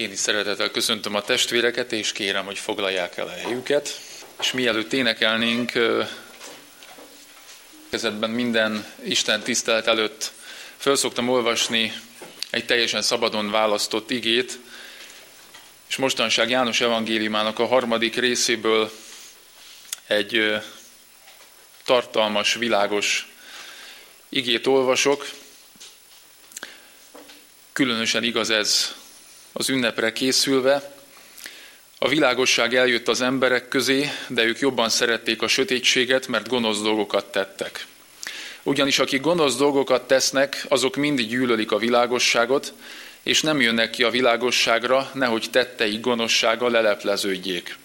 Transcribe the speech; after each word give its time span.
Én 0.00 0.12
is 0.12 0.18
szeretettel 0.18 0.70
köszöntöm 0.70 1.14
a 1.14 1.22
testvéreket, 1.22 1.92
és 1.92 2.12
kérem, 2.12 2.44
hogy 2.44 2.58
foglalják 2.58 3.16
el 3.16 3.26
a 3.26 3.30
helyüket. 3.30 4.00
És 4.40 4.52
mielőtt 4.52 4.92
énekelnénk, 4.92 5.72
kezdetben 7.90 8.30
minden 8.30 8.86
Isten 9.02 9.40
tisztelet 9.40 9.86
előtt 9.86 10.32
föl 10.76 10.96
szoktam 10.96 11.28
olvasni 11.28 11.92
egy 12.50 12.66
teljesen 12.66 13.02
szabadon 13.02 13.50
választott 13.50 14.10
igét, 14.10 14.58
és 15.88 15.96
mostanság 15.96 16.50
János 16.50 16.80
evangéliumának 16.80 17.58
a 17.58 17.66
harmadik 17.66 18.16
részéből 18.16 18.92
egy 20.06 20.60
tartalmas, 21.84 22.54
világos 22.54 23.28
igét 24.28 24.66
olvasok. 24.66 25.30
Különösen 27.72 28.22
igaz 28.22 28.50
ez 28.50 28.98
az 29.52 29.68
ünnepre 29.68 30.12
készülve. 30.12 30.92
A 31.98 32.08
világosság 32.08 32.74
eljött 32.74 33.08
az 33.08 33.20
emberek 33.20 33.68
közé, 33.68 34.10
de 34.28 34.44
ők 34.44 34.58
jobban 34.58 34.88
szerették 34.88 35.42
a 35.42 35.48
sötétséget, 35.48 36.26
mert 36.26 36.48
gonosz 36.48 36.80
dolgokat 36.80 37.32
tettek. 37.32 37.86
Ugyanis 38.62 38.98
akik 38.98 39.20
gonosz 39.20 39.56
dolgokat 39.56 40.06
tesznek, 40.06 40.64
azok 40.68 40.96
mindig 40.96 41.28
gyűlölik 41.28 41.72
a 41.72 41.78
világosságot, 41.78 42.72
és 43.22 43.40
nem 43.40 43.60
jönnek 43.60 43.90
ki 43.90 44.02
a 44.02 44.10
világosságra, 44.10 45.10
nehogy 45.14 45.46
tetteik 45.50 46.00
gonoszsága 46.00 46.68
lelepleződjék. 46.68 47.76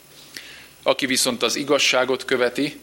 Aki 0.84 1.06
viszont 1.06 1.44
az 1.44 1.56
igazságot 1.56 2.26
követi, 2.26 2.80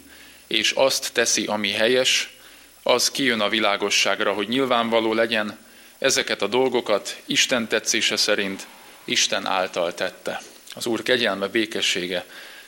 és 0.47 0.71
azt 0.71 1.13
teszi, 1.13 1.45
ami 1.45 1.71
helyes, 1.71 2.37
az 2.83 3.11
kijön 3.11 3.41
a 3.41 3.49
világosságra, 3.49 4.33
hogy 4.33 4.49
nyilvánvaló 4.49 5.13
legyen, 5.15 5.59
ezeket 6.03 6.43
a 6.43 6.47
dolgokat 6.47 7.17
Isten 7.25 7.69
tetszése 7.69 8.17
szerint 8.17 8.67
Isten 9.05 9.47
által 9.47 9.95
tette. 9.95 10.43
Az 10.75 10.87
Úr 10.87 11.03
kegyelme, 11.03 11.49
békessége 11.49 12.27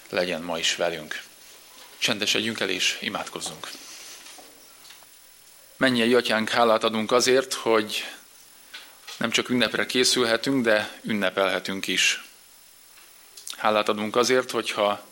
legyen 0.09 0.43
ma 0.43 0.59
is 0.59 0.77
velünk. 0.77 1.23
Csendesedjünk 1.99 2.61
el 2.61 2.69
és 2.69 2.99
imádkozzunk. 3.01 3.71
Mennyei 5.77 6.15
atyánk, 6.15 6.49
hálát 6.49 6.85
adunk 6.85 7.13
azért, 7.13 7.55
hogy 7.55 8.05
nem 9.17 9.31
csak 9.31 9.49
ünnepre 9.49 9.87
készülhetünk, 9.87 10.65
de 10.65 10.99
ünnepelhetünk 11.03 11.87
is. 11.87 12.25
Hálát 13.57 13.89
adunk 13.89 14.17
azért, 14.17 14.51
hogyha 14.51 15.07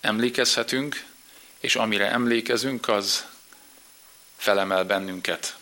emlékezhetünk, 0.00 1.04
és 1.60 1.76
amire 1.76 2.10
emlékezünk, 2.10 2.88
az 2.88 3.26
felemel 4.36 4.84
bennünket. 4.84 5.57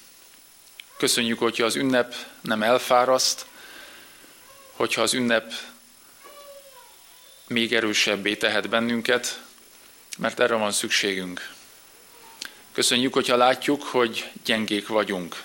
Köszönjük, 0.97 1.39
hogyha 1.39 1.65
az 1.65 1.77
ünnep 1.77 2.15
nem 2.41 2.63
elfáraszt, 2.63 3.47
hogyha 4.73 5.03
az 5.03 5.15
ünnep 5.15 5.53
még 7.47 7.75
erősebbé 7.75 8.37
tehet 8.37 8.69
bennünket, 8.69 9.41
mert 10.19 10.41
erre 10.41 10.55
van 10.55 10.73
szükségünk. 10.73 11.53
Köszönjük, 12.73 13.13
hogyha 13.13 13.37
látjuk, 13.37 13.83
hogy 13.83 14.31
gyengék 14.45 14.89
vagyunk. 14.89 15.43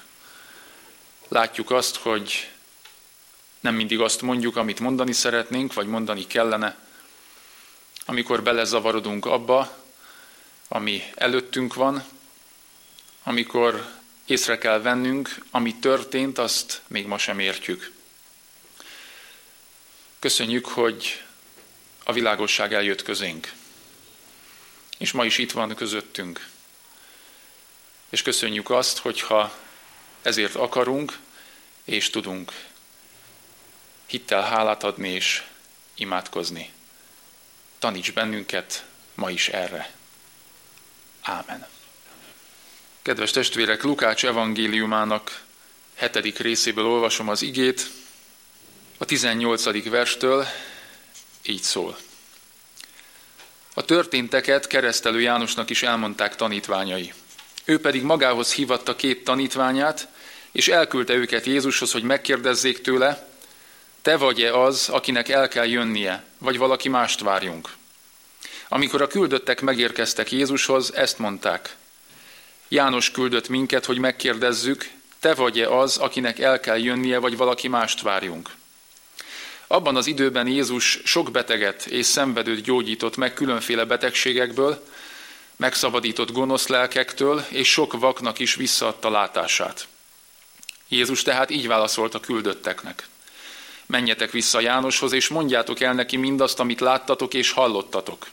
Látjuk 1.27 1.71
azt, 1.71 1.95
hogy 1.95 2.49
nem 3.59 3.75
mindig 3.75 3.99
azt 3.99 4.21
mondjuk, 4.21 4.55
amit 4.55 4.79
mondani 4.79 5.13
szeretnénk, 5.13 5.73
vagy 5.73 5.87
mondani 5.87 6.27
kellene, 6.27 6.77
amikor 8.05 8.43
belezavarodunk 8.43 9.25
abba, 9.25 9.77
ami 10.67 11.03
előttünk 11.15 11.73
van, 11.73 12.03
amikor 13.23 14.00
észre 14.31 14.57
kell 14.57 14.81
vennünk, 14.81 15.35
ami 15.51 15.75
történt, 15.75 16.37
azt 16.37 16.81
még 16.87 17.05
ma 17.05 17.17
sem 17.17 17.39
értjük. 17.39 17.91
Köszönjük, 20.19 20.65
hogy 20.65 21.23
a 22.03 22.13
világosság 22.13 22.73
eljött 22.73 23.01
közénk. 23.01 23.51
És 24.97 25.11
ma 25.11 25.25
is 25.25 25.37
itt 25.37 25.51
van 25.51 25.75
közöttünk. 25.75 26.47
És 28.09 28.21
köszönjük 28.21 28.69
azt, 28.69 28.97
hogyha 28.97 29.55
ezért 30.21 30.55
akarunk 30.55 31.17
és 31.83 32.09
tudunk 32.09 32.51
hittel 34.05 34.41
hálát 34.41 34.83
adni 34.83 35.09
és 35.09 35.43
imádkozni. 35.95 36.73
Taníts 37.79 38.13
bennünket 38.13 38.85
ma 39.13 39.29
is 39.29 39.47
erre. 39.47 39.93
Ámen. 41.21 41.67
Kedves 43.01 43.31
testvérek, 43.31 43.83
Lukács 43.83 44.25
evangéliumának 44.25 45.41
hetedik 45.95 46.37
részéből 46.37 46.85
olvasom 46.85 47.29
az 47.29 47.41
igét, 47.41 47.89
a 48.97 49.05
18. 49.05 49.89
verstől 49.89 50.45
így 51.43 51.61
szól. 51.61 51.97
A 53.73 53.85
történteket 53.85 54.67
keresztelő 54.67 55.21
Jánosnak 55.21 55.69
is 55.69 55.83
elmondták 55.83 56.35
tanítványai. 56.35 57.13
Ő 57.65 57.79
pedig 57.79 58.03
magához 58.03 58.53
hívatta 58.53 58.95
két 58.95 59.23
tanítványát, 59.23 60.07
és 60.51 60.67
elküldte 60.67 61.13
őket 61.13 61.45
Jézushoz, 61.45 61.91
hogy 61.91 62.03
megkérdezzék 62.03 62.81
tőle, 62.81 63.29
te 64.01 64.17
vagy-e 64.17 64.59
az, 64.59 64.89
akinek 64.89 65.29
el 65.29 65.47
kell 65.47 65.67
jönnie, 65.67 66.23
vagy 66.37 66.57
valaki 66.57 66.89
mást 66.89 67.19
várjunk? 67.19 67.69
Amikor 68.67 69.01
a 69.01 69.07
küldöttek 69.07 69.61
megérkeztek 69.61 70.31
Jézushoz, 70.31 70.93
ezt 70.93 71.17
mondták. 71.17 71.79
János 72.73 73.11
küldött 73.11 73.49
minket, 73.49 73.85
hogy 73.85 73.97
megkérdezzük, 73.97 74.89
te 75.19 75.33
vagy-e 75.33 75.69
az, 75.69 75.97
akinek 75.97 76.39
el 76.39 76.59
kell 76.59 76.77
jönnie, 76.77 77.17
vagy 77.17 77.37
valaki 77.37 77.67
mást 77.67 78.01
várjunk? 78.01 78.49
Abban 79.67 79.95
az 79.95 80.07
időben 80.07 80.47
Jézus 80.47 80.99
sok 81.03 81.31
beteget 81.31 81.85
és 81.85 82.05
szenvedőt 82.05 82.63
gyógyított 82.63 83.17
meg 83.17 83.33
különféle 83.33 83.85
betegségekből, 83.85 84.87
megszabadított 85.55 86.31
gonosz 86.31 86.67
lelkektől, 86.67 87.45
és 87.49 87.71
sok 87.71 87.99
vaknak 87.99 88.39
is 88.39 88.55
visszaadta 88.55 89.09
látását. 89.09 89.87
Jézus 90.87 91.21
tehát 91.21 91.49
így 91.49 91.67
válaszolt 91.67 92.15
a 92.15 92.19
küldötteknek. 92.19 93.07
Menjetek 93.85 94.31
vissza 94.31 94.59
Jánoshoz, 94.59 95.11
és 95.11 95.27
mondjátok 95.27 95.79
el 95.79 95.93
neki 95.93 96.17
mindazt, 96.17 96.59
amit 96.59 96.79
láttatok 96.79 97.33
és 97.33 97.51
hallottatok. 97.51 98.27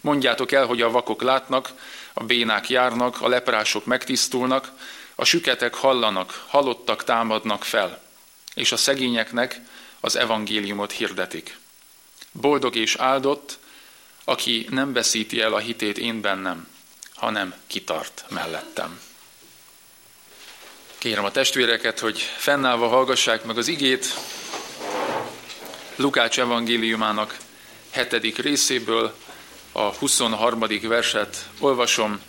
Mondjátok 0.00 0.52
el, 0.52 0.66
hogy 0.66 0.82
a 0.82 0.90
vakok 0.90 1.22
látnak, 1.22 1.70
a 2.12 2.24
bénák 2.24 2.68
járnak, 2.68 3.20
a 3.20 3.28
leprások 3.28 3.84
megtisztulnak, 3.84 4.72
a 5.14 5.24
süketek 5.24 5.74
hallanak, 5.74 6.44
halottak 6.48 7.04
támadnak 7.04 7.64
fel, 7.64 8.02
és 8.54 8.72
a 8.72 8.76
szegényeknek 8.76 9.60
az 10.00 10.16
evangéliumot 10.16 10.92
hirdetik. 10.92 11.58
Boldog 12.32 12.76
és 12.76 12.94
áldott, 12.94 13.58
aki 14.24 14.66
nem 14.70 14.92
veszíti 14.92 15.40
el 15.40 15.52
a 15.52 15.58
hitét 15.58 15.98
én 15.98 16.20
bennem, 16.20 16.68
hanem 17.14 17.54
kitart 17.66 18.24
mellettem. 18.28 19.00
Kérem 20.98 21.24
a 21.24 21.30
testvéreket, 21.30 21.98
hogy 21.98 22.20
fennállva 22.20 22.88
hallgassák 22.88 23.44
meg 23.44 23.58
az 23.58 23.68
igét 23.68 24.14
Lukács 25.96 26.38
evangéliumának 26.38 27.36
hetedik 27.90 28.38
részéből, 28.38 29.14
a 29.72 29.80
23. 29.80 30.64
verset 30.82 31.48
olvasom. 31.58 32.20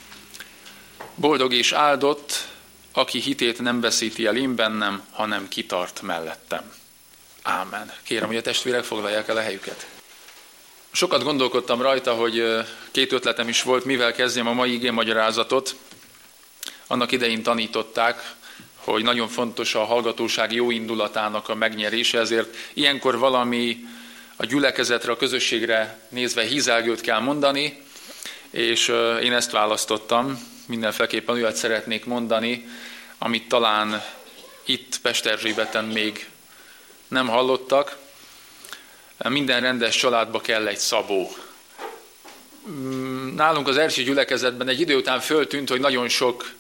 Boldog 1.16 1.54
és 1.54 1.72
áldott, 1.72 2.48
aki 2.92 3.20
hitét 3.20 3.60
nem 3.60 3.82
veszíti 3.82 4.26
el 4.26 4.36
én 4.36 4.56
bennem, 4.56 5.04
hanem 5.12 5.48
kitart 5.48 6.02
mellettem. 6.02 6.72
Ámen. 7.42 7.92
Kérem, 8.04 8.28
hogy 8.28 8.38
a 8.38 8.42
testvérek 8.42 8.84
foglalják 8.84 9.28
el 9.28 9.38
a 9.38 9.42
helyüket. 9.42 9.88
Sokat 10.92 11.24
gondolkodtam 11.24 11.82
rajta, 11.82 12.14
hogy 12.14 12.44
két 12.92 13.12
ötletem 13.12 13.48
is 13.48 13.62
volt, 13.62 13.86
mivel 13.86 14.14
kezdjem 14.14 14.48
a 14.48 14.54
mai 14.54 14.74
igén 14.74 14.94
magyarázatot. 14.94 15.76
Annak 16.88 17.12
idején 17.12 17.44
tanították, 17.44 18.36
hogy 18.76 19.04
nagyon 19.04 19.28
fontos 19.28 19.76
a 19.76 19.86
hallgatóság 19.86 20.52
jó 20.52 20.72
indulatának 20.72 21.50
a 21.50 21.56
megnyerése, 21.56 22.20
ezért 22.20 22.56
ilyenkor 22.74 23.18
valami 23.18 23.86
a 24.42 24.46
gyülekezetre, 24.46 25.12
a 25.12 25.18
közösségre 25.18 25.98
nézve 26.10 26.44
hízelgőt 26.44 27.02
kell 27.02 27.20
mondani, 27.20 27.82
és 28.50 28.88
én 29.22 29.34
ezt 29.34 29.52
választottam, 29.52 30.48
mindenféleképpen 30.68 31.36
olyat 31.36 31.56
szeretnék 31.56 32.06
mondani, 32.06 32.68
amit 33.18 33.48
talán 33.48 34.04
itt 34.66 35.00
Pesterzsébeten 35.02 35.86
még 35.86 36.28
nem 37.08 37.28
hallottak. 37.28 37.98
Minden 39.30 39.62
rendes 39.62 39.96
családba 39.96 40.42
kell 40.42 40.68
egy 40.68 40.78
szabó. 40.78 41.36
Mm, 42.70 43.36
nálunk 43.36 43.68
az 43.68 43.78
első 43.78 44.04
gyülekezetben 44.04 44.68
egy 44.68 44.80
idő 44.80 44.96
után 44.96 45.20
föltűnt, 45.20 45.70
hogy 45.70 45.80
nagyon 45.80 46.08
sok 46.08 46.52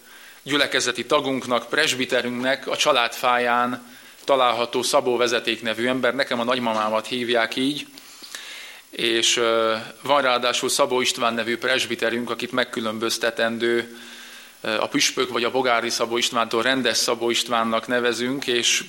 gyülekezeti 0.43 1.05
tagunknak, 1.05 1.69
presbiterünknek 1.69 2.67
a 2.67 2.77
családfáján 2.77 3.99
található 4.23 4.81
Szabó 4.81 5.17
Vezeték 5.17 5.61
nevű 5.61 5.87
ember, 5.87 6.15
nekem 6.15 6.39
a 6.39 6.43
nagymamámat 6.43 7.07
hívják 7.07 7.55
így, 7.55 7.85
és 8.89 9.41
van 10.01 10.21
ráadásul 10.21 10.69
Szabó 10.69 11.01
István 11.01 11.33
nevű 11.33 11.57
presbiterünk, 11.57 12.29
akit 12.29 12.51
megkülönböztetendő 12.51 13.97
a 14.61 14.87
püspök 14.87 15.29
vagy 15.29 15.43
a 15.43 15.51
bogári 15.51 15.89
Szabó 15.89 16.17
Istvántól 16.17 16.61
rendes 16.61 16.97
Szabó 16.97 17.29
Istvánnak 17.29 17.87
nevezünk, 17.87 18.47
és 18.47 18.83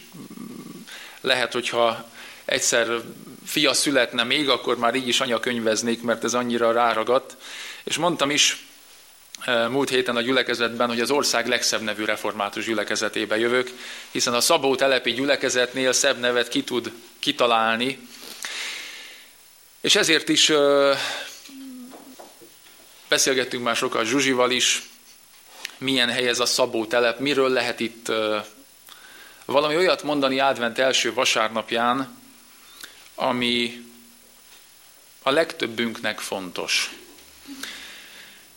lehet, 1.20 1.52
hogyha 1.52 2.08
egyszer 2.44 3.00
fia 3.44 3.73
születne 3.73 4.25
még, 4.25 4.49
akkor 4.49 4.78
már 4.78 4.94
így 4.94 5.08
is 5.08 5.20
anyakönyveznék, 5.20 6.02
mert 6.02 6.25
ez 6.25 6.35
annyira 6.35 6.73
ráragadt. 6.73 7.37
És 7.85 7.96
mondtam 7.96 8.31
is 8.31 8.67
múlt 9.47 9.89
héten 9.89 10.17
a 10.17 10.21
gyülekezetben, 10.21 10.89
hogy 10.89 11.00
az 11.00 11.11
ország 11.11 11.47
legszebb 11.47 11.81
nevű 11.81 12.05
református 12.05 12.65
gyülekezetébe 12.65 13.39
jövök, 13.39 13.71
hiszen 14.11 14.35
a 14.35 14.41
Szabó 14.41 14.75
telepi 14.75 15.12
gyülekezetnél 15.12 15.93
szebb 15.93 16.19
nevet 16.19 16.49
ki 16.49 16.65
tud 16.65 16.93
kitalálni. 17.19 18.09
És 19.81 19.97
ezért 19.97 20.29
is 20.29 20.53
beszélgettünk 23.09 23.65
már 23.65 23.77
sokat 23.77 24.05
Zsuzsival 24.05 24.50
is, 24.50 24.83
milyen 25.79 26.11
hely 26.11 26.29
ez 26.29 26.41
a 26.41 26.47
Szabó 26.47 26.87
telep, 26.87 27.19
miről 27.19 27.49
lehet 27.49 27.81
itt 27.81 28.12
valami 29.45 29.77
olyat 29.77 30.03
mondani 30.03 30.41
advent 30.41 30.79
első 30.79 31.15
vasárnapján, 31.15 32.19
ami 33.15 33.85
a 35.23 35.31
legtöbbünknek 35.31 36.19
fontos. 36.19 36.91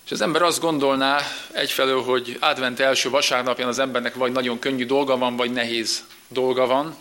És 0.05 0.11
az 0.11 0.21
ember 0.21 0.41
azt 0.41 0.59
gondolná 0.59 1.19
egyfelől, 1.51 2.03
hogy 2.03 2.37
advent 2.39 2.79
első 2.79 3.09
vasárnapján 3.09 3.67
az 3.67 3.79
embernek 3.79 4.15
vagy 4.15 4.31
nagyon 4.31 4.59
könnyű 4.59 4.85
dolga 4.85 5.17
van, 5.17 5.35
vagy 5.35 5.51
nehéz 5.51 6.03
dolga 6.27 6.65
van. 6.67 6.97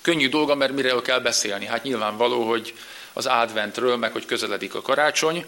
Könnyű 0.00 0.28
dolga, 0.28 0.54
mert 0.54 0.72
miről 0.72 1.02
kell 1.02 1.20
beszélni? 1.20 1.66
Hát 1.66 1.82
nyilvánvaló, 1.82 2.48
hogy 2.48 2.74
az 3.12 3.26
adventről, 3.26 3.96
meg 3.96 4.12
hogy 4.12 4.26
közeledik 4.26 4.74
a 4.74 4.82
karácsony. 4.82 5.46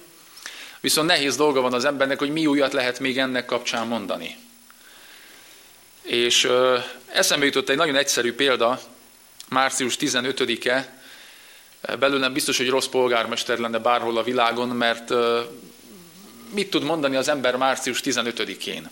Viszont 0.80 1.06
nehéz 1.06 1.36
dolga 1.36 1.60
van 1.60 1.72
az 1.72 1.84
embernek, 1.84 2.18
hogy 2.18 2.32
mi 2.32 2.46
újat 2.46 2.72
lehet 2.72 2.98
még 2.98 3.18
ennek 3.18 3.44
kapcsán 3.44 3.86
mondani. 3.86 4.36
És 6.02 6.44
ö, 6.44 6.78
eszembe 7.06 7.44
jutott 7.44 7.68
egy 7.68 7.76
nagyon 7.76 7.96
egyszerű 7.96 8.34
példa, 8.34 8.80
március 9.48 9.96
15-e, 10.00 11.00
belőlem 11.98 12.32
biztos, 12.32 12.56
hogy 12.56 12.68
rossz 12.68 12.86
polgármester 12.86 13.58
lenne 13.58 13.78
bárhol 13.78 14.16
a 14.16 14.22
világon, 14.22 14.68
mert 14.68 15.10
mit 16.50 16.70
tud 16.70 16.82
mondani 16.82 17.16
az 17.16 17.28
ember 17.28 17.56
március 17.56 18.00
15-én? 18.04 18.90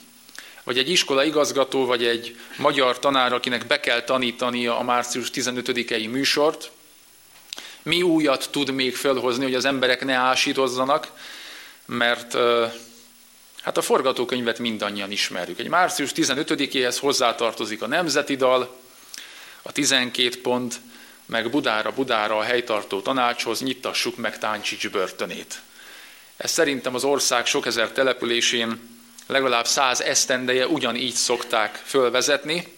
Vagy 0.62 0.78
egy 0.78 0.90
iskola 0.90 1.24
igazgató, 1.24 1.86
vagy 1.86 2.04
egy 2.04 2.36
magyar 2.56 2.98
tanár, 2.98 3.32
akinek 3.32 3.66
be 3.66 3.80
kell 3.80 4.02
tanítania 4.02 4.78
a 4.78 4.82
március 4.82 5.30
15-i 5.34 6.10
műsort, 6.10 6.70
mi 7.82 8.02
újat 8.02 8.48
tud 8.50 8.70
még 8.70 8.96
felhozni, 8.96 9.44
hogy 9.44 9.54
az 9.54 9.64
emberek 9.64 10.04
ne 10.04 10.14
ásítozzanak, 10.14 11.10
mert 11.86 12.36
hát 13.62 13.76
a 13.76 13.82
forgatókönyvet 13.82 14.58
mindannyian 14.58 15.10
ismerjük. 15.10 15.58
Egy 15.58 15.68
március 15.68 16.10
15-éhez 16.14 16.96
hozzátartozik 17.00 17.82
a 17.82 17.86
Nemzeti 17.86 18.36
Dal, 18.36 18.76
a 19.62 19.72
12 19.72 20.40
pont, 20.40 20.80
meg 21.26 21.50
Budára, 21.50 21.92
Budára 21.92 22.38
a 22.38 22.42
helytartó 22.42 23.00
tanácshoz 23.00 23.60
nyittassuk 23.60 24.16
meg 24.16 24.38
Táncsics 24.38 24.88
börtönét. 24.90 25.60
Ez 26.36 26.50
szerintem 26.50 26.94
az 26.94 27.04
ország 27.04 27.46
sok 27.46 27.66
ezer 27.66 27.90
településén 27.90 28.92
legalább 29.26 29.66
száz 29.66 30.00
esztendeje 30.00 30.66
ugyanígy 30.66 31.14
szokták 31.14 31.82
fölvezetni, 31.84 32.72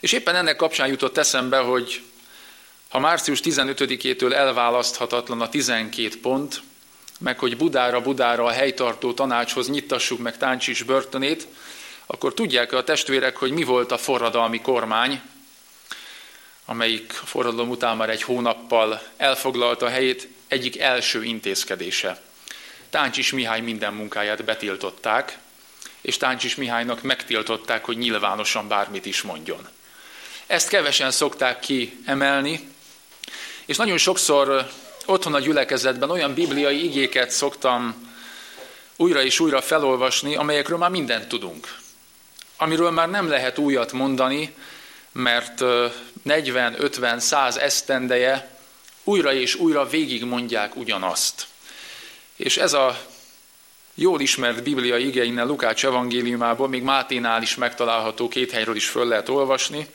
és 0.00 0.12
éppen 0.12 0.36
ennek 0.36 0.56
kapcsán 0.56 0.88
jutott 0.88 1.16
eszembe, 1.18 1.58
hogy 1.58 2.02
ha 2.88 2.98
március 2.98 3.40
15-től 3.42 4.32
elválaszthatatlan 4.32 5.40
a 5.40 5.48
12 5.48 6.20
pont, 6.20 6.62
meg 7.18 7.38
hogy 7.38 7.56
Budára, 7.56 8.00
Budára 8.00 8.44
a 8.44 8.50
helytartó 8.50 9.12
tanácshoz 9.12 9.68
nyittassuk 9.68 10.18
meg 10.18 10.36
Táncsics 10.36 10.84
börtönét, 10.84 11.46
akkor 12.06 12.34
tudják 12.34 12.72
a 12.72 12.84
testvérek, 12.84 13.36
hogy 13.36 13.50
mi 13.50 13.62
volt 13.62 13.92
a 13.92 13.98
forradalmi 13.98 14.60
kormány, 14.60 15.20
amelyik 16.64 17.18
a 17.22 17.26
forradalom 17.26 17.70
után 17.70 17.96
már 17.96 18.10
egy 18.10 18.22
hónappal 18.22 19.02
elfoglalta 19.16 19.86
a 19.86 19.88
helyét, 19.88 20.28
egyik 20.48 20.78
első 20.78 21.24
intézkedése. 21.24 22.20
Táncsis 22.90 23.32
Mihály 23.32 23.60
minden 23.60 23.94
munkáját 23.94 24.44
betiltották, 24.44 25.38
és 26.00 26.16
Táncsis 26.16 26.54
Mihálynak 26.54 27.02
megtiltották, 27.02 27.84
hogy 27.84 27.98
nyilvánosan 27.98 28.68
bármit 28.68 29.06
is 29.06 29.22
mondjon. 29.22 29.68
Ezt 30.46 30.68
kevesen 30.68 31.10
szokták 31.10 31.60
kiemelni, 31.60 32.68
és 33.64 33.76
nagyon 33.76 33.98
sokszor 33.98 34.70
otthon 35.06 35.34
a 35.34 35.40
gyülekezetben 35.40 36.10
olyan 36.10 36.34
bibliai 36.34 36.84
igéket 36.84 37.30
szoktam 37.30 38.14
újra 38.96 39.22
és 39.22 39.40
újra 39.40 39.62
felolvasni, 39.62 40.36
amelyekről 40.36 40.78
már 40.78 40.90
mindent 40.90 41.28
tudunk. 41.28 41.78
Amiről 42.56 42.90
már 42.90 43.08
nem 43.08 43.28
lehet 43.28 43.58
újat 43.58 43.92
mondani, 43.92 44.54
mert 45.12 45.64
40, 46.22 46.74
50, 46.78 47.20
100 47.20 47.56
esztendeje 47.56 48.58
újra 49.04 49.32
és 49.32 49.54
újra 49.54 49.86
végigmondják 49.86 50.76
ugyanazt. 50.76 51.46
És 52.36 52.56
ez 52.56 52.72
a 52.72 52.98
jól 53.94 54.20
ismert 54.20 54.62
bibliai 54.62 55.06
ige 55.06 55.24
innen 55.24 55.46
Lukács 55.46 55.84
evangéliumából, 55.84 56.68
még 56.68 56.82
Máténál 56.82 57.42
is 57.42 57.54
megtalálható, 57.54 58.28
két 58.28 58.50
helyről 58.50 58.76
is 58.76 58.88
föl 58.88 59.06
lehet 59.06 59.28
olvasni. 59.28 59.86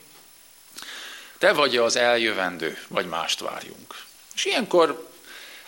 Te 1.38 1.52
vagy 1.52 1.76
az 1.76 1.96
eljövendő, 1.96 2.78
vagy 2.88 3.06
mást 3.06 3.40
várjunk. 3.40 3.94
És 4.34 4.44
ilyenkor 4.44 5.10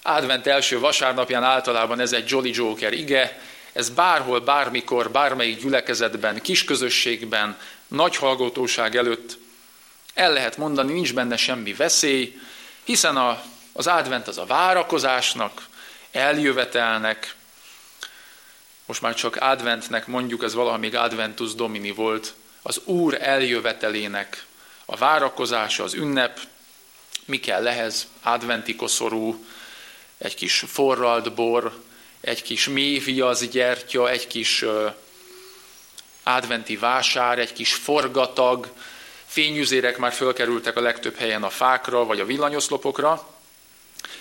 advent 0.02 0.46
első 0.46 0.78
vasárnapján 0.78 1.42
általában 1.42 2.00
ez 2.00 2.12
egy 2.12 2.30
Jolly 2.30 2.50
Joker 2.54 2.92
ige, 2.92 3.40
ez 3.72 3.90
bárhol, 3.90 4.40
bármikor, 4.40 5.10
bármelyik 5.10 5.60
gyülekezetben, 5.60 6.42
kisközösségben, 6.42 7.58
nagy 7.88 8.16
hallgatóság 8.16 8.96
előtt 8.96 9.38
el 10.14 10.32
lehet 10.32 10.56
mondani, 10.56 10.92
nincs 10.92 11.14
benne 11.14 11.36
semmi 11.36 11.72
veszély, 11.72 12.40
hiszen 12.84 13.16
a, 13.16 13.42
az 13.72 13.86
advent 13.86 14.28
az 14.28 14.38
a 14.38 14.46
várakozásnak, 14.46 15.62
eljövetelnek, 16.14 17.34
most 18.86 19.00
már 19.00 19.14
csak 19.14 19.36
adventnek 19.36 20.06
mondjuk, 20.06 20.42
ez 20.42 20.54
valaha 20.54 20.76
még 20.76 20.94
adventus 20.94 21.54
domini 21.54 21.90
volt, 21.90 22.34
az 22.62 22.80
Úr 22.84 23.18
eljövetelének 23.20 24.44
a 24.84 24.96
várakozása, 24.96 25.82
az 25.82 25.94
ünnep, 25.94 26.40
mi 27.24 27.40
kell 27.40 27.68
ehhez? 27.68 28.06
Adventi 28.22 28.76
koszorú, 28.76 29.44
egy 30.18 30.34
kis 30.34 30.64
forralt 30.66 31.34
bor, 31.34 31.82
egy 32.20 32.42
kis 32.42 32.68
méhviasz 32.68 33.44
gyertya, 33.44 34.10
egy 34.10 34.26
kis 34.26 34.64
adventi 36.22 36.76
vásár, 36.76 37.38
egy 37.38 37.52
kis 37.52 37.74
forgatag, 37.74 38.72
fényüzérek 39.26 39.98
már 39.98 40.12
fölkerültek 40.12 40.76
a 40.76 40.80
legtöbb 40.80 41.16
helyen 41.16 41.42
a 41.42 41.50
fákra 41.50 42.04
vagy 42.04 42.20
a 42.20 42.24
villanyoszlopokra, 42.24 43.28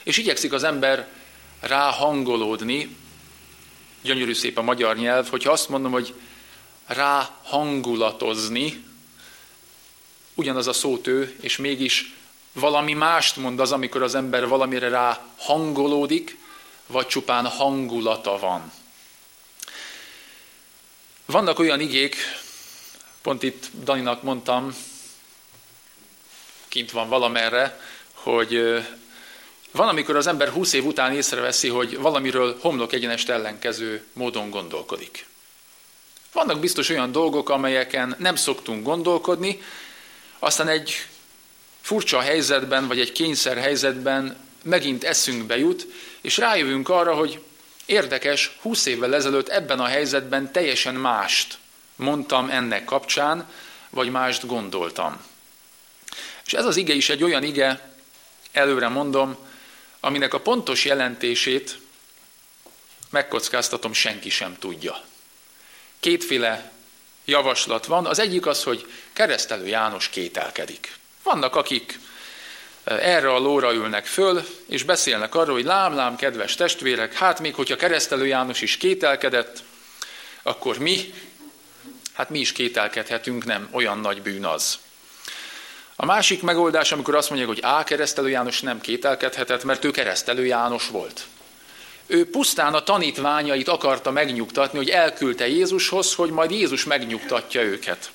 és 0.04 0.18
igyekszik 0.18 0.54
az 0.54 0.64
ember 0.64 1.08
rá 1.64 1.92
hangolódni, 1.92 2.96
gyönyörű 4.02 4.34
szép 4.34 4.58
a 4.58 4.62
magyar 4.62 4.96
nyelv, 4.98 5.30
hogyha 5.30 5.52
azt 5.52 5.70
mondom, 5.70 5.92
hogy 5.92 6.14
rá 6.86 7.38
hangulatozni, 7.44 8.84
ugyanaz 10.34 10.68
a 10.68 10.74
szótő, 10.74 11.38
és 11.42 11.58
mégis 11.58 12.14
valami 12.54 12.94
mást 12.94 13.36
mond 13.36 13.60
az, 13.60 13.72
amikor 13.72 14.02
az 14.04 14.16
ember 14.16 14.48
valamire 14.48 14.90
rá 14.90 15.26
hangolódik, 15.38 16.38
vagy 16.88 17.08
csupán 17.08 17.48
hangulata 17.48 18.40
van. 18.40 18.72
Vannak 21.26 21.60
olyan 21.60 21.80
igék, 21.80 22.16
pont 23.22 23.44
itt 23.44 23.70
Daninak 23.84 24.24
mondtam, 24.24 24.76
kint 26.68 26.92
van 26.92 27.10
valamerre, 27.10 27.80
hogy 28.14 28.84
van, 29.74 29.88
amikor 29.88 30.16
az 30.16 30.28
ember 30.28 30.50
20 30.50 30.74
év 30.74 30.86
után 30.86 31.14
észreveszi, 31.14 31.68
hogy 31.68 31.98
valamiről 31.98 32.58
homlok 32.62 32.94
egyenest 32.94 33.30
ellenkező 33.30 34.06
módon 34.14 34.50
gondolkodik. 34.50 35.26
Vannak 36.32 36.60
biztos 36.60 36.90
olyan 36.90 37.12
dolgok, 37.12 37.50
amelyeken 37.50 38.16
nem 38.20 38.36
szoktunk 38.36 38.84
gondolkodni, 38.84 39.62
aztán 40.40 40.68
egy 40.68 41.08
furcsa 41.82 42.20
helyzetben, 42.20 42.88
vagy 42.88 43.00
egy 43.00 43.12
kényszer 43.12 43.58
helyzetben 43.58 44.38
megint 44.64 45.04
eszünkbe 45.04 45.58
jut, 45.58 45.88
és 46.22 46.38
rájövünk 46.38 46.90
arra, 46.90 47.14
hogy 47.14 47.44
érdekes, 47.86 48.58
20 48.62 48.86
évvel 48.86 49.16
ezelőtt 49.16 49.48
ebben 49.48 49.80
a 49.80 49.86
helyzetben 49.86 50.52
teljesen 50.52 50.96
mást 50.96 51.58
mondtam 51.96 52.50
ennek 52.50 52.86
kapcsán, 52.86 53.50
vagy 53.90 54.12
mást 54.12 54.46
gondoltam. 54.46 55.22
És 56.46 56.54
ez 56.54 56.66
az 56.66 56.78
ige 56.78 56.94
is 56.94 57.10
egy 57.10 57.24
olyan 57.24 57.44
ige, 57.44 57.94
előre 58.52 58.88
mondom, 58.88 59.38
aminek 60.04 60.34
a 60.34 60.40
pontos 60.40 60.86
jelentését 60.86 61.78
megkockáztatom, 63.10 63.94
senki 63.94 64.30
sem 64.30 64.58
tudja. 64.60 65.04
Kétféle 66.00 66.72
javaslat 67.26 67.86
van. 67.86 68.06
Az 68.06 68.20
egyik 68.20 68.46
az, 68.46 68.64
hogy 68.64 68.92
keresztelő 69.14 69.68
János 69.68 70.10
kételkedik. 70.10 70.96
Vannak, 71.24 71.56
akik 71.56 72.00
eh, 72.84 73.16
erre 73.16 73.34
a 73.34 73.38
lóra 73.38 73.74
ülnek 73.74 74.06
föl, 74.06 74.48
és 74.66 74.84
beszélnek 74.84 75.36
arról, 75.36 75.54
hogy 75.54 75.64
lám, 75.64 75.96
lám, 75.96 76.16
kedves 76.16 76.56
testvérek, 76.56 77.14
hát 77.14 77.40
még 77.40 77.56
hogyha 77.56 77.76
keresztelő 77.76 78.26
János 78.26 78.62
is 78.62 78.78
kételkedett, 78.78 79.64
akkor 80.42 80.78
mi, 80.78 81.14
hát 82.14 82.30
mi 82.30 82.40
is 82.40 82.52
kételkedhetünk, 82.52 83.46
nem 83.46 83.68
olyan 83.72 84.00
nagy 84.00 84.22
bűn 84.22 84.46
az. 84.46 84.80
A 85.96 86.06
másik 86.06 86.42
megoldás, 86.42 86.92
amikor 86.92 87.16
azt 87.16 87.30
mondják, 87.30 87.50
hogy 87.50 87.64
A. 87.64 87.84
keresztelő 87.84 88.30
János 88.30 88.62
nem 88.62 88.82
kételkedhetett, 88.82 89.64
mert 89.64 89.84
ő 89.84 89.92
keresztelő 89.92 90.46
János 90.46 90.88
volt. 90.88 91.26
Ő 92.06 92.30
pusztán 92.30 92.74
a 92.74 92.84
tanítványait 92.84 93.68
akarta 93.68 94.12
megnyugtatni, 94.12 94.78
hogy 94.78 94.90
elküldte 94.90 95.48
Jézushoz, 95.48 96.14
hogy 96.14 96.30
majd 96.30 96.52
Jézus 96.52 96.84
megnyugtatja 96.84 97.62
őket. 97.62 98.12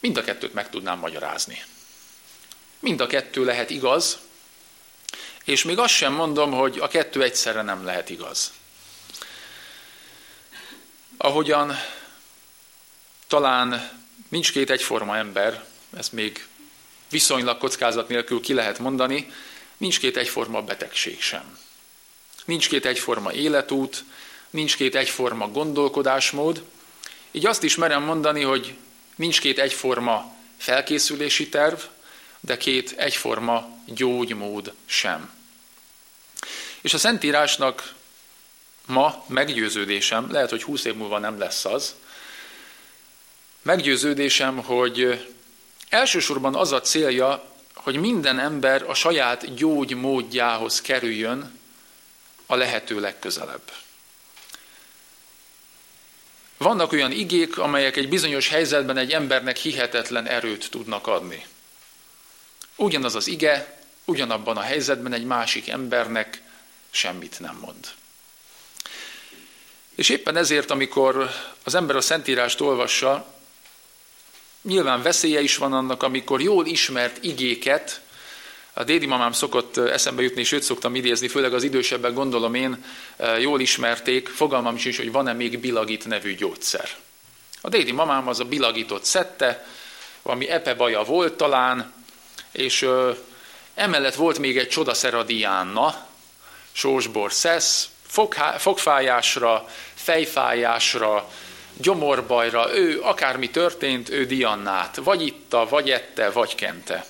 Mind 0.00 0.16
a 0.16 0.24
kettőt 0.24 0.54
meg 0.54 0.70
tudnám 0.70 0.98
magyarázni. 0.98 1.64
Mind 2.78 3.00
a 3.00 3.06
kettő 3.06 3.44
lehet 3.44 3.70
igaz, 3.70 4.18
és 5.44 5.64
még 5.64 5.78
azt 5.78 5.94
sem 5.94 6.12
mondom, 6.12 6.52
hogy 6.52 6.78
a 6.78 6.88
kettő 6.88 7.22
egyszerre 7.22 7.62
nem 7.62 7.84
lehet 7.84 8.10
igaz. 8.10 8.52
Ahogyan 11.16 11.78
talán 13.26 13.90
nincs 14.28 14.52
két 14.52 14.70
egyforma 14.70 15.16
ember, 15.16 15.64
ezt 15.96 16.12
még 16.12 16.46
viszonylag 17.10 17.58
kockázat 17.58 18.08
nélkül 18.08 18.40
ki 18.40 18.54
lehet 18.54 18.78
mondani, 18.78 19.32
nincs 19.76 19.98
két 19.98 20.16
egyforma 20.16 20.62
betegség 20.62 21.22
sem. 21.22 21.58
Nincs 22.44 22.68
két 22.68 22.86
egyforma 22.86 23.32
életút, 23.32 24.04
nincs 24.50 24.76
két 24.76 24.94
egyforma 24.94 25.48
gondolkodásmód, 25.48 26.62
így 27.30 27.46
azt 27.46 27.62
is 27.62 27.76
merem 27.76 28.02
mondani, 28.02 28.42
hogy 28.42 28.76
nincs 29.16 29.40
két 29.40 29.58
egyforma 29.58 30.34
felkészülési 30.56 31.48
terv, 31.48 31.78
de 32.40 32.56
két 32.56 32.94
egyforma 32.96 33.68
gyógymód 33.86 34.72
sem. 34.86 35.34
És 36.80 36.94
a 36.94 36.98
Szentírásnak 36.98 37.94
ma 38.86 39.24
meggyőződésem, 39.26 40.32
lehet, 40.32 40.50
hogy 40.50 40.62
húsz 40.62 40.84
év 40.84 40.94
múlva 40.94 41.18
nem 41.18 41.38
lesz 41.38 41.64
az, 41.64 41.94
meggyőződésem, 43.66 44.56
hogy 44.56 45.26
elsősorban 45.88 46.54
az 46.54 46.72
a 46.72 46.80
célja, 46.80 47.54
hogy 47.74 47.96
minden 47.96 48.38
ember 48.38 48.82
a 48.82 48.94
saját 48.94 49.54
gyógymódjához 49.54 50.80
kerüljön 50.80 51.58
a 52.46 52.54
lehető 52.54 53.00
legközelebb. 53.00 53.72
Vannak 56.56 56.92
olyan 56.92 57.12
igék, 57.12 57.58
amelyek 57.58 57.96
egy 57.96 58.08
bizonyos 58.08 58.48
helyzetben 58.48 58.96
egy 58.96 59.12
embernek 59.12 59.56
hihetetlen 59.56 60.26
erőt 60.26 60.70
tudnak 60.70 61.06
adni. 61.06 61.46
Ugyanaz 62.76 63.14
az 63.14 63.26
ige, 63.26 63.80
ugyanabban 64.04 64.56
a 64.56 64.60
helyzetben 64.60 65.12
egy 65.12 65.24
másik 65.24 65.68
embernek 65.68 66.42
semmit 66.90 67.40
nem 67.40 67.56
mond. 67.60 67.86
És 69.94 70.08
éppen 70.08 70.36
ezért, 70.36 70.70
amikor 70.70 71.30
az 71.64 71.74
ember 71.74 71.96
a 71.96 72.00
Szentírást 72.00 72.60
olvassa, 72.60 73.34
nyilván 74.66 75.02
veszélye 75.02 75.40
is 75.40 75.56
van 75.56 75.72
annak, 75.72 76.02
amikor 76.02 76.40
jól 76.40 76.66
ismert 76.66 77.24
igéket, 77.24 78.00
a 78.72 78.84
dédi 78.84 79.06
mamám 79.06 79.32
szokott 79.32 79.76
eszembe 79.76 80.22
jutni, 80.22 80.40
és 80.40 80.52
őt 80.52 80.62
szoktam 80.62 80.94
idézni, 80.94 81.28
főleg 81.28 81.54
az 81.54 81.62
idősebbek 81.62 82.12
gondolom 82.12 82.54
én, 82.54 82.84
jól 83.38 83.60
ismerték, 83.60 84.28
fogalmam 84.28 84.74
is, 84.74 84.96
hogy 84.96 85.12
van-e 85.12 85.32
még 85.32 85.58
bilagit 85.58 86.06
nevű 86.06 86.34
gyógyszer. 86.34 86.88
A 87.60 87.68
dédi 87.68 87.92
mamám 87.92 88.28
az 88.28 88.40
a 88.40 88.44
bilagitot 88.44 89.04
szedte, 89.04 89.66
valami 90.22 90.48
epebaja 90.48 91.02
volt 91.02 91.32
talán, 91.32 91.92
és 92.52 92.82
ö, 92.82 93.12
emellett 93.74 94.14
volt 94.14 94.38
még 94.38 94.58
egy 94.58 94.68
csodaszer 94.68 95.14
a 95.14 95.22
diánna, 95.22 96.06
sósbor 96.72 97.32
szesz, 97.32 97.88
fogfájásra, 98.58 99.68
fejfájásra, 99.94 101.30
gyomorbajra, 101.76 102.76
ő 102.76 103.00
akármi 103.02 103.50
történt, 103.50 104.08
ő 104.08 104.26
diannát, 104.26 104.96
vagy 104.96 105.22
itta, 105.22 105.68
vagy 105.68 105.90
ette, 105.90 106.30
vagy 106.30 106.54
kente. 106.54 107.06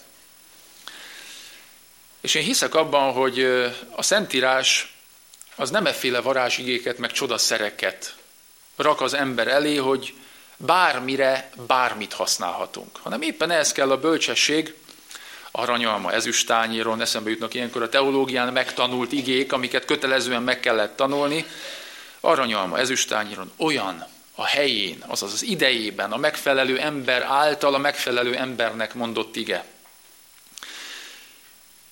És 2.21 2.35
én 2.35 2.43
hiszek 2.43 2.75
abban, 2.75 3.13
hogy 3.13 3.41
a 3.91 4.03
Szentírás 4.03 4.95
az 5.57 5.71
nem 5.71 5.87
efféle 5.87 6.21
varázsigéket, 6.21 6.99
meg 6.99 7.13
csodaszereket 7.13 8.15
rak 8.77 9.01
az 9.01 9.15
ember 9.15 9.49
elé, 9.49 9.77
hogy 9.77 10.15
bármire, 10.57 11.51
bármit 11.67 12.13
használhatunk, 12.13 12.97
hanem 13.03 13.23
éppen 13.23 13.51
ehhez 13.51 13.73
kell 13.73 13.91
a 13.91 14.01
bölcsesség, 14.01 14.75
aranyalma 15.51 16.13
ezüstányéron, 16.13 17.01
eszembe 17.01 17.31
jutnak 17.31 17.55
ilyenkor 17.55 17.83
a 17.83 17.89
teológián 17.89 18.53
megtanult 18.53 19.13
igék, 19.13 19.53
amiket 19.53 19.85
kötelezően 19.85 20.43
meg 20.43 20.61
kellett 20.61 20.97
tanulni, 20.97 21.45
aranyalma 22.21 22.79
ezüstányéron 22.79 23.53
olyan 23.57 24.07
a 24.39 24.45
helyén, 24.45 25.05
azaz 25.07 25.33
az 25.33 25.43
idejében, 25.43 26.13
a 26.13 26.17
megfelelő 26.17 26.79
ember 26.79 27.23
által 27.23 27.75
a 27.75 27.79
megfelelő 27.79 28.37
embernek 28.37 28.95
mondott 28.95 29.37
ige. 29.37 29.65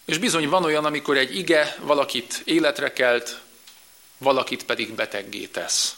És 0.05 0.19
bizony 0.19 0.49
van 0.49 0.65
olyan, 0.65 0.85
amikor 0.85 1.17
egy 1.17 1.37
ige 1.37 1.77
valakit 1.81 2.43
életre 2.45 2.93
kelt, 2.93 3.41
valakit 4.19 4.65
pedig 4.65 4.95
beteggé 4.95 5.47
tesz. 5.47 5.97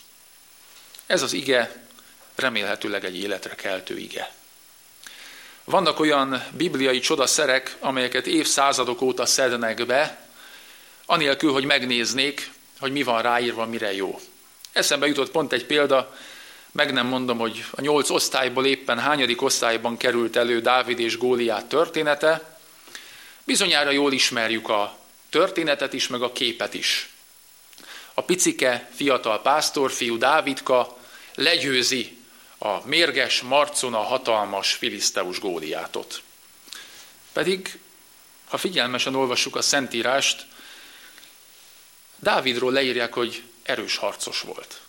Ez 1.07 1.23
az 1.23 1.33
ige 1.33 1.85
remélhetőleg 2.35 3.05
egy 3.05 3.17
életre 3.17 3.55
keltő 3.55 3.99
ige. 3.99 4.33
Vannak 5.65 6.01
olyan 6.01 6.45
bibliai 6.51 6.99
csodaszerek, 6.99 7.77
amelyeket 7.81 8.27
évszázadok 8.27 9.01
óta 9.01 9.27
szednek 9.27 9.87
be, 9.87 10.29
anélkül, 11.07 11.53
hogy 11.53 11.65
megnéznék, 11.65 12.51
hogy 12.81 12.93
mi 12.93 13.03
van 13.03 13.23
ráírva, 13.23 13.67
mire 13.67 13.95
jó. 13.95 14.21
Eszembe 14.73 15.07
jutott 15.07 15.31
pont 15.31 15.53
egy 15.53 15.67
példa, 15.67 16.17
meg 16.77 16.93
nem 16.93 17.07
mondom, 17.07 17.39
hogy 17.39 17.65
a 17.71 17.81
nyolc 17.81 18.11
osztályból 18.11 18.67
éppen 18.67 18.99
hányadik 18.99 19.43
osztályban 19.43 19.97
került 19.97 20.37
elő 20.37 20.61
Dávid 20.61 20.99
és 20.99 21.17
Góliát 21.19 21.67
története. 21.67 22.59
Bizonyára 23.45 23.91
jól 23.91 24.13
ismerjük 24.13 24.69
a 24.69 24.99
történetet 25.31 25.93
is, 25.93 26.09
meg 26.09 26.23
a 26.23 26.33
képet 26.33 26.75
is. 26.75 27.09
A 28.15 28.23
picike, 28.23 28.91
fiatal 28.95 29.43
pásztorfiú 29.43 30.19
Dávidka 30.19 30.97
legyőzi 31.35 32.19
a 32.59 32.87
mérges 32.87 33.41
Marcon 33.41 33.95
a 33.95 34.03
hatalmas 34.03 34.73
filiszteus 34.73 35.41
Góliátot. 35.41 36.23
Pedig, 37.33 37.79
ha 38.49 38.57
figyelmesen 38.57 39.15
olvassuk 39.15 39.57
a 39.57 39.63
Szentírást, 39.63 40.47
Dávidról 42.19 42.73
leírják, 42.73 43.13
hogy 43.13 43.43
erős 43.63 43.97
harcos 43.97 44.41
volt. 44.41 44.81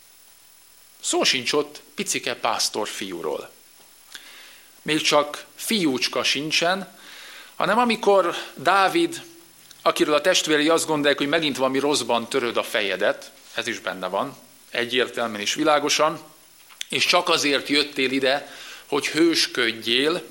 Szó 1.02 1.24
sincs 1.24 1.54
ott 1.54 1.82
picike 1.96 2.36
pásztor 2.36 2.88
fiúról. 2.88 3.52
Még 4.82 5.02
csak 5.02 5.46
fiúcska 5.56 6.24
sincsen, 6.24 6.98
hanem 7.56 7.78
amikor 7.78 8.36
Dávid, 8.56 9.22
akiről 9.82 10.14
a 10.14 10.22
testvérei 10.22 10.70
azt 10.70 10.88
gondolják, 10.88 11.18
hogy 11.18 11.28
megint 11.28 11.58
valami 11.58 11.80
rosszban 11.80 12.28
töröd 12.30 12.58
a 12.58 12.64
fejedet, 12.64 13.32
ez 13.54 13.68
is 13.68 13.80
benne 13.80 14.08
van, 14.08 14.38
egyértelműen 14.70 15.42
és 15.42 15.54
világosan, 15.54 16.20
és 16.90 17.06
csak 17.06 17.30
azért 17.30 17.68
jöttél 17.68 18.12
ide, 18.12 18.52
hogy 18.86 19.08
hősködjél, 19.08 20.24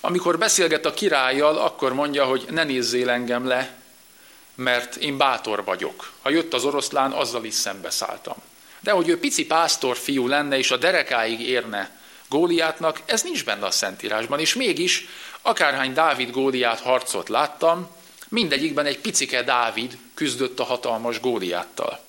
amikor 0.00 0.38
beszélget 0.38 0.86
a 0.86 0.94
királlyal, 0.94 1.58
akkor 1.58 1.92
mondja, 1.92 2.24
hogy 2.24 2.44
ne 2.50 2.64
nézzél 2.64 3.10
engem 3.10 3.46
le, 3.46 3.76
mert 4.54 4.96
én 4.96 5.16
bátor 5.16 5.64
vagyok. 5.64 6.12
Ha 6.22 6.30
jött 6.30 6.54
az 6.54 6.64
oroszlán, 6.64 7.12
azzal 7.12 7.44
is 7.44 7.54
szembeszálltam. 7.54 8.36
De 8.88 8.94
hogy 8.94 9.08
ő 9.08 9.18
pici 9.18 9.46
pásztor 9.46 9.96
fiú 9.96 10.26
lenne, 10.26 10.58
és 10.58 10.70
a 10.70 10.76
derekáig 10.76 11.40
érne 11.40 12.00
Góliátnak, 12.28 13.00
ez 13.04 13.22
nincs 13.22 13.44
benne 13.44 13.66
a 13.66 13.70
Szentírásban, 13.70 14.40
és 14.40 14.54
mégis, 14.54 15.06
akárhány 15.42 15.92
Dávid 15.92 16.30
Góliát 16.30 16.80
harcot 16.80 17.28
láttam, 17.28 17.88
mindegyikben 18.28 18.86
egy 18.86 18.98
picike 18.98 19.42
Dávid 19.42 19.98
küzdött 20.14 20.58
a 20.58 20.64
hatalmas 20.64 21.20
Góliáttal. 21.20 22.00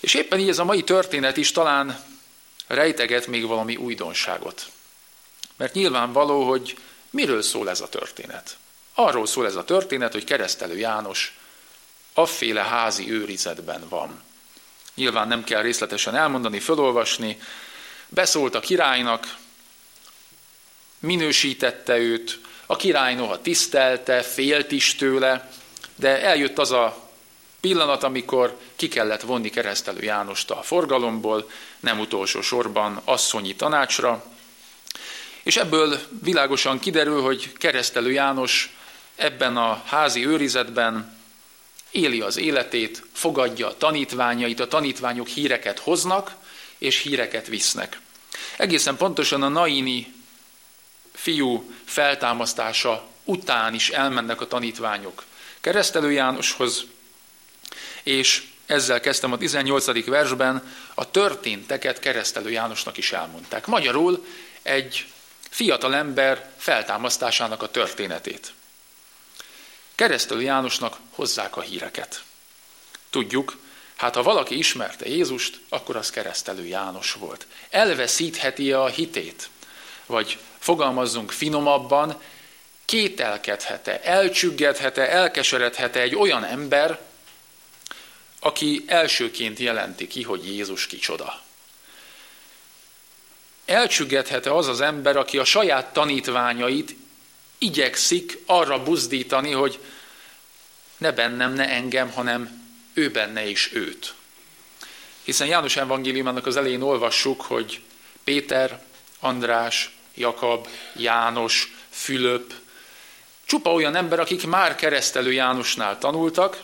És 0.00 0.14
éppen 0.14 0.38
így 0.38 0.48
ez 0.48 0.58
a 0.58 0.64
mai 0.64 0.82
történet 0.82 1.36
is 1.36 1.52
talán 1.52 2.04
rejteget 2.66 3.26
még 3.26 3.46
valami 3.46 3.76
újdonságot. 3.76 4.66
Mert 5.56 5.74
nyilvánvaló, 5.74 6.48
hogy 6.48 6.78
miről 7.10 7.42
szól 7.42 7.70
ez 7.70 7.80
a 7.80 7.88
történet. 7.88 8.56
Arról 8.94 9.26
szól 9.26 9.46
ez 9.46 9.56
a 9.56 9.64
történet, 9.64 10.12
hogy 10.12 10.24
keresztelő 10.24 10.76
János 10.76 11.38
afféle 12.14 12.62
házi 12.62 13.12
őrizetben 13.12 13.88
van. 13.88 14.28
Nyilván 15.00 15.28
nem 15.28 15.44
kell 15.44 15.62
részletesen 15.62 16.16
elmondani, 16.16 16.58
fölolvasni. 16.58 17.38
Beszólt 18.08 18.54
a 18.54 18.60
királynak, 18.60 19.36
minősítette 20.98 21.96
őt, 21.96 22.40
a 22.66 22.76
király 22.76 23.14
noha 23.14 23.40
tisztelte, 23.40 24.22
félt 24.22 24.72
is 24.72 24.94
tőle, 24.94 25.50
de 25.94 26.22
eljött 26.22 26.58
az 26.58 26.70
a 26.70 27.10
pillanat, 27.60 28.02
amikor 28.02 28.58
ki 28.76 28.88
kellett 28.88 29.20
vonni 29.20 29.50
keresztelő 29.50 30.02
Jánost 30.02 30.50
a 30.50 30.62
forgalomból, 30.62 31.50
nem 31.80 32.00
utolsó 32.00 32.40
sorban 32.40 33.00
asszonyi 33.04 33.54
tanácsra, 33.54 34.24
és 35.42 35.56
ebből 35.56 36.00
világosan 36.22 36.78
kiderül, 36.78 37.22
hogy 37.22 37.52
keresztelő 37.52 38.10
János 38.12 38.74
ebben 39.14 39.56
a 39.56 39.82
házi 39.86 40.26
őrizetben 40.26 41.19
éli 41.90 42.20
az 42.20 42.36
életét, 42.36 43.02
fogadja 43.12 43.68
a 43.68 43.76
tanítványait, 43.76 44.60
a 44.60 44.68
tanítványok 44.68 45.26
híreket 45.26 45.78
hoznak, 45.78 46.34
és 46.78 46.98
híreket 46.98 47.46
visznek. 47.46 48.00
Egészen 48.56 48.96
pontosan 48.96 49.42
a 49.42 49.48
Naini 49.48 50.14
fiú 51.12 51.72
feltámasztása 51.84 53.08
után 53.24 53.74
is 53.74 53.90
elmennek 53.90 54.40
a 54.40 54.46
tanítványok 54.46 55.24
keresztelő 55.60 56.12
Jánoshoz, 56.12 56.84
és 58.02 58.42
ezzel 58.66 59.00
kezdtem 59.00 59.32
a 59.32 59.38
18. 59.38 60.04
versben, 60.04 60.72
a 60.94 61.10
történteket 61.10 61.98
keresztelő 61.98 62.50
Jánosnak 62.50 62.96
is 62.96 63.12
elmondták. 63.12 63.66
Magyarul 63.66 64.26
egy 64.62 65.06
fiatal 65.48 65.94
ember 65.94 66.50
feltámasztásának 66.56 67.62
a 67.62 67.68
történetét. 67.68 68.52
Keresztelő 70.00 70.42
Jánosnak 70.42 70.96
hozzák 71.10 71.56
a 71.56 71.60
híreket. 71.60 72.22
Tudjuk, 73.10 73.56
hát 73.96 74.14
ha 74.14 74.22
valaki 74.22 74.58
ismerte 74.58 75.08
Jézust, 75.08 75.60
akkor 75.68 75.96
az 75.96 76.10
keresztelő 76.10 76.66
János 76.66 77.12
volt. 77.12 77.46
Elveszítheti 77.70 78.72
a 78.72 78.86
hitét? 78.86 79.48
Vagy 80.06 80.38
fogalmazzunk 80.58 81.30
finomabban, 81.30 82.22
kételkedhet-e, 82.84 84.00
elcsüggedhet-e, 84.04 85.02
elkeseredhet-e 85.02 86.00
egy 86.00 86.14
olyan 86.14 86.44
ember, 86.44 87.00
aki 88.38 88.84
elsőként 88.86 89.58
jelenti 89.58 90.06
ki, 90.06 90.22
hogy 90.22 90.46
Jézus 90.46 90.86
kicsoda. 90.86 91.42
Elcsüggedhet-e 93.64 94.54
az 94.54 94.66
az 94.66 94.80
ember, 94.80 95.16
aki 95.16 95.38
a 95.38 95.44
saját 95.44 95.92
tanítványait 95.92 96.94
igyekszik 97.60 98.38
arra 98.46 98.82
buzdítani, 98.82 99.50
hogy 99.50 99.78
ne 100.96 101.12
bennem, 101.12 101.52
ne 101.52 101.68
engem, 101.68 102.10
hanem 102.10 102.68
ő 102.92 103.10
benne 103.10 103.48
is 103.48 103.72
őt. 103.72 104.14
Hiszen 105.22 105.46
János 105.46 105.76
evangéliumának 105.76 106.46
az 106.46 106.56
elején 106.56 106.82
olvassuk, 106.82 107.40
hogy 107.40 107.80
Péter, 108.24 108.82
András, 109.20 109.90
Jakab, 110.14 110.68
János, 110.96 111.74
Fülöp, 111.90 112.52
csupa 113.44 113.72
olyan 113.72 113.96
ember, 113.96 114.20
akik 114.20 114.46
már 114.46 114.74
keresztelő 114.74 115.32
Jánosnál 115.32 115.98
tanultak, 115.98 116.62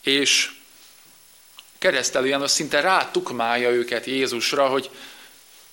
és 0.00 0.50
keresztelő 1.78 2.26
János 2.26 2.50
szinte 2.50 2.80
rátukmálja 2.80 3.70
őket 3.70 4.06
Jézusra, 4.06 4.68
hogy 4.68 4.90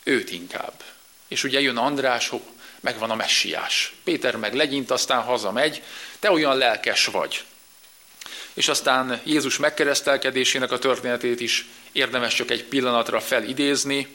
őt 0.04 0.32
inkább. 0.32 0.84
És 1.28 1.44
ugye 1.44 1.60
jön 1.60 1.78
András, 1.78 2.30
megvan 2.80 3.10
a 3.10 3.16
messiás. 3.16 3.94
Péter 4.04 4.36
meg 4.36 4.54
legyint, 4.54 4.92
aztán 4.92 5.22
hazamegy, 5.22 5.84
te 6.20 6.32
olyan 6.32 6.58
lelkes 6.58 7.06
vagy. 7.06 7.44
És 8.54 8.68
aztán 8.68 9.22
Jézus 9.24 9.58
megkeresztelkedésének 9.58 10.72
a 10.72 10.80
történetét 10.80 11.40
is 11.40 11.66
érdemes 11.92 12.34
csak 12.34 12.52
egy 12.52 12.64
pillanatra 12.64 13.20
felidézni. 13.20 14.08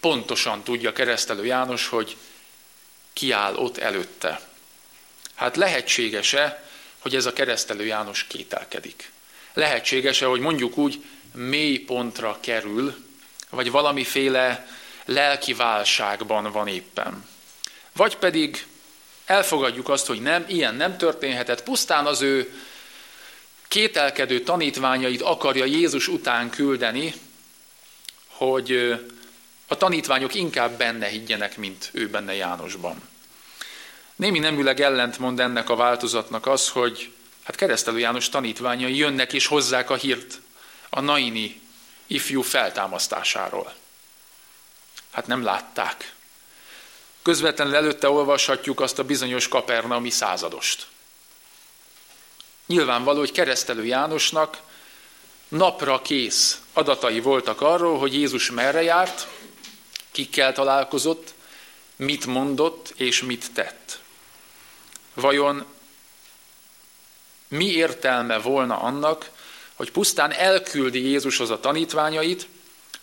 Pontosan 0.00 0.62
tudja 0.62 0.92
keresztelő 0.92 1.44
János, 1.44 1.86
hogy 1.86 2.16
kiáll 3.12 3.54
ott 3.54 3.78
előtte. 3.78 4.40
Hát 5.34 5.56
lehetséges-e, 5.56 6.64
hogy 6.98 7.14
ez 7.14 7.26
a 7.26 7.32
keresztelő 7.32 7.84
János 7.84 8.24
kételkedik? 8.24 9.10
Lehetséges-e, 9.52 10.26
hogy 10.26 10.40
mondjuk 10.40 10.76
úgy 10.76 11.04
mély 11.34 11.78
pontra 11.78 12.38
kerül, 12.40 13.04
vagy 13.50 13.70
valamiféle 13.70 14.68
lelki 15.04 15.54
válságban 15.54 16.52
van 16.52 16.68
éppen? 16.68 17.24
Vagy 17.98 18.16
pedig 18.16 18.66
elfogadjuk 19.24 19.88
azt, 19.88 20.06
hogy 20.06 20.22
nem, 20.22 20.44
ilyen 20.48 20.74
nem 20.74 20.96
történhetett, 20.96 21.62
pusztán 21.62 22.06
az 22.06 22.20
ő 22.20 22.60
kételkedő 23.68 24.40
tanítványait 24.40 25.22
akarja 25.22 25.64
Jézus 25.64 26.08
után 26.08 26.50
küldeni, 26.50 27.14
hogy 28.26 28.72
a 29.66 29.76
tanítványok 29.76 30.34
inkább 30.34 30.78
benne 30.78 31.06
higgyenek, 31.06 31.56
mint 31.56 31.90
ő 31.92 32.08
benne 32.08 32.34
Jánosban. 32.34 33.02
Némi 34.16 34.38
nemüleg 34.38 34.80
ellentmond 34.80 35.40
ennek 35.40 35.68
a 35.68 35.76
változatnak 35.76 36.46
az, 36.46 36.68
hogy 36.68 37.12
hát 37.42 37.56
keresztelő 37.56 37.98
János 37.98 38.28
tanítványai 38.28 38.96
jönnek 38.96 39.32
és 39.32 39.46
hozzák 39.46 39.90
a 39.90 39.96
hírt 39.96 40.40
a 40.90 41.00
Naini 41.00 41.60
ifjú 42.06 42.42
feltámasztásáról. 42.42 43.74
Hát 45.10 45.26
nem 45.26 45.42
látták. 45.42 46.16
Közvetlenül 47.28 47.74
előtte 47.74 48.10
olvashatjuk 48.10 48.80
azt 48.80 48.98
a 48.98 49.04
bizonyos 49.04 49.48
kapernaumi 49.48 50.10
századost. 50.10 50.86
Nyilvánvaló, 52.66 53.18
hogy 53.18 53.32
keresztelő 53.32 53.84
Jánosnak 53.84 54.58
napra 55.48 56.02
kész 56.02 56.60
adatai 56.72 57.20
voltak 57.20 57.60
arról, 57.60 57.98
hogy 57.98 58.14
Jézus 58.14 58.50
merre 58.50 58.82
járt, 58.82 59.28
kikkel 60.10 60.52
találkozott, 60.52 61.34
mit 61.96 62.26
mondott 62.26 62.92
és 62.96 63.22
mit 63.22 63.52
tett. 63.52 64.00
Vajon 65.14 65.64
mi 67.48 67.66
értelme 67.66 68.38
volna 68.38 68.78
annak, 68.80 69.30
hogy 69.74 69.90
pusztán 69.90 70.32
elküldi 70.32 71.08
Jézushoz 71.08 71.50
a 71.50 71.60
tanítványait, 71.60 72.46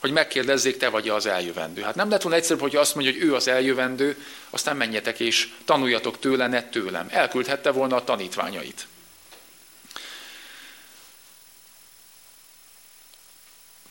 hogy 0.06 0.14
megkérdezzék, 0.14 0.78
te 0.78 0.90
vagy 0.90 1.10
az 1.10 1.26
eljövendő. 1.26 1.82
Hát 1.82 1.96
nem 1.96 2.10
lett 2.10 2.22
volna 2.22 2.38
egyszerűbb, 2.38 2.62
hogy 2.62 2.76
azt 2.76 2.96
mondja, 2.96 3.14
hogy 3.14 3.22
ő 3.22 3.36
az 3.36 3.48
eljövendő, 3.48 4.26
aztán 4.50 4.78
menjetek 4.78 5.20
és 5.20 5.50
tanuljatok 5.66 6.20
tőle, 6.20 6.48
ne 6.48 6.64
tőlem. 6.64 7.08
Elküldhette 7.10 7.72
volna 7.72 7.96
a 7.96 8.04
tanítványait. 8.04 8.88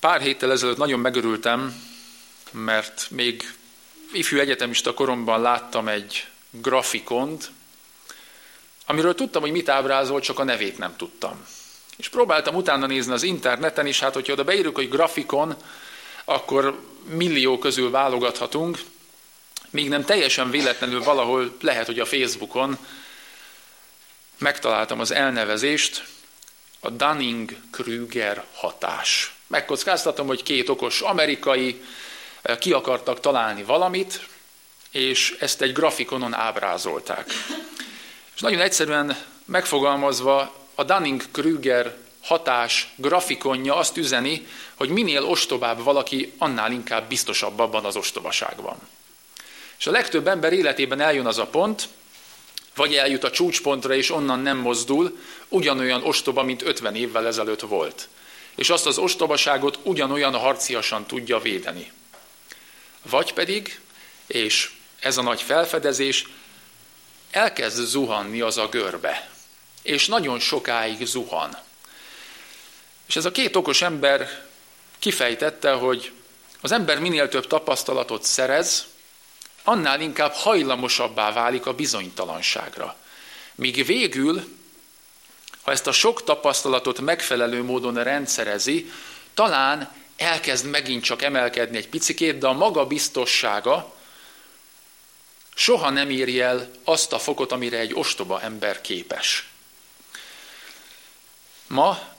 Pár 0.00 0.20
héttel 0.20 0.50
ezelőtt 0.50 0.76
nagyon 0.76 1.00
megörültem, 1.00 1.82
mert 2.50 3.06
még 3.10 3.54
ifjú 4.12 4.38
egyetemista 4.38 4.94
koromban 4.94 5.40
láttam 5.40 5.88
egy 5.88 6.26
grafikont, 6.50 7.50
amiről 8.86 9.14
tudtam, 9.14 9.42
hogy 9.42 9.50
mit 9.50 9.68
ábrázol, 9.68 10.20
csak 10.20 10.38
a 10.38 10.44
nevét 10.44 10.78
nem 10.78 10.96
tudtam. 10.96 11.46
És 11.96 12.08
próbáltam 12.08 12.54
utána 12.54 12.86
nézni 12.86 13.12
az 13.12 13.22
interneten, 13.22 13.86
és 13.86 14.00
hát, 14.00 14.14
hogyha 14.14 14.32
oda 14.32 14.44
beírjuk, 14.44 14.74
hogy 14.74 14.88
grafikon, 14.88 15.56
akkor 16.24 16.80
millió 17.04 17.58
közül 17.58 17.90
válogathatunk, 17.90 18.78
míg 19.70 19.88
nem 19.88 20.04
teljesen 20.04 20.50
véletlenül 20.50 21.02
valahol 21.02 21.56
lehet, 21.60 21.86
hogy 21.86 22.00
a 22.00 22.06
Facebookon 22.06 22.78
megtaláltam 24.38 25.00
az 25.00 25.10
elnevezést, 25.10 26.04
a 26.80 26.90
Dunning-Kruger 26.90 28.44
hatás. 28.54 29.34
Megkockáztatom, 29.46 30.26
hogy 30.26 30.42
két 30.42 30.68
okos 30.68 31.00
amerikai 31.00 31.82
eh, 32.42 32.56
ki 32.56 32.72
akartak 32.72 33.20
találni 33.20 33.62
valamit, 33.62 34.26
és 34.90 35.36
ezt 35.40 35.62
egy 35.62 35.72
grafikonon 35.72 36.34
ábrázolták. 36.34 37.30
És 38.34 38.40
nagyon 38.40 38.60
egyszerűen 38.60 39.16
megfogalmazva 39.44 40.54
a 40.74 40.84
Dunning-Kruger 40.84 41.96
hatás 42.24 42.92
grafikonja 42.96 43.76
azt 43.76 43.96
üzeni, 43.96 44.46
hogy 44.74 44.88
minél 44.88 45.24
ostobább 45.24 45.82
valaki, 45.82 46.32
annál 46.38 46.72
inkább 46.72 47.08
biztosabb 47.08 47.58
abban 47.58 47.84
az 47.84 47.96
ostobaságban. 47.96 48.76
És 49.78 49.86
a 49.86 49.90
legtöbb 49.90 50.26
ember 50.26 50.52
életében 50.52 51.00
eljön 51.00 51.26
az 51.26 51.38
a 51.38 51.46
pont, 51.46 51.88
vagy 52.74 52.94
eljut 52.94 53.24
a 53.24 53.30
csúcspontra, 53.30 53.94
és 53.94 54.10
onnan 54.10 54.40
nem 54.40 54.58
mozdul, 54.58 55.18
ugyanolyan 55.48 56.02
ostoba, 56.02 56.42
mint 56.42 56.62
50 56.62 56.94
évvel 56.94 57.26
ezelőtt 57.26 57.60
volt. 57.60 58.08
És 58.54 58.70
azt 58.70 58.86
az 58.86 58.98
ostobaságot 58.98 59.78
ugyanolyan 59.82 60.36
harciasan 60.36 61.06
tudja 61.06 61.38
védeni. 61.38 61.92
Vagy 63.10 63.32
pedig, 63.32 63.80
és 64.26 64.70
ez 65.00 65.16
a 65.16 65.22
nagy 65.22 65.42
felfedezés, 65.42 66.26
elkezd 67.30 67.86
zuhanni 67.86 68.40
az 68.40 68.58
a 68.58 68.68
görbe. 68.68 69.30
És 69.82 70.06
nagyon 70.06 70.38
sokáig 70.38 71.06
zuhan. 71.06 71.56
És 73.06 73.16
ez 73.16 73.24
a 73.24 73.30
két 73.30 73.56
okos 73.56 73.82
ember 73.82 74.46
kifejtette, 74.98 75.72
hogy 75.72 76.12
az 76.60 76.72
ember 76.72 76.98
minél 76.98 77.28
több 77.28 77.46
tapasztalatot 77.46 78.22
szerez, 78.22 78.86
annál 79.64 80.00
inkább 80.00 80.32
hajlamosabbá 80.32 81.32
válik 81.32 81.66
a 81.66 81.74
bizonytalanságra. 81.74 82.96
Míg 83.54 83.86
végül, 83.86 84.56
ha 85.62 85.70
ezt 85.70 85.86
a 85.86 85.92
sok 85.92 86.24
tapasztalatot 86.24 87.00
megfelelő 87.00 87.62
módon 87.62 88.02
rendszerezi, 88.02 88.92
talán 89.34 89.92
elkezd 90.16 90.66
megint 90.66 91.04
csak 91.04 91.22
emelkedni 91.22 91.76
egy 91.76 91.88
picikét, 91.88 92.38
de 92.38 92.46
a 92.46 92.52
maga 92.52 92.86
biztossága 92.86 93.94
soha 95.54 95.90
nem 95.90 96.10
éri 96.10 96.40
el 96.40 96.70
azt 96.84 97.12
a 97.12 97.18
fokot, 97.18 97.52
amire 97.52 97.78
egy 97.78 97.94
ostoba 97.94 98.40
ember 98.40 98.80
képes. 98.80 99.48
Ma 101.66 102.13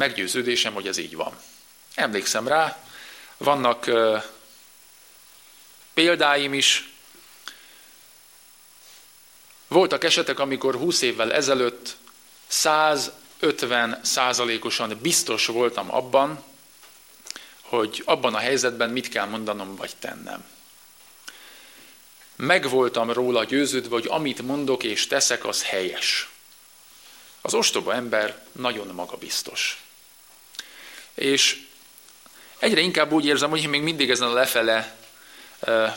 meggyőződésem, 0.00 0.74
hogy 0.74 0.86
ez 0.86 0.96
így 0.96 1.16
van. 1.16 1.36
Emlékszem 1.94 2.48
rá, 2.48 2.84
vannak 3.36 3.84
uh, 3.86 4.22
példáim 5.94 6.54
is. 6.54 6.88
Voltak 9.68 10.04
esetek, 10.04 10.38
amikor 10.38 10.74
20 10.74 11.02
évvel 11.02 11.32
ezelőtt 11.32 11.96
150 12.46 14.00
százalékosan 14.02 14.98
biztos 15.02 15.46
voltam 15.46 15.94
abban, 15.94 16.44
hogy 17.60 18.02
abban 18.04 18.34
a 18.34 18.38
helyzetben 18.38 18.90
mit 18.90 19.08
kell 19.08 19.26
mondanom 19.26 19.76
vagy 19.76 19.96
tennem. 19.98 20.44
Megvoltam 22.36 23.10
róla 23.10 23.44
győződve, 23.44 23.94
hogy 23.94 24.06
amit 24.08 24.42
mondok 24.42 24.82
és 24.82 25.06
teszek, 25.06 25.44
az 25.44 25.64
helyes. 25.64 26.28
Az 27.40 27.54
ostoba 27.54 27.94
ember 27.94 28.46
nagyon 28.52 28.86
magabiztos. 28.86 29.82
És 31.20 31.62
egyre 32.58 32.80
inkább 32.80 33.12
úgy 33.12 33.26
érzem, 33.26 33.50
hogy 33.50 33.62
én 33.62 33.68
még 33.68 33.82
mindig 33.82 34.10
ezen 34.10 34.28
a 34.28 34.32
lefele 34.32 34.96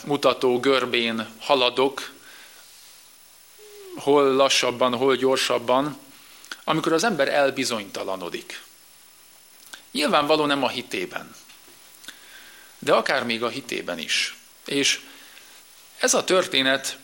mutató 0.06 0.60
görbén 0.60 1.28
haladok, 1.40 2.12
hol 3.96 4.34
lassabban, 4.34 4.96
hol 4.96 5.16
gyorsabban, 5.16 5.98
amikor 6.64 6.94
az 6.94 7.04
ember 7.04 7.28
elbizonytalanodik. 7.28 8.62
Nyilvánvaló 9.92 10.46
nem 10.46 10.64
a 10.64 10.70
hitében, 10.70 11.36
de 12.80 12.94
akár 12.94 13.24
még 13.24 13.44
a 13.44 13.50
hitében 13.50 14.00
is. 14.00 14.38
És 14.66 15.00
ez 15.98 16.14
a 16.14 16.24
történet 16.24 16.98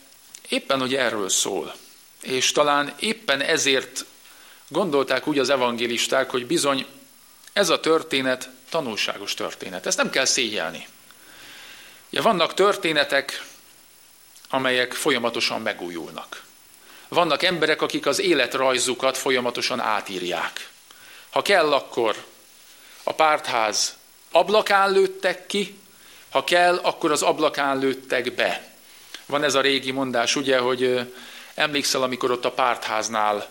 éppen, 0.48 0.80
hogy 0.80 0.94
erről 0.94 1.28
szól. 1.28 1.74
És 2.22 2.52
talán 2.52 2.94
éppen 2.98 3.40
ezért 3.40 4.04
gondolták 4.68 5.26
úgy 5.26 5.38
az 5.38 5.50
evangélisták, 5.50 6.30
hogy 6.30 6.46
bizony 6.46 6.86
ez 7.52 7.68
a 7.68 7.80
történet 7.80 8.48
tanulságos 8.70 9.34
történet. 9.34 9.86
Ezt 9.86 9.96
nem 9.96 10.10
kell 10.10 10.24
szégyelni. 10.24 10.86
Ja, 12.10 12.22
vannak 12.22 12.54
történetek, 12.54 13.44
amelyek 14.48 14.92
folyamatosan 14.92 15.62
megújulnak. 15.62 16.42
Vannak 17.08 17.42
emberek, 17.42 17.82
akik 17.82 18.06
az 18.06 18.18
életrajzukat 18.18 19.16
folyamatosan 19.16 19.80
átírják. 19.80 20.70
Ha 21.30 21.42
kell, 21.42 21.72
akkor 21.72 22.24
a 23.02 23.12
pártház 23.12 23.96
ablakán 24.30 24.92
lőttek 24.92 25.46
ki, 25.46 25.78
ha 26.30 26.44
kell, 26.44 26.76
akkor 26.76 27.10
az 27.10 27.22
ablakán 27.22 27.78
lőttek 27.78 28.34
be. 28.34 28.68
Van 29.26 29.44
ez 29.44 29.54
a 29.54 29.60
régi 29.60 29.90
mondás, 29.90 30.36
ugye, 30.36 30.58
hogy 30.58 31.12
emlékszel, 31.54 32.02
amikor 32.02 32.30
ott 32.30 32.44
a 32.44 32.52
pártháznál 32.52 33.48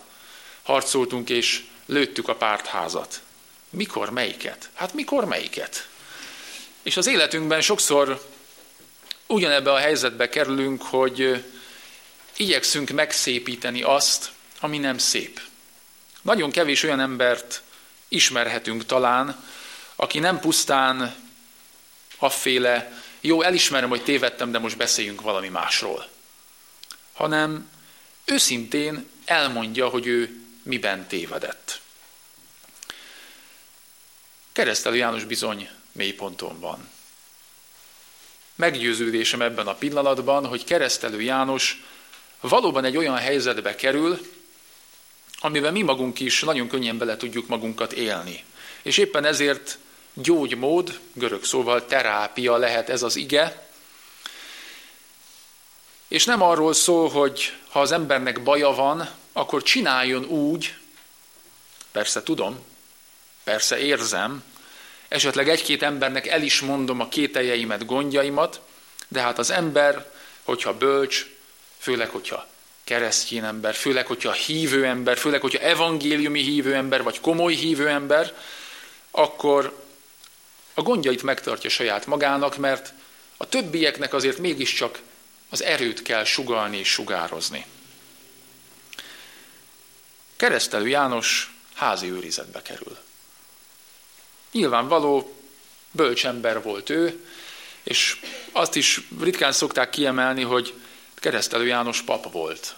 harcoltunk, 0.62 1.30
és 1.30 1.64
lőttük 1.86 2.28
a 2.28 2.34
pártházat. 2.34 3.20
Mikor 3.70 4.10
melyiket? 4.10 4.68
Hát 4.74 4.94
mikor 4.94 5.24
melyiket? 5.24 5.88
És 6.82 6.96
az 6.96 7.06
életünkben 7.06 7.60
sokszor 7.60 8.28
ugyanebbe 9.26 9.72
a 9.72 9.78
helyzetbe 9.78 10.28
kerülünk, 10.28 10.82
hogy 10.82 11.44
igyekszünk 12.36 12.90
megszépíteni 12.90 13.82
azt, 13.82 14.30
ami 14.60 14.78
nem 14.78 14.98
szép. 14.98 15.40
Nagyon 16.22 16.50
kevés 16.50 16.82
olyan 16.82 17.00
embert 17.00 17.62
ismerhetünk 18.08 18.86
talán, 18.86 19.44
aki 19.96 20.18
nem 20.18 20.40
pusztán 20.40 21.14
afféle, 22.18 23.02
jó, 23.20 23.42
elismerem, 23.42 23.88
hogy 23.88 24.02
tévedtem, 24.02 24.50
de 24.50 24.58
most 24.58 24.76
beszéljünk 24.76 25.20
valami 25.20 25.48
másról, 25.48 26.08
hanem 27.12 27.70
őszintén 28.24 29.10
elmondja, 29.24 29.88
hogy 29.88 30.06
ő 30.06 30.40
miben 30.62 31.06
tévedett. 31.06 31.80
Keresztelő 34.52 34.96
János 34.96 35.24
bizony 35.24 35.68
mélyponton 35.92 36.60
van. 36.60 36.88
Meggyőződésem 38.54 39.42
ebben 39.42 39.66
a 39.66 39.74
pillanatban, 39.74 40.46
hogy 40.46 40.64
keresztelő 40.64 41.22
János 41.22 41.82
valóban 42.40 42.84
egy 42.84 42.96
olyan 42.96 43.16
helyzetbe 43.16 43.74
kerül, 43.74 44.20
amiben 45.40 45.72
mi 45.72 45.82
magunk 45.82 46.20
is 46.20 46.40
nagyon 46.40 46.68
könnyen 46.68 46.98
bele 46.98 47.16
tudjuk 47.16 47.46
magunkat 47.46 47.92
élni. 47.92 48.44
És 48.82 48.98
éppen 48.98 49.24
ezért 49.24 49.78
gyógymód, 50.14 51.00
görög 51.12 51.44
szóval 51.44 51.86
terápia 51.86 52.56
lehet 52.56 52.88
ez 52.88 53.02
az 53.02 53.16
ige, 53.16 53.68
és 56.08 56.24
nem 56.24 56.42
arról 56.42 56.72
szól, 56.72 57.08
hogy 57.08 57.56
ha 57.68 57.80
az 57.80 57.92
embernek 57.92 58.42
baja 58.42 58.70
van, 58.70 59.10
akkor 59.32 59.62
csináljon 59.62 60.24
úgy, 60.24 60.74
persze 61.92 62.22
tudom, 62.22 62.58
persze 63.44 63.78
érzem, 63.78 64.42
esetleg 65.08 65.48
egy-két 65.48 65.82
embernek 65.82 66.26
el 66.26 66.42
is 66.42 66.60
mondom 66.60 67.00
a 67.00 67.08
kételjeimet, 67.08 67.86
gondjaimat, 67.86 68.60
de 69.08 69.20
hát 69.20 69.38
az 69.38 69.50
ember, 69.50 70.12
hogyha 70.42 70.76
bölcs, 70.76 71.26
főleg, 71.78 72.08
hogyha 72.08 72.46
keresztény 72.84 73.44
ember, 73.44 73.74
főleg, 73.74 74.06
hogyha 74.06 74.32
hívő 74.32 74.84
ember, 74.84 75.18
főleg, 75.18 75.40
hogyha 75.40 75.58
evangéliumi 75.58 76.40
hívő 76.40 76.74
ember, 76.74 77.02
vagy 77.02 77.20
komoly 77.20 77.54
hívő 77.54 77.88
ember, 77.88 78.34
akkor 79.10 79.84
a 80.74 80.82
gondjait 80.82 81.22
megtartja 81.22 81.70
saját 81.70 82.06
magának, 82.06 82.56
mert 82.56 82.92
a 83.36 83.48
többieknek 83.48 84.14
azért 84.14 84.38
mégiscsak 84.38 84.98
az 85.50 85.62
erőt 85.62 86.02
kell 86.02 86.24
sugalni 86.24 86.76
és 86.76 86.88
sugározni. 86.88 87.66
Keresztelő 90.36 90.88
János 90.88 91.54
házi 91.74 92.10
őrizetbe 92.10 92.62
kerül. 92.62 92.98
Nyilvánvaló, 94.52 95.34
bölcsember 95.90 96.62
volt 96.62 96.90
ő, 96.90 97.24
és 97.82 98.20
azt 98.52 98.76
is 98.76 99.00
ritkán 99.20 99.52
szokták 99.52 99.90
kiemelni, 99.90 100.42
hogy 100.42 100.74
keresztelő 101.14 101.66
János 101.66 102.02
pap 102.02 102.32
volt. 102.32 102.74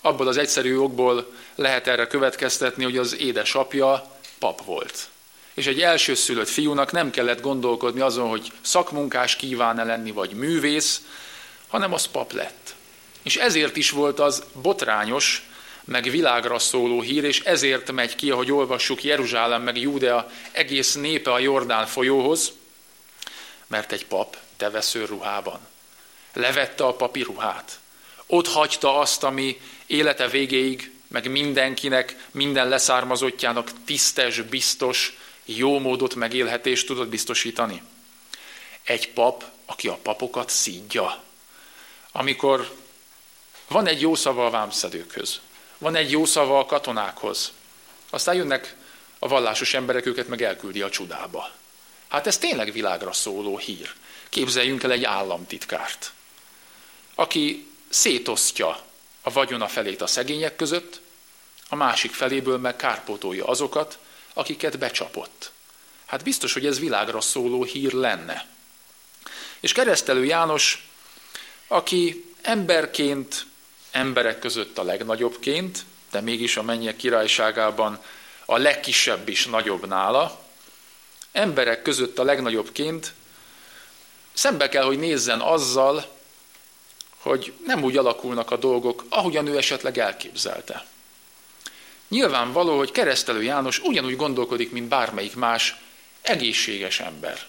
Abból 0.00 0.28
az 0.28 0.36
egyszerű 0.36 0.76
okból 0.76 1.34
lehet 1.54 1.86
erre 1.86 2.06
következtetni, 2.06 2.84
hogy 2.84 2.96
az 2.96 3.16
édesapja 3.16 4.18
pap 4.38 4.64
volt. 4.64 5.08
És 5.54 5.66
egy 5.66 5.80
elsőszülött 5.80 6.48
fiúnak 6.48 6.92
nem 6.92 7.10
kellett 7.10 7.40
gondolkodni 7.40 8.00
azon, 8.00 8.28
hogy 8.28 8.52
szakmunkás 8.60 9.36
kíván-e 9.36 9.84
lenni, 9.84 10.10
vagy 10.10 10.32
művész, 10.32 11.02
hanem 11.68 11.92
az 11.92 12.06
pap 12.06 12.32
lett. 12.32 12.74
És 13.22 13.36
ezért 13.36 13.76
is 13.76 13.90
volt 13.90 14.20
az 14.20 14.42
botrányos, 14.52 15.48
meg 15.84 16.10
világra 16.10 16.58
szóló 16.58 17.00
hír, 17.00 17.24
és 17.24 17.40
ezért 17.40 17.92
megy 17.92 18.14
ki, 18.14 18.30
ahogy 18.30 18.52
olvassuk, 18.52 19.04
Jeruzsálem 19.04 19.62
meg 19.62 19.78
Júdea 19.78 20.30
egész 20.52 20.94
népe 20.94 21.32
a 21.32 21.38
Jordán 21.38 21.86
folyóhoz, 21.86 22.52
mert 23.66 23.92
egy 23.92 24.06
pap 24.06 24.36
tevesző 24.56 25.04
ruhában. 25.04 25.60
Levette 26.32 26.84
a 26.84 26.94
papi 26.94 27.22
ruhát. 27.22 27.78
Ott 28.26 28.48
hagyta 28.48 28.98
azt, 28.98 29.22
ami 29.22 29.60
élete 29.86 30.28
végéig, 30.28 30.92
meg 31.08 31.30
mindenkinek, 31.30 32.16
minden 32.30 32.68
leszármazottjának 32.68 33.70
tisztes, 33.84 34.40
biztos, 34.40 35.18
jó 35.44 35.78
módot, 35.78 36.14
megélhetést 36.14 36.86
tudott 36.86 37.08
biztosítani. 37.08 37.82
Egy 38.82 39.12
pap, 39.12 39.44
aki 39.66 39.88
a 39.88 39.98
papokat 40.02 40.50
szídja. 40.50 41.22
Amikor 42.12 42.74
van 43.68 43.86
egy 43.86 44.00
jó 44.00 44.14
szava 44.14 44.46
a 44.46 44.50
vámszedőkhöz, 44.50 45.40
van 45.84 45.96
egy 45.96 46.10
jó 46.10 46.24
szava 46.24 46.58
a 46.58 46.66
katonákhoz, 46.66 47.52
aztán 48.10 48.34
jönnek 48.34 48.76
a 49.18 49.28
vallásos 49.28 49.74
emberek, 49.74 50.06
őket 50.06 50.28
meg 50.28 50.42
elküldi 50.42 50.82
a 50.82 50.90
csudába. 50.90 51.50
Hát 52.08 52.26
ez 52.26 52.38
tényleg 52.38 52.72
világra 52.72 53.12
szóló 53.12 53.58
hír. 53.58 53.92
Képzeljünk 54.28 54.82
el 54.82 54.90
egy 54.90 55.04
államtitkárt, 55.04 56.12
aki 57.14 57.70
szétosztja 57.88 58.82
a 59.22 59.30
vagyona 59.30 59.68
felét 59.68 60.02
a 60.02 60.06
szegények 60.06 60.56
között, 60.56 61.00
a 61.68 61.76
másik 61.76 62.12
feléből 62.12 62.58
meg 62.58 62.76
kárpótolja 62.76 63.44
azokat, 63.44 63.98
akiket 64.34 64.78
becsapott. 64.78 65.50
Hát 66.06 66.22
biztos, 66.22 66.52
hogy 66.52 66.66
ez 66.66 66.78
világra 66.78 67.20
szóló 67.20 67.62
hír 67.62 67.92
lenne. 67.92 68.46
És 69.60 69.72
keresztelő 69.72 70.24
János, 70.24 70.88
aki 71.66 72.32
emberként, 72.42 73.46
emberek 73.94 74.38
között 74.38 74.78
a 74.78 74.82
legnagyobbként, 74.82 75.84
de 76.10 76.20
mégis 76.20 76.56
a 76.56 76.62
mennyek 76.62 76.96
királyságában 76.96 78.02
a 78.44 78.58
legkisebb 78.58 79.28
is 79.28 79.46
nagyobb 79.46 79.86
nála, 79.86 80.40
emberek 81.32 81.82
között 81.82 82.18
a 82.18 82.24
legnagyobbként 82.24 83.12
szembe 84.32 84.68
kell, 84.68 84.84
hogy 84.84 84.98
nézzen 84.98 85.40
azzal, 85.40 86.06
hogy 87.18 87.52
nem 87.66 87.82
úgy 87.82 87.96
alakulnak 87.96 88.50
a 88.50 88.56
dolgok, 88.56 89.04
ahogyan 89.08 89.46
ő 89.46 89.56
esetleg 89.56 89.98
elképzelte. 89.98 90.86
Nyilvánvaló, 92.08 92.76
hogy 92.76 92.90
keresztelő 92.90 93.42
János 93.42 93.78
ugyanúgy 93.78 94.16
gondolkodik, 94.16 94.72
mint 94.72 94.88
bármelyik 94.88 95.36
más 95.36 95.76
egészséges 96.22 97.00
ember. 97.00 97.46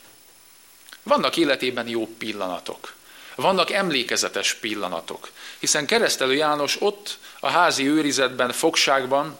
Vannak 1.04 1.38
életében 1.38 1.88
jó 1.88 2.08
pillanatok. 2.08 2.95
Vannak 3.36 3.72
emlékezetes 3.72 4.54
pillanatok. 4.54 5.32
Hiszen 5.60 5.86
keresztelő 5.86 6.34
János 6.34 6.82
ott 6.82 7.18
a 7.40 7.50
házi 7.50 7.88
őrizetben, 7.88 8.52
fogságban 8.52 9.38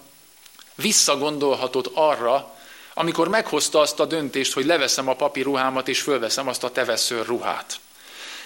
visszagondolhatott 0.76 1.92
arra, 1.94 2.54
amikor 2.94 3.28
meghozta 3.28 3.80
azt 3.80 4.00
a 4.00 4.06
döntést, 4.06 4.54
hogy 4.54 4.66
leveszem 4.66 5.08
a 5.08 5.16
papi 5.16 5.42
ruhámat 5.42 5.88
és 5.88 6.02
fölveszem 6.02 6.48
azt 6.48 6.64
a 6.64 6.72
teveszőr 6.72 7.26
ruhát. 7.26 7.80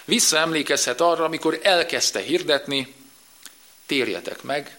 Visszaemlékezhet 0.06 1.02
arra, 1.02 1.24
amikor 1.24 1.60
elkezdte 1.64 2.20
hirdetni, 2.20 2.96
térjetek 3.86 4.44
meg, 4.44 4.78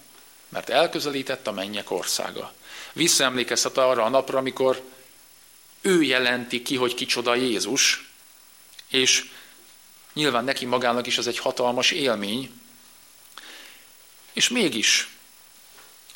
mert 0.48 0.68
elközelített 0.68 1.46
a 1.46 1.52
mennyek 1.52 1.90
országa. 1.90 2.52
Visszaemlékezhet 2.92 3.78
arra 3.78 4.04
a 4.04 4.08
napra, 4.08 4.38
amikor 4.38 4.82
ő 5.80 6.02
jelenti 6.02 6.62
ki, 6.62 6.76
hogy 6.76 6.94
kicsoda 6.94 7.34
Jézus, 7.34 8.10
és 8.88 9.30
nyilván 10.12 10.44
neki 10.44 10.64
magának 10.64 11.06
is 11.06 11.18
ez 11.18 11.26
egy 11.26 11.38
hatalmas 11.38 11.90
élmény, 11.90 12.50
és 14.32 14.48
mégis 14.48 15.08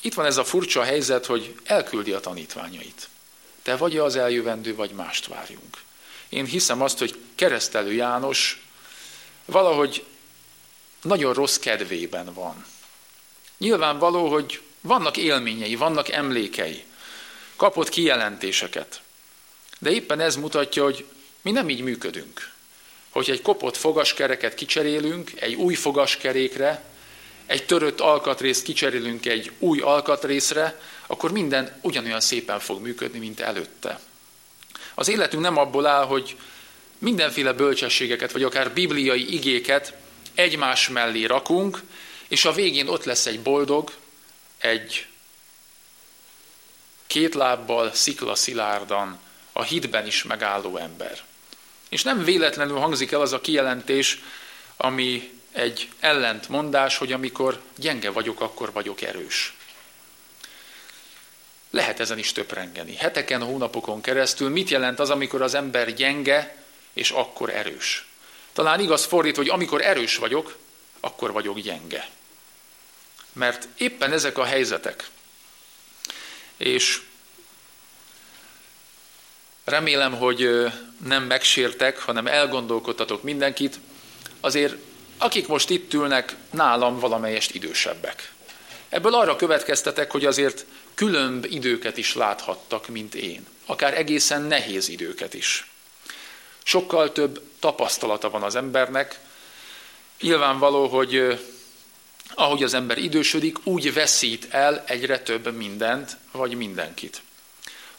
itt 0.00 0.14
van 0.14 0.26
ez 0.26 0.36
a 0.36 0.44
furcsa 0.44 0.82
helyzet, 0.82 1.26
hogy 1.26 1.60
elküldi 1.64 2.12
a 2.12 2.20
tanítványait. 2.20 3.08
Te 3.62 3.76
vagy 3.76 3.98
az 3.98 4.16
eljövendő, 4.16 4.74
vagy 4.74 4.90
mást 4.90 5.26
várjunk. 5.26 5.82
Én 6.28 6.44
hiszem 6.44 6.82
azt, 6.82 6.98
hogy 6.98 7.18
keresztelő 7.34 7.92
János 7.92 8.62
valahogy 9.44 10.04
nagyon 11.02 11.34
rossz 11.34 11.56
kedvében 11.56 12.34
van. 12.34 12.64
Nyilvánvaló, 13.58 14.30
hogy 14.30 14.62
vannak 14.80 15.16
élményei, 15.16 15.74
vannak 15.74 16.08
emlékei, 16.08 16.84
kapott 17.56 17.88
kijelentéseket. 17.88 19.02
De 19.78 19.90
éppen 19.90 20.20
ez 20.20 20.36
mutatja, 20.36 20.82
hogy 20.82 21.06
mi 21.42 21.50
nem 21.50 21.68
így 21.68 21.80
működünk. 21.80 22.53
Hogy 23.14 23.30
egy 23.30 23.42
kopott 23.42 23.76
fogaskereket 23.76 24.54
kicserélünk 24.54 25.30
egy 25.40 25.54
új 25.54 25.74
fogaskerékre, 25.74 26.82
egy 27.46 27.66
törött 27.66 28.00
alkatrészt 28.00 28.62
kicserélünk 28.62 29.26
egy 29.26 29.50
új 29.58 29.80
alkatrészre, 29.80 30.80
akkor 31.06 31.32
minden 31.32 31.78
ugyanolyan 31.80 32.20
szépen 32.20 32.60
fog 32.60 32.82
működni, 32.82 33.18
mint 33.18 33.40
előtte. 33.40 34.00
Az 34.94 35.08
életünk 35.08 35.42
nem 35.42 35.56
abból 35.56 35.86
áll, 35.86 36.04
hogy 36.04 36.36
mindenféle 36.98 37.52
bölcsességeket, 37.52 38.32
vagy 38.32 38.42
akár 38.42 38.72
bibliai 38.72 39.34
igéket 39.34 39.94
egymás 40.34 40.88
mellé 40.88 41.24
rakunk, 41.24 41.82
és 42.28 42.44
a 42.44 42.52
végén 42.52 42.88
ott 42.88 43.04
lesz 43.04 43.26
egy 43.26 43.40
boldog, 43.40 43.92
egy 44.58 45.06
két 47.06 47.34
lábbal, 47.34 47.92
szikla 47.92 48.34
szilárdan, 48.34 49.18
a 49.52 49.62
hitben 49.62 50.06
is 50.06 50.22
megálló 50.22 50.76
ember. 50.76 51.22
És 51.94 52.02
nem 52.02 52.24
véletlenül 52.24 52.78
hangzik 52.78 53.12
el 53.12 53.20
az 53.20 53.32
a 53.32 53.40
kijelentés, 53.40 54.22
ami 54.76 55.30
egy 55.52 55.88
ellentmondás, 56.00 56.96
hogy 56.96 57.12
amikor 57.12 57.60
gyenge 57.76 58.10
vagyok, 58.10 58.40
akkor 58.40 58.72
vagyok 58.72 59.02
erős. 59.02 59.54
Lehet 61.70 62.00
ezen 62.00 62.18
is 62.18 62.32
töprengeni. 62.32 62.96
Heteken, 62.96 63.42
hónapokon 63.42 64.00
keresztül 64.00 64.48
mit 64.48 64.70
jelent 64.70 65.00
az, 65.00 65.10
amikor 65.10 65.42
az 65.42 65.54
ember 65.54 65.94
gyenge, 65.94 66.64
és 66.92 67.10
akkor 67.10 67.50
erős? 67.50 68.06
Talán 68.52 68.80
igaz 68.80 69.04
fordít, 69.04 69.36
hogy 69.36 69.48
amikor 69.48 69.82
erős 69.82 70.16
vagyok, 70.16 70.56
akkor 71.00 71.32
vagyok 71.32 71.58
gyenge. 71.58 72.08
Mert 73.32 73.68
éppen 73.76 74.12
ezek 74.12 74.38
a 74.38 74.44
helyzetek. 74.44 75.08
És 76.56 77.02
remélem, 79.64 80.16
hogy 80.18 80.72
nem 81.06 81.22
megsértek, 81.24 81.98
hanem 81.98 82.26
elgondolkodtatok 82.26 83.22
mindenkit. 83.22 83.78
Azért 84.40 84.76
akik 85.18 85.46
most 85.46 85.70
itt 85.70 85.94
ülnek, 85.94 86.36
nálam 86.50 86.98
valamelyest 86.98 87.54
idősebbek. 87.54 88.32
Ebből 88.88 89.14
arra 89.14 89.36
következtetek, 89.36 90.10
hogy 90.10 90.24
azért 90.24 90.64
különb 90.94 91.46
időket 91.50 91.96
is 91.96 92.14
láthattak, 92.14 92.88
mint 92.88 93.14
én. 93.14 93.46
Akár 93.66 93.98
egészen 93.98 94.42
nehéz 94.42 94.88
időket 94.88 95.34
is. 95.34 95.70
Sokkal 96.62 97.12
több 97.12 97.42
tapasztalata 97.58 98.30
van 98.30 98.42
az 98.42 98.54
embernek. 98.54 99.18
Nyilvánvaló, 100.20 100.86
hogy 100.86 101.40
ahogy 102.34 102.62
az 102.62 102.74
ember 102.74 102.98
idősödik, 102.98 103.66
úgy 103.66 103.94
veszít 103.94 104.46
el 104.50 104.84
egyre 104.86 105.18
több 105.18 105.56
mindent, 105.56 106.16
vagy 106.32 106.54
mindenkit. 106.54 107.22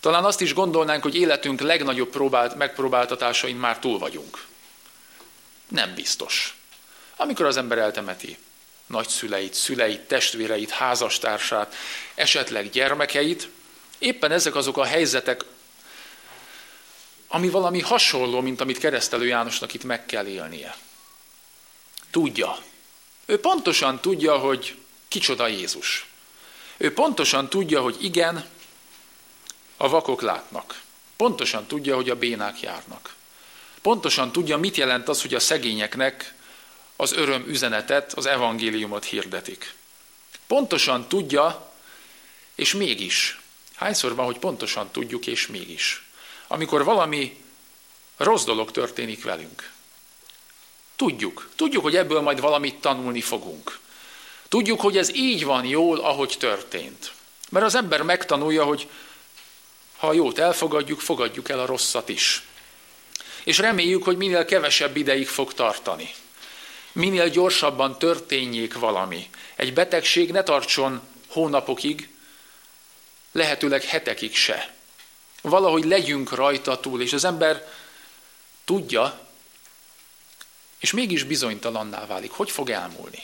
Talán 0.05 0.25
azt 0.25 0.41
is 0.41 0.53
gondolnánk, 0.53 1.03
hogy 1.03 1.15
életünk 1.15 1.59
legnagyobb 1.61 2.09
próbált, 2.09 2.55
megpróbáltatásain 2.55 3.55
már 3.55 3.79
túl 3.79 3.99
vagyunk. 3.99 4.45
Nem 5.67 5.93
biztos. 5.93 6.57
Amikor 7.15 7.45
az 7.45 7.57
ember 7.57 7.77
eltemeti 7.77 8.37
nagyszüleit, 8.87 9.53
szüleit, 9.53 9.99
testvéreit, 9.99 10.69
házastársát, 10.69 11.75
esetleg 12.15 12.69
gyermekeit, 12.69 13.49
éppen 13.97 14.31
ezek 14.31 14.55
azok 14.55 14.77
a 14.77 14.83
helyzetek, 14.83 15.45
ami 17.27 17.49
valami 17.49 17.81
hasonló, 17.81 18.41
mint 18.41 18.61
amit 18.61 18.77
keresztelő 18.77 19.25
Jánosnak 19.25 19.73
itt 19.73 19.83
meg 19.83 20.05
kell 20.05 20.25
élnie. 20.25 20.75
Tudja. 22.11 22.57
Ő 23.25 23.39
pontosan 23.39 23.99
tudja, 23.99 24.37
hogy 24.37 24.77
kicsoda 25.07 25.47
Jézus. 25.47 26.05
Ő 26.77 26.93
pontosan 26.93 27.49
tudja, 27.49 27.81
hogy 27.81 28.03
igen, 28.03 28.45
a 29.77 29.89
vakok 29.89 30.21
látnak. 30.21 30.81
Pontosan 31.15 31.65
tudja, 31.65 31.95
hogy 31.95 32.09
a 32.09 32.15
bénák 32.15 32.61
járnak. 32.61 33.15
Pontosan 33.81 34.31
tudja, 34.31 34.57
mit 34.57 34.77
jelent 34.77 35.09
az, 35.09 35.21
hogy 35.21 35.33
a 35.33 35.39
szegényeknek 35.39 36.33
az 36.95 37.11
öröm 37.11 37.47
üzenetet, 37.47 38.13
az 38.13 38.25
evangéliumot 38.25 39.05
hirdetik. 39.05 39.73
Pontosan 40.47 41.07
tudja, 41.07 41.71
és 42.55 42.73
mégis. 42.73 43.39
Hányszor 43.75 44.15
van, 44.15 44.25
hogy 44.25 44.37
pontosan 44.37 44.91
tudjuk, 44.91 45.27
és 45.27 45.47
mégis. 45.47 46.03
Amikor 46.47 46.83
valami 46.83 47.43
rossz 48.17 48.43
dolog 48.43 48.71
történik 48.71 49.23
velünk. 49.23 49.71
Tudjuk. 50.95 51.49
Tudjuk, 51.55 51.83
hogy 51.83 51.95
ebből 51.95 52.21
majd 52.21 52.39
valamit 52.39 52.75
tanulni 52.75 53.21
fogunk. 53.21 53.79
Tudjuk, 54.47 54.81
hogy 54.81 54.97
ez 54.97 55.15
így 55.15 55.45
van 55.45 55.65
jól, 55.65 55.99
ahogy 55.99 56.35
történt. 56.39 57.11
Mert 57.49 57.65
az 57.65 57.75
ember 57.75 58.01
megtanulja, 58.01 58.63
hogy 58.63 58.89
ha 60.05 60.11
a 60.11 60.13
jót 60.13 60.39
elfogadjuk, 60.39 60.99
fogadjuk 60.99 61.49
el 61.49 61.59
a 61.59 61.65
rosszat 61.65 62.09
is. 62.09 62.43
És 63.43 63.57
reméljük, 63.57 64.03
hogy 64.03 64.17
minél 64.17 64.45
kevesebb 64.45 64.97
ideig 64.97 65.27
fog 65.27 65.53
tartani 65.53 66.09
minél 66.95 67.29
gyorsabban 67.29 67.99
történjék 67.99 68.73
valami. 68.73 69.29
Egy 69.55 69.73
betegség 69.73 70.31
ne 70.31 70.43
tartson 70.43 71.01
hónapokig, 71.27 72.09
lehetőleg 73.31 73.83
hetekig 73.83 74.35
se. 74.35 74.73
Valahogy 75.41 75.83
legyünk 75.83 76.31
rajta 76.31 76.79
túl, 76.79 77.01
és 77.01 77.13
az 77.13 77.23
ember 77.23 77.67
tudja, 78.65 79.27
és 80.79 80.91
mégis 80.91 81.23
bizonytalanná 81.23 82.05
válik. 82.05 82.31
Hogy 82.31 82.51
fog 82.51 82.69
elmúlni? 82.69 83.23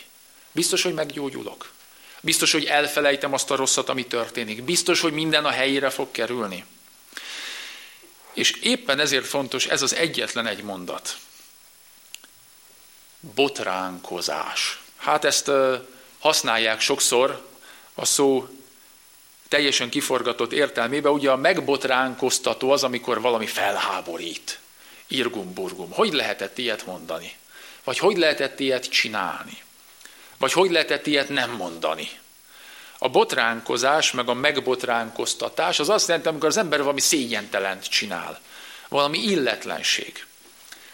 Biztos, 0.52 0.82
hogy 0.82 0.94
meggyógyulok. 0.94 1.72
Biztos, 2.21 2.51
hogy 2.51 2.65
elfelejtem 2.65 3.34
azt 3.34 3.51
a 3.51 3.55
rosszat, 3.55 3.89
ami 3.89 4.05
történik. 4.05 4.63
Biztos, 4.63 4.99
hogy 4.99 5.13
minden 5.13 5.45
a 5.45 5.49
helyére 5.49 5.89
fog 5.89 6.12
kerülni. 6.12 6.65
És 8.34 8.51
éppen 8.51 8.99
ezért 8.99 9.25
fontos 9.25 9.65
ez 9.65 9.81
az 9.81 9.95
egyetlen 9.95 10.47
egy 10.47 10.63
mondat 10.63 11.17
botránkozás. 13.21 14.79
Hát 14.97 15.25
ezt 15.25 15.51
használják 16.19 16.81
sokszor 16.81 17.47
a 17.93 18.05
szó 18.05 18.47
teljesen 19.47 19.89
kiforgatott 19.89 20.51
értelmébe. 20.51 21.10
Ugye 21.10 21.31
a 21.31 21.36
megbotránkoztató 21.36 22.71
az, 22.71 22.84
amikor 22.84 23.21
valami 23.21 23.45
felháborít. 23.45 24.60
Irgum-burgum. 25.07 25.91
Hogy 25.91 26.13
lehetett 26.13 26.57
ilyet 26.57 26.86
mondani? 26.86 27.36
Vagy 27.84 27.97
hogy 27.97 28.17
lehetett 28.17 28.60
ilyet 28.60 28.89
csinálni? 28.89 29.62
Vagy 30.41 30.51
hogy 30.51 30.71
lehetett 30.71 31.08
ilyet 31.08 31.30
nem 31.30 31.51
mondani? 31.51 32.10
A 32.97 33.10
botránkozás, 33.10 34.12
meg 34.12 34.30
a 34.30 34.34
megbotránkoztatás 34.34 35.80
az 35.80 35.89
azt 35.89 36.08
jelenti, 36.08 36.27
amikor 36.27 36.47
az 36.47 36.58
ember 36.58 36.80
valami 36.80 36.99
szégyentelent 36.99 37.89
csinál. 37.89 38.39
Valami 38.89 39.17
illetlenség. 39.17 40.25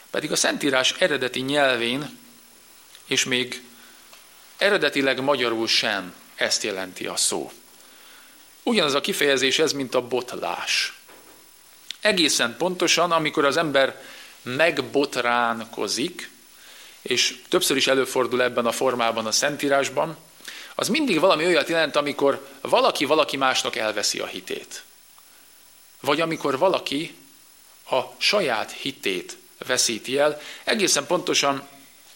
Pedig 0.10 0.32
a 0.32 0.36
Szentírás 0.36 0.92
eredeti 1.00 1.40
nyelvén, 1.40 2.18
és 3.06 3.26
még 3.26 3.64
eredetileg 4.58 5.22
magyarul 5.22 5.68
sem 5.68 6.14
ezt 6.36 6.64
jelenti 6.64 7.06
a 7.06 7.16
szó. 7.16 7.52
Ugyanaz 8.64 8.94
a 8.94 9.02
kifejezés 9.02 9.60
ez, 9.60 9.72
mint 9.72 9.96
a 9.96 10.08
botlás. 10.08 10.94
Egészen 12.02 12.58
pontosan, 12.58 13.12
amikor 13.12 13.46
az 13.46 13.58
ember 13.58 14.02
megbotránkozik, 14.42 16.30
és 17.02 17.36
többször 17.50 17.78
is 17.78 17.88
előfordul 17.88 18.42
ebben 18.42 18.66
a 18.66 18.72
formában 18.72 19.26
a 19.26 19.32
Szentírásban, 19.32 20.18
az 20.76 20.88
mindig 20.88 21.20
valami 21.20 21.46
olyat 21.46 21.70
jelent, 21.70 21.96
amikor 21.96 22.48
valaki 22.62 23.06
valaki 23.06 23.38
másnak 23.38 23.76
elveszi 23.76 24.20
a 24.20 24.26
hitét. 24.26 24.84
Vagy 26.02 26.22
amikor 26.22 26.58
valaki 26.58 27.16
a 27.90 28.02
saját 28.18 28.72
hitét 28.72 29.38
veszíti 29.66 30.18
el. 30.18 30.42
Egészen 30.64 31.06
pontosan 31.06 31.68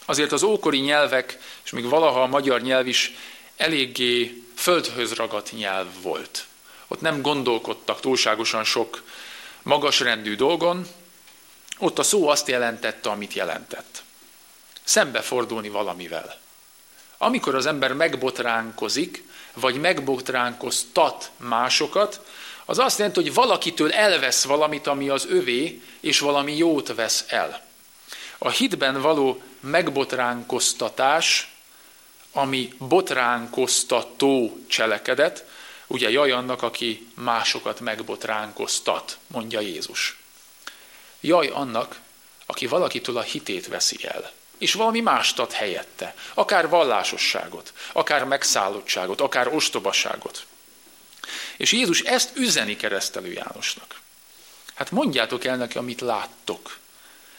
azért 0.04 0.32
az 0.32 0.42
ókori 0.42 0.78
nyelvek, 0.78 1.38
és 1.64 1.70
még 1.70 1.88
valaha 1.88 2.22
a 2.22 2.26
magyar 2.26 2.60
nyelv 2.60 2.86
is 2.86 3.12
eléggé 3.56 4.42
földhöz 4.56 5.12
ragadt 5.12 5.52
nyelv 5.52 5.86
volt. 6.02 6.46
Ott 6.88 7.00
nem 7.00 7.22
gondolkodtak 7.22 8.00
túlságosan 8.00 8.64
sok 8.64 9.02
magasrendű 9.62 10.36
dolgon, 10.36 10.86
ott 11.78 11.98
a 11.98 12.02
szó 12.02 12.28
azt 12.28 12.48
jelentette, 12.48 13.10
amit 13.10 13.32
jelentett. 13.32 14.02
Szembefordulni 14.84 15.68
valamivel. 15.68 16.40
Amikor 17.18 17.54
az 17.54 17.66
ember 17.66 17.92
megbotránkozik, 17.92 19.24
vagy 19.54 19.80
megbotránkoztat 19.80 21.30
másokat, 21.36 22.20
az 22.64 22.78
azt 22.78 22.98
jelenti, 22.98 23.20
hogy 23.20 23.34
valakitől 23.34 23.92
elvesz 23.92 24.44
valamit, 24.44 24.86
ami 24.86 25.08
az 25.08 25.26
övé, 25.28 25.82
és 26.00 26.18
valami 26.18 26.56
jót 26.56 26.94
vesz 26.94 27.24
el. 27.28 27.62
A 28.38 28.50
hitben 28.50 29.00
való 29.00 29.42
megbotránkoztatás, 29.60 31.52
ami 32.32 32.72
botránkoztató 32.78 34.58
cselekedet, 34.66 35.44
ugye 35.86 36.10
jaj 36.10 36.30
annak, 36.30 36.62
aki 36.62 37.08
másokat 37.14 37.80
megbotránkoztat, 37.80 39.18
mondja 39.26 39.60
Jézus. 39.60 40.16
Jaj 41.20 41.46
annak, 41.46 42.00
aki 42.46 42.66
valakitől 42.66 43.16
a 43.16 43.22
hitét 43.22 43.68
veszi 43.68 43.98
el, 44.04 44.32
és 44.62 44.74
valami 44.74 45.00
mást 45.00 45.38
ad 45.38 45.52
helyette, 45.52 46.14
akár 46.34 46.68
vallásosságot, 46.68 47.72
akár 47.92 48.24
megszállottságot, 48.24 49.20
akár 49.20 49.54
ostobaságot. 49.54 50.46
És 51.56 51.72
Jézus 51.72 52.00
ezt 52.00 52.36
üzeni 52.36 52.76
keresztelő 52.76 53.32
Jánosnak. 53.32 54.00
Hát 54.74 54.90
mondjátok 54.90 55.44
el 55.44 55.56
neki, 55.56 55.78
amit 55.78 56.00
láttok. 56.00 56.78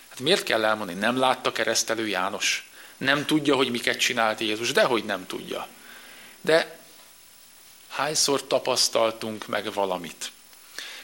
Hát 0.09 0.19
miért 0.19 0.43
kell 0.43 0.65
elmondani, 0.65 0.99
nem 0.99 1.17
látta 1.17 1.51
keresztelő 1.51 2.07
János? 2.07 2.69
Nem 2.97 3.25
tudja, 3.25 3.55
hogy 3.55 3.71
miket 3.71 3.99
csinált 3.99 4.39
Jézus? 4.39 4.71
Dehogy 4.71 5.03
nem 5.03 5.27
tudja. 5.27 5.67
De 6.41 6.79
hányszor 7.89 8.47
tapasztaltunk 8.47 9.47
meg 9.47 9.73
valamit? 9.73 10.31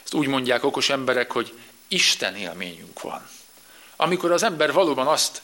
Ezt 0.03 0.13
úgy 0.13 0.27
mondják 0.27 0.63
okos 0.63 0.89
emberek, 0.89 1.32
hogy 1.32 1.60
Isten 1.88 2.36
élményünk 2.36 3.01
van. 3.01 3.29
Amikor 3.95 4.32
az 4.32 4.43
ember 4.43 4.73
valóban 4.73 5.08
azt 5.08 5.41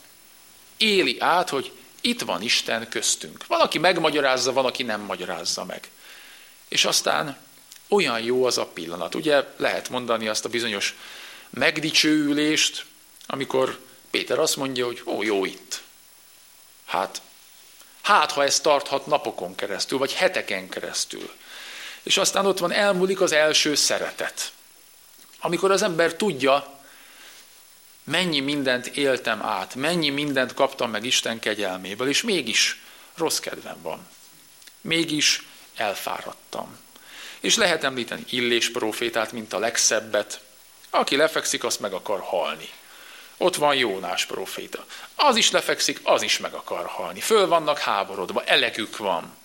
éli 0.76 1.16
át, 1.20 1.48
hogy 1.48 1.72
itt 2.00 2.20
van 2.20 2.42
Isten 2.42 2.88
köztünk. 2.88 3.46
Valaki 3.46 3.78
megmagyarázza, 3.78 4.52
van, 4.52 4.64
aki 4.64 4.82
nem 4.82 5.00
magyarázza 5.00 5.64
meg. 5.64 5.90
És 6.68 6.84
aztán 6.84 7.36
olyan 7.88 8.20
jó 8.20 8.44
az 8.44 8.58
a 8.58 8.66
pillanat. 8.66 9.14
Ugye 9.14 9.44
lehet 9.56 9.88
mondani 9.88 10.28
azt 10.28 10.44
a 10.44 10.48
bizonyos 10.48 10.94
megdicsőülést, 11.50 12.84
amikor 13.26 13.78
Péter 14.10 14.38
azt 14.38 14.56
mondja, 14.56 14.86
hogy 14.86 15.02
ó, 15.04 15.22
jó 15.22 15.44
itt. 15.44 15.82
Hát, 16.84 17.22
hát, 18.02 18.32
ha 18.32 18.42
ez 18.42 18.60
tarthat 18.60 19.06
napokon 19.06 19.54
keresztül, 19.54 19.98
vagy 19.98 20.12
heteken 20.12 20.68
keresztül. 20.68 21.30
És 22.02 22.16
aztán 22.16 22.46
ott 22.46 22.58
van, 22.58 22.72
elmúlik 22.72 23.20
az 23.20 23.32
első 23.32 23.74
szeretet. 23.74 24.52
Amikor 25.40 25.70
az 25.70 25.82
ember 25.82 26.14
tudja, 26.14 26.75
mennyi 28.06 28.40
mindent 28.40 28.86
éltem 28.86 29.42
át, 29.42 29.74
mennyi 29.74 30.08
mindent 30.08 30.54
kaptam 30.54 30.90
meg 30.90 31.04
Isten 31.04 31.38
kegyelméből, 31.38 32.08
és 32.08 32.22
mégis 32.22 32.80
rossz 33.14 33.38
kedvem 33.38 33.82
van. 33.82 34.06
Mégis 34.80 35.42
elfáradtam. 35.76 36.78
És 37.40 37.56
lehet 37.56 37.84
említeni 37.84 38.24
Illés 38.30 38.70
profétát, 38.70 39.32
mint 39.32 39.52
a 39.52 39.58
legszebbet. 39.58 40.40
Aki 40.90 41.16
lefekszik, 41.16 41.64
azt 41.64 41.80
meg 41.80 41.92
akar 41.92 42.20
halni. 42.20 42.68
Ott 43.36 43.56
van 43.56 43.74
Jónás 43.74 44.26
proféta. 44.26 44.84
Az 45.14 45.36
is 45.36 45.50
lefekszik, 45.50 46.00
az 46.02 46.22
is 46.22 46.38
meg 46.38 46.54
akar 46.54 46.86
halni. 46.86 47.20
Föl 47.20 47.46
vannak 47.46 47.78
háborodva, 47.78 48.44
elegük 48.44 48.96
van. 48.96 49.36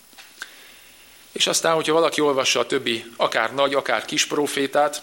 És 1.32 1.46
aztán, 1.46 1.74
hogyha 1.74 1.92
valaki 1.92 2.20
olvassa 2.20 2.60
a 2.60 2.66
többi, 2.66 3.04
akár 3.16 3.54
nagy, 3.54 3.74
akár 3.74 4.04
kis 4.04 4.26
profétát, 4.26 5.02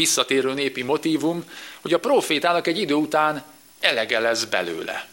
visszatérő 0.00 0.52
népi 0.52 0.82
motívum, 0.82 1.44
hogy 1.80 1.92
a 1.92 1.98
profétának 1.98 2.66
egy 2.66 2.78
idő 2.78 2.94
után 2.94 3.44
elege 3.80 4.18
lesz 4.18 4.44
belőle. 4.44 5.08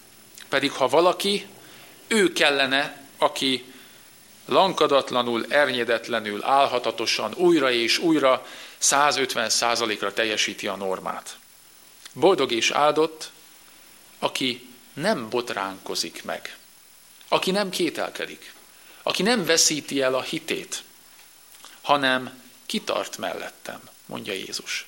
Pedig 0.50 0.72
ha 0.72 0.88
valaki, 0.88 1.46
ő 2.08 2.34
kellene, 2.34 3.02
aki 3.18 3.74
lankadatlanul, 4.46 5.46
ernyedetlenül, 5.50 6.44
álhatatosan, 6.44 7.34
újra 7.34 7.72
és 7.72 7.98
újra 7.98 8.46
150 8.78 9.50
százalékra 9.50 10.14
teljesíti 10.14 10.68
a 10.68 10.76
normát. 10.76 11.38
Boldog 12.14 12.52
és 12.52 12.72
áldott, 12.72 13.32
aki 14.20 14.70
nem 14.94 15.30
botránkozik 15.30 16.24
meg, 16.24 16.58
aki 17.28 17.52
nem 17.52 17.70
kételkedik, 17.70 18.54
aki 19.04 19.24
nem 19.24 19.46
veszíti 19.46 20.02
el 20.02 20.14
a 20.14 20.22
hitét, 20.22 20.84
hanem 21.82 22.42
kitart 22.66 23.18
mellettem, 23.18 23.82
mondja 24.08 24.34
Jézus. 24.34 24.88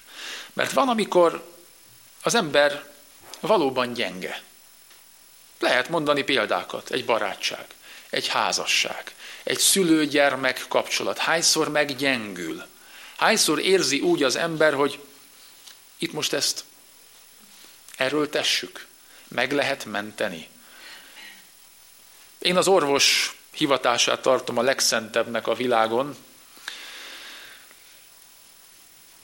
Mert 0.54 0.72
van, 0.72 0.90
amikor 0.90 1.54
az 2.24 2.36
ember 2.36 2.92
valóban 3.40 3.94
gyenge. 3.94 4.42
Lehet 5.60 5.90
mondani 5.90 6.24
példákat, 6.24 6.90
egy 6.90 7.06
barátság, 7.06 7.66
egy 8.10 8.28
házasság, 8.28 9.16
egy 9.44 9.60
szülő-gyermek 9.60 10.66
kapcsolat. 10.68 11.18
Hányszor 11.18 11.70
meggyengül? 11.70 12.66
Hányszor 13.18 13.60
érzi 13.60 14.00
úgy 14.00 14.24
az 14.24 14.36
ember, 14.36 14.74
hogy 14.74 15.00
itt 15.98 16.12
most 16.12 16.34
ezt 16.34 16.64
erről 17.98 18.30
tessük? 18.30 18.88
Meg 19.28 19.52
lehet 19.52 19.86
menteni? 19.86 20.48
Én 22.40 22.58
az 22.58 22.68
orvos 22.68 23.38
hivatását 23.52 24.22
tartom 24.22 24.58
a 24.58 24.62
legszentebbnek 24.62 25.48
a 25.48 25.54
világon, 25.54 26.16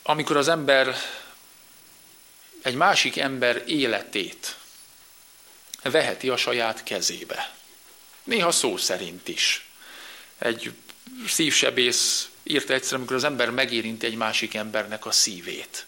amikor 0.08 0.38
az 0.38 0.48
ember 0.48 0.96
egy 2.62 2.76
másik 2.76 3.18
ember 3.18 3.64
életét 3.66 4.56
veheti 5.82 6.30
a 6.30 6.38
saját 6.38 6.84
kezébe. 6.84 7.54
Néha 8.24 8.52
szó 8.52 8.78
szerint 8.78 9.28
is. 9.28 9.70
Egy 10.38 10.72
szívsebész 11.28 12.30
írta 12.44 12.74
egyszer, 12.74 12.98
amikor 12.98 13.16
az 13.16 13.24
ember 13.24 13.50
megérinti 13.50 14.06
egy 14.06 14.16
másik 14.16 14.54
embernek 14.54 15.06
a 15.06 15.12
szívét. 15.12 15.86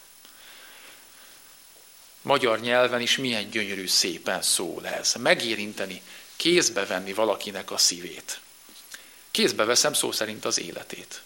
Magyar 2.22 2.60
nyelven 2.60 3.02
is 3.02 3.18
milyen 3.18 3.50
gyönyörű 3.50 3.88
szépen 3.88 4.42
szól 4.42 4.88
ez. 4.88 5.14
Megérinteni, 5.14 6.02
kézbe 6.36 6.86
venni 6.86 7.14
valakinek 7.14 7.72
a 7.72 7.78
szívét. 7.78 8.40
Kézbe 9.32 9.64
veszem 9.64 9.94
szó 9.94 10.12
szerint 10.12 10.46
az 10.46 10.60
életét. 10.60 11.22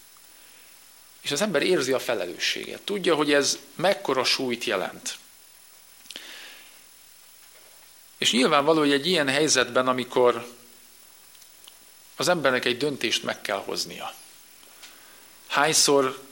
És 1.22 1.32
az 1.32 1.42
ember 1.42 1.62
érzi 1.62 1.92
a 1.92 2.00
felelősséget. 2.00 2.82
Tudja, 2.82 3.16
hogy 3.16 3.34
ez 3.34 3.58
mekkora 3.76 4.24
súlyt 4.24 4.64
jelent. 4.64 5.18
És 8.18 8.32
nyilvánvaló, 8.32 8.80
hogy 8.80 8.92
egy 8.92 9.08
ilyen 9.08 9.28
helyzetben, 9.28 9.88
amikor 9.88 10.48
az 12.16 12.28
embernek 12.28 12.66
egy 12.66 12.78
döntést 12.78 13.24
meg 13.24 13.42
kell 13.42 13.58
hoznia. 13.58 14.14
Hányszor 15.48 16.24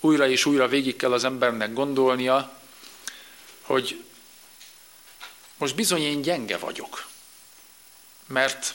újra 0.00 0.28
és 0.28 0.44
újra 0.44 0.68
végig 0.68 0.96
kell 0.96 1.12
az 1.12 1.24
embernek 1.24 1.72
gondolnia, 1.72 2.58
hogy 3.60 4.04
most 5.56 5.74
bizony 5.74 6.02
én 6.02 6.22
gyenge 6.22 6.58
vagyok. 6.58 7.06
Mert, 8.26 8.74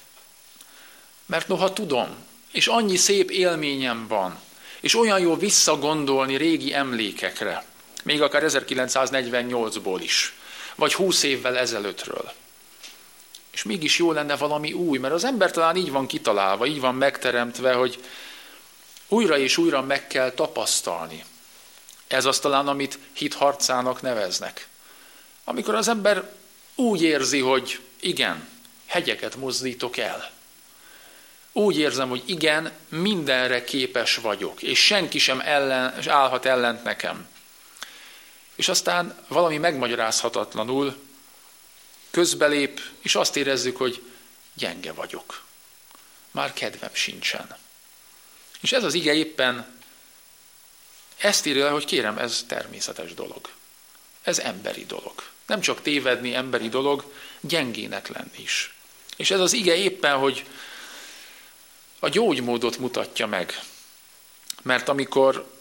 mert 1.26 1.48
noha 1.48 1.74
tudom, 1.74 2.26
és 2.52 2.68
annyi 2.68 2.96
szép 2.96 3.32
élményem 3.32 4.08
van, 4.08 4.40
és 4.88 4.96
olyan 4.96 5.20
jó 5.20 5.36
visszagondolni 5.36 6.36
régi 6.36 6.74
emlékekre, 6.74 7.66
még 8.04 8.22
akár 8.22 8.44
1948-ból 8.46 10.00
is, 10.02 10.34
vagy 10.76 10.94
20 10.94 11.24
évvel 11.24 11.58
ezelőttről. 11.58 12.32
És 13.52 13.64
mégis 13.64 13.98
jó 13.98 14.12
lenne 14.12 14.36
valami 14.36 14.74
új, 14.74 14.98
mert 14.98 15.14
az 15.14 15.24
ember 15.24 15.52
talán 15.52 15.76
így 15.76 15.92
van 15.92 16.08
kitalálva, 16.08 16.66
így 16.66 16.80
van 16.80 16.96
megteremtve, 16.96 17.74
hogy 17.74 18.04
újra 19.08 19.38
és 19.38 19.58
újra 19.58 19.82
meg 19.82 20.08
kell 20.08 20.32
tapasztalni. 20.32 21.24
Ez 22.08 22.26
az 22.26 22.40
talán, 22.40 22.68
amit 22.68 23.00
hitharcának 23.14 24.02
neveznek. 24.02 24.68
Amikor 25.44 25.76
az 25.76 25.88
ember 25.88 26.34
úgy 26.76 27.02
érzi, 27.02 27.40
hogy 27.40 27.80
igen, 28.00 28.48
hegyeket 28.86 29.36
mozdítok 29.36 29.98
el. 29.98 30.32
Úgy 31.58 31.78
érzem, 31.78 32.10
hogy 32.10 32.24
igen, 32.26 32.72
mindenre 32.90 33.64
képes 33.64 34.16
vagyok, 34.16 34.62
és 34.62 34.86
senki 34.86 35.20
sem 35.20 35.40
ellen, 35.40 36.10
állhat 36.10 36.46
ellent 36.46 36.84
nekem. 36.84 37.28
És 38.56 38.68
aztán 38.68 39.18
valami 39.28 39.58
megmagyarázhatatlanul 39.58 40.96
közbelép, 42.12 42.82
és 43.00 43.16
azt 43.16 43.36
érezzük, 43.36 43.78
hogy 43.78 44.04
gyenge 44.54 44.92
vagyok. 44.94 45.44
Már 46.32 46.54
kedvem 46.54 46.94
sincsen. 46.94 47.58
És 48.62 48.72
ez 48.72 48.84
az 48.84 48.94
ige 48.94 49.14
éppen 49.14 49.80
ezt 51.18 51.46
írja 51.46 51.66
le, 51.66 51.72
hogy 51.72 51.86
kérem, 51.86 52.18
ez 52.18 52.44
természetes 52.48 53.14
dolog. 53.14 53.50
Ez 54.22 54.40
emberi 54.40 54.86
dolog. 54.86 55.24
Nem 55.46 55.62
csak 55.62 55.82
tévedni 55.82 56.34
emberi 56.34 56.70
dolog, 56.70 57.14
gyengének 57.40 58.08
lenni 58.08 58.42
is. 58.42 58.74
És 59.16 59.32
ez 59.32 59.40
az 59.40 59.54
ige 59.54 59.76
éppen, 59.76 60.18
hogy 60.18 60.46
a 62.00 62.10
gyógymódot 62.10 62.78
mutatja 62.78 63.28
meg. 63.28 63.60
Mert 64.62 64.90
amikor 64.90 65.56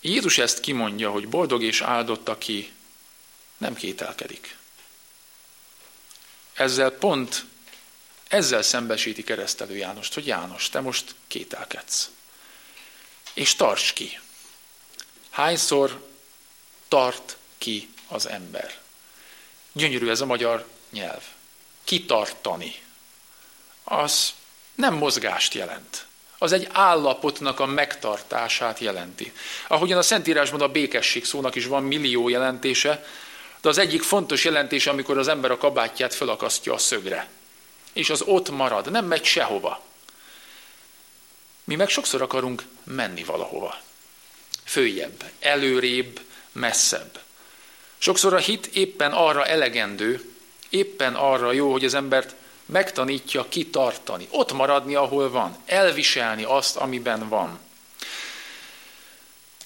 Jézus 0.00 0.38
ezt 0.38 0.60
kimondja, 0.60 1.10
hogy 1.10 1.28
boldog 1.28 1.62
és 1.62 1.80
áldott, 1.80 2.28
aki 2.28 2.72
nem 3.56 3.74
kételkedik. 3.74 4.56
Ezzel 6.52 6.90
pont, 6.90 7.44
ezzel 8.28 8.62
szembesíti 8.62 9.24
keresztelő 9.24 9.76
Jánost, 9.76 10.14
hogy 10.14 10.26
János, 10.26 10.68
te 10.68 10.80
most 10.80 11.14
kételkedsz. 11.26 12.10
és 13.32 13.54
tarts 13.54 13.92
ki. 13.92 14.20
Hányszor 15.30 16.08
tart 16.88 17.36
ki 17.58 17.88
az 18.08 18.26
ember? 18.28 18.80
Gyönyörű 19.72 20.08
ez 20.08 20.20
a 20.20 20.26
magyar 20.26 20.68
nyelv. 20.90 21.22
Kitartani. 21.84 22.82
Az 23.84 24.32
nem 24.78 24.94
mozgást 24.94 25.54
jelent. 25.54 26.06
Az 26.38 26.52
egy 26.52 26.68
állapotnak 26.72 27.60
a 27.60 27.66
megtartását 27.66 28.78
jelenti. 28.78 29.32
Ahogyan 29.68 29.98
a 29.98 30.02
Szentírásban 30.02 30.60
a 30.60 30.68
békesség 30.68 31.24
szónak 31.24 31.54
is 31.54 31.66
van 31.66 31.82
millió 31.82 32.28
jelentése, 32.28 33.06
de 33.60 33.68
az 33.68 33.78
egyik 33.78 34.02
fontos 34.02 34.44
jelentés, 34.44 34.86
amikor 34.86 35.18
az 35.18 35.28
ember 35.28 35.50
a 35.50 35.56
kabátját 35.56 36.14
felakasztja 36.14 36.72
a 36.72 36.78
szögre. 36.78 37.28
És 37.92 38.10
az 38.10 38.22
ott 38.22 38.50
marad, 38.50 38.90
nem 38.90 39.04
megy 39.04 39.24
sehova. 39.24 39.82
Mi 41.64 41.74
meg 41.74 41.88
sokszor 41.88 42.22
akarunk 42.22 42.62
menni 42.84 43.24
valahova. 43.24 43.80
Följebb, 44.64 45.24
előrébb, 45.40 46.20
messzebb. 46.52 47.18
Sokszor 47.98 48.34
a 48.34 48.38
hit 48.38 48.66
éppen 48.66 49.12
arra 49.12 49.46
elegendő, 49.46 50.32
éppen 50.68 51.14
arra 51.14 51.52
jó, 51.52 51.72
hogy 51.72 51.84
az 51.84 51.94
embert 51.94 52.34
megtanítja 52.68 53.48
kitartani, 53.48 54.28
ott 54.30 54.52
maradni, 54.52 54.94
ahol 54.94 55.30
van, 55.30 55.56
elviselni 55.66 56.44
azt, 56.44 56.76
amiben 56.76 57.28
van. 57.28 57.58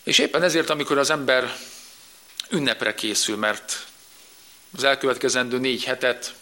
És 0.03 0.19
éppen 0.19 0.43
ezért, 0.43 0.71
amikor 0.71 0.99
az 0.99 1.11
ember 1.11 1.57
ünnepre 2.51 2.95
készül, 2.95 3.37
mert 3.37 3.87
az 4.77 4.85
elkövetkezendő 4.85 5.59
négy 5.59 5.85
hetet 5.85 6.35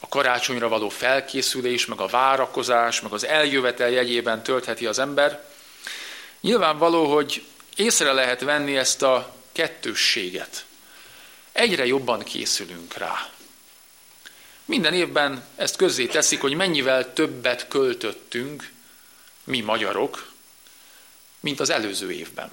a 0.00 0.08
karácsonyra 0.08 0.68
való 0.68 0.88
felkészülés, 0.88 1.86
meg 1.86 2.00
a 2.00 2.06
várakozás, 2.06 3.00
meg 3.00 3.12
az 3.12 3.26
eljövetel 3.26 3.90
jegyében 3.90 4.42
töltheti 4.42 4.86
az 4.86 4.98
ember, 4.98 5.44
nyilvánvaló, 6.40 7.14
hogy 7.14 7.44
észre 7.76 8.12
lehet 8.12 8.40
venni 8.40 8.76
ezt 8.76 9.02
a 9.02 9.34
kettősséget. 9.52 10.64
Egyre 11.52 11.86
jobban 11.86 12.22
készülünk 12.22 12.96
rá. 12.96 13.30
Minden 14.68 14.94
évben 14.94 15.44
ezt 15.56 15.76
közzé 15.76 16.06
teszik, 16.06 16.40
hogy 16.40 16.54
mennyivel 16.54 17.12
többet 17.12 17.68
költöttünk, 17.68 18.70
mi 19.44 19.60
magyarok, 19.60 20.32
mint 21.40 21.60
az 21.60 21.70
előző 21.70 22.12
évben. 22.12 22.50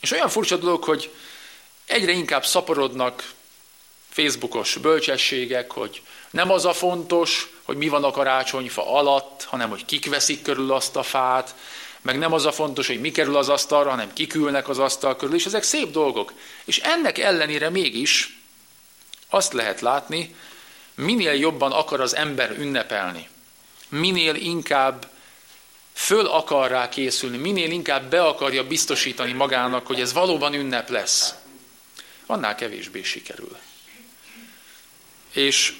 És 0.00 0.10
olyan 0.10 0.28
furcsa 0.28 0.56
dolog, 0.56 0.84
hogy 0.84 1.10
egyre 1.86 2.12
inkább 2.12 2.46
szaporodnak 2.46 3.32
Facebookos 4.08 4.76
bölcsességek, 4.76 5.70
hogy 5.70 6.02
nem 6.30 6.50
az 6.50 6.64
a 6.64 6.72
fontos, 6.72 7.48
hogy 7.62 7.76
mi 7.76 7.88
van 7.88 8.04
a 8.04 8.10
karácsonyfa 8.10 8.92
alatt, 8.92 9.44
hanem 9.44 9.68
hogy 9.68 9.84
kik 9.84 10.08
veszik 10.08 10.42
körül 10.42 10.72
azt 10.72 10.96
a 10.96 11.02
fát, 11.02 11.54
meg 12.00 12.18
nem 12.18 12.32
az 12.32 12.46
a 12.46 12.52
fontos, 12.52 12.86
hogy 12.86 13.00
mi 13.00 13.10
kerül 13.10 13.36
az 13.36 13.48
asztalra, 13.48 13.90
hanem 13.90 14.12
kikülnek 14.12 14.68
az 14.68 14.78
asztal 14.78 15.16
körül, 15.16 15.34
és 15.34 15.46
ezek 15.46 15.62
szép 15.62 15.90
dolgok. 15.90 16.32
És 16.64 16.78
ennek 16.78 17.18
ellenére 17.18 17.70
mégis 17.70 18.38
azt 19.28 19.52
lehet 19.52 19.80
látni, 19.80 20.34
minél 20.94 21.32
jobban 21.32 21.72
akar 21.72 22.00
az 22.00 22.16
ember 22.16 22.58
ünnepelni, 22.58 23.28
minél 23.88 24.34
inkább 24.34 25.10
föl 25.92 26.26
akar 26.26 26.70
rá 26.70 26.88
készülni, 26.88 27.36
minél 27.36 27.70
inkább 27.70 28.10
be 28.10 28.24
akarja 28.24 28.66
biztosítani 28.66 29.32
magának, 29.32 29.86
hogy 29.86 30.00
ez 30.00 30.12
valóban 30.12 30.54
ünnep 30.54 30.88
lesz, 30.88 31.34
annál 32.26 32.54
kevésbé 32.54 33.02
sikerül. 33.02 33.56
És 35.32 35.74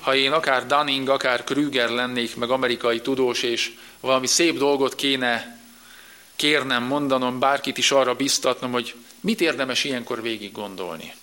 ha 0.00 0.14
én 0.14 0.32
akár 0.32 0.66
Dunning, 0.66 1.08
akár 1.08 1.44
Krüger 1.44 1.88
lennék, 1.88 2.36
meg 2.36 2.50
amerikai 2.50 3.00
tudós, 3.00 3.42
és 3.42 3.72
valami 4.00 4.26
szép 4.26 4.58
dolgot 4.58 4.94
kéne 4.94 5.60
kérnem, 6.36 6.82
mondanom, 6.82 7.38
bárkit 7.38 7.78
is 7.78 7.90
arra 7.90 8.14
biztatnom, 8.14 8.72
hogy 8.72 8.94
mit 9.20 9.40
érdemes 9.40 9.84
ilyenkor 9.84 10.22
végig 10.22 10.52
gondolni. 10.52 11.14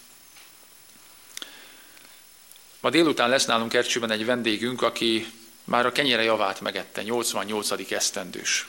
Ma 2.85 2.91
délután 2.91 3.29
lesz 3.29 3.45
nálunk 3.45 3.73
Ercsőben 3.73 4.11
egy 4.11 4.25
vendégünk, 4.25 4.81
aki 4.81 5.31
már 5.63 5.85
a 5.85 5.91
kenyere 5.91 6.23
javát 6.23 6.61
megette, 6.61 7.03
88. 7.03 7.91
esztendős. 7.91 8.67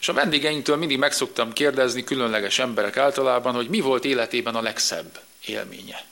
És 0.00 0.08
a 0.08 0.12
vendégeinktől 0.12 0.76
mindig 0.76 0.98
megszoktam 0.98 1.52
kérdezni, 1.52 2.04
különleges 2.04 2.58
emberek 2.58 2.96
általában, 2.96 3.54
hogy 3.54 3.68
mi 3.68 3.80
volt 3.80 4.04
életében 4.04 4.54
a 4.54 4.60
legszebb 4.60 5.20
élménye. 5.46 6.04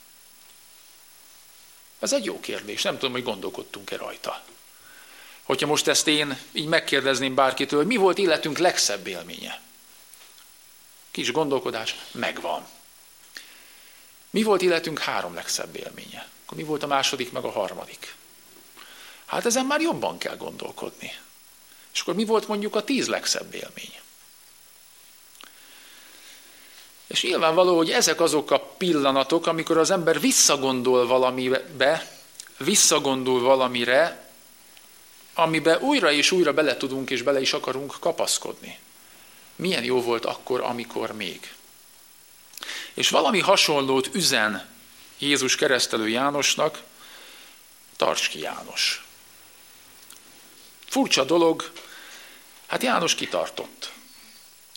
Ez 1.99 2.13
egy 2.13 2.25
jó 2.25 2.39
kérdés, 2.39 2.81
nem 2.81 2.93
tudom, 2.93 3.11
hogy 3.11 3.23
gondolkodtunk-e 3.23 3.97
rajta. 3.97 4.43
Hogyha 5.43 5.67
most 5.67 5.87
ezt 5.87 6.07
én 6.07 6.37
így 6.51 6.67
megkérdezném 6.67 7.35
bárkitől, 7.35 7.79
hogy 7.79 7.87
mi 7.87 7.95
volt 7.95 8.17
életünk 8.17 8.57
legszebb 8.57 9.07
élménye? 9.07 9.61
Kis 11.11 11.31
gondolkodás, 11.31 11.95
megvan. 12.11 12.67
Mi 14.29 14.43
volt 14.43 14.61
életünk 14.61 14.99
három 14.99 15.33
legszebb 15.33 15.75
élménye? 15.75 16.33
Akkor 16.45 16.57
mi 16.57 16.63
volt 16.63 16.83
a 16.83 16.87
második, 16.87 17.31
meg 17.31 17.43
a 17.43 17.51
harmadik? 17.51 18.15
Hát 19.25 19.45
ezen 19.45 19.65
már 19.65 19.81
jobban 19.81 20.17
kell 20.17 20.37
gondolkodni. 20.37 21.11
És 21.93 22.01
akkor 22.01 22.13
mi 22.13 22.25
volt 22.25 22.47
mondjuk 22.47 22.75
a 22.75 22.83
tíz 22.83 23.07
legszebb 23.07 23.53
élmény? 23.53 23.99
És 27.07 27.23
nyilvánvaló, 27.23 27.75
hogy 27.75 27.91
ezek 27.91 28.21
azok 28.21 28.51
a 28.51 28.59
pillanatok, 28.59 29.47
amikor 29.47 29.77
az 29.77 29.91
ember 29.91 30.19
visszagondol 30.19 31.07
valamibe, 31.07 32.11
visszagondol 32.57 33.41
valamire, 33.41 34.29
amibe 35.33 35.79
újra 35.79 36.11
és 36.11 36.31
újra 36.31 36.53
bele 36.53 36.77
tudunk 36.77 37.09
és 37.09 37.21
bele 37.21 37.41
is 37.41 37.53
akarunk 37.53 37.95
kapaszkodni. 37.99 38.79
Milyen 39.55 39.83
jó 39.83 40.01
volt 40.01 40.25
akkor, 40.25 40.61
amikor 40.61 41.11
még. 41.11 41.53
És 42.93 43.09
valami 43.09 43.39
hasonlót 43.39 44.09
üzen 44.13 44.74
Jézus 45.25 45.55
keresztelő 45.55 46.07
Jánosnak, 46.09 46.81
tarts 47.95 48.29
ki 48.29 48.39
János. 48.39 49.05
Furcsa 50.87 51.23
dolog, 51.23 51.71
hát 52.67 52.83
János 52.83 53.15
kitartott. 53.15 53.91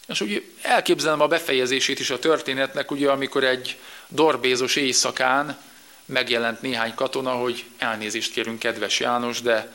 És 0.06 0.20
úgy 0.20 0.52
elképzelem 0.62 1.20
a 1.20 1.26
befejezését 1.26 1.98
is 1.98 2.10
a 2.10 2.18
történetnek, 2.18 2.90
ugye 2.90 3.10
amikor 3.10 3.44
egy 3.44 3.78
dorbézos 4.08 4.76
éjszakán 4.76 5.60
megjelent 6.04 6.60
néhány 6.60 6.94
katona, 6.94 7.32
hogy 7.32 7.64
elnézést 7.78 8.32
kérünk, 8.32 8.58
kedves 8.58 9.00
János, 9.00 9.40
de 9.40 9.74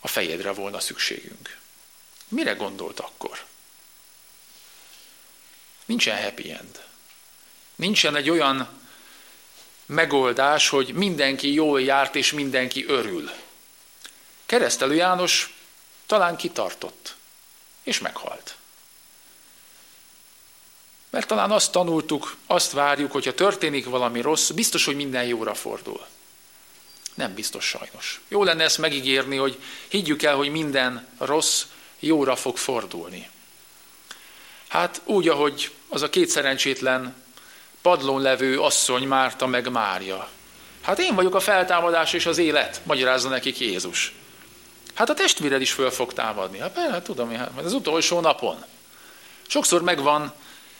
a 0.00 0.08
fejedre 0.08 0.52
volna 0.52 0.80
szükségünk. 0.80 1.58
Mire 2.28 2.52
gondolt 2.52 3.00
akkor? 3.00 3.44
Nincsen 5.84 6.22
happy 6.22 6.50
end. 6.50 6.80
Nincsen 7.74 8.16
egy 8.16 8.30
olyan 8.30 8.79
megoldás, 9.90 10.68
hogy 10.68 10.92
mindenki 10.92 11.52
jól 11.52 11.80
járt 11.80 12.16
és 12.16 12.32
mindenki 12.32 12.84
örül. 12.86 13.30
Keresztelő 14.46 14.94
János 14.94 15.54
talán 16.06 16.36
kitartott, 16.36 17.14
és 17.82 17.98
meghalt. 17.98 18.54
Mert 21.10 21.26
talán 21.26 21.50
azt 21.50 21.72
tanultuk, 21.72 22.36
azt 22.46 22.72
várjuk, 22.72 23.12
hogyha 23.12 23.34
történik 23.34 23.84
valami 23.84 24.20
rossz, 24.20 24.50
biztos, 24.50 24.84
hogy 24.84 24.96
minden 24.96 25.24
jóra 25.24 25.54
fordul. 25.54 26.06
Nem 27.14 27.34
biztos 27.34 27.64
sajnos. 27.64 28.20
Jó 28.28 28.44
lenne 28.44 28.64
ezt 28.64 28.78
megígérni, 28.78 29.36
hogy 29.36 29.62
higgyük 29.88 30.22
el, 30.22 30.36
hogy 30.36 30.50
minden 30.50 31.08
rossz 31.18 31.64
jóra 31.98 32.36
fog 32.36 32.56
fordulni. 32.56 33.30
Hát 34.68 35.00
úgy, 35.04 35.28
ahogy 35.28 35.72
az 35.88 36.02
a 36.02 36.10
két 36.10 36.28
szerencsétlen 36.28 37.14
padlón 37.82 38.22
levő 38.22 38.60
asszony 38.60 39.06
Márta 39.06 39.46
meg 39.46 39.70
Mária. 39.70 40.28
Hát 40.80 40.98
én 40.98 41.14
vagyok 41.14 41.34
a 41.34 41.40
feltámadás 41.40 42.12
és 42.12 42.26
az 42.26 42.38
élet, 42.38 42.80
magyarázza 42.84 43.28
nekik 43.28 43.58
Jézus. 43.58 44.14
Hát 44.94 45.10
a 45.10 45.14
testvéred 45.14 45.60
is 45.60 45.72
föl 45.72 45.90
fog 45.90 46.12
támadni. 46.12 46.58
Hát, 46.58 46.78
hát 46.78 47.04
tudom, 47.04 47.36
hát 47.36 47.50
az 47.64 47.72
utolsó 47.72 48.20
napon. 48.20 48.64
Sokszor 49.46 49.82
megvan 49.82 50.32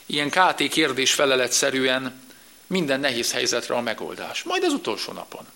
ilyen 0.06 0.30
KT 0.30 0.68
kérdés 0.68 1.12
feleletszerűen 1.12 2.22
minden 2.66 3.00
nehéz 3.00 3.32
helyzetre 3.32 3.74
a 3.74 3.80
megoldás. 3.80 4.42
Majd 4.42 4.64
az 4.64 4.72
utolsó 4.72 5.12
napon. 5.12 5.46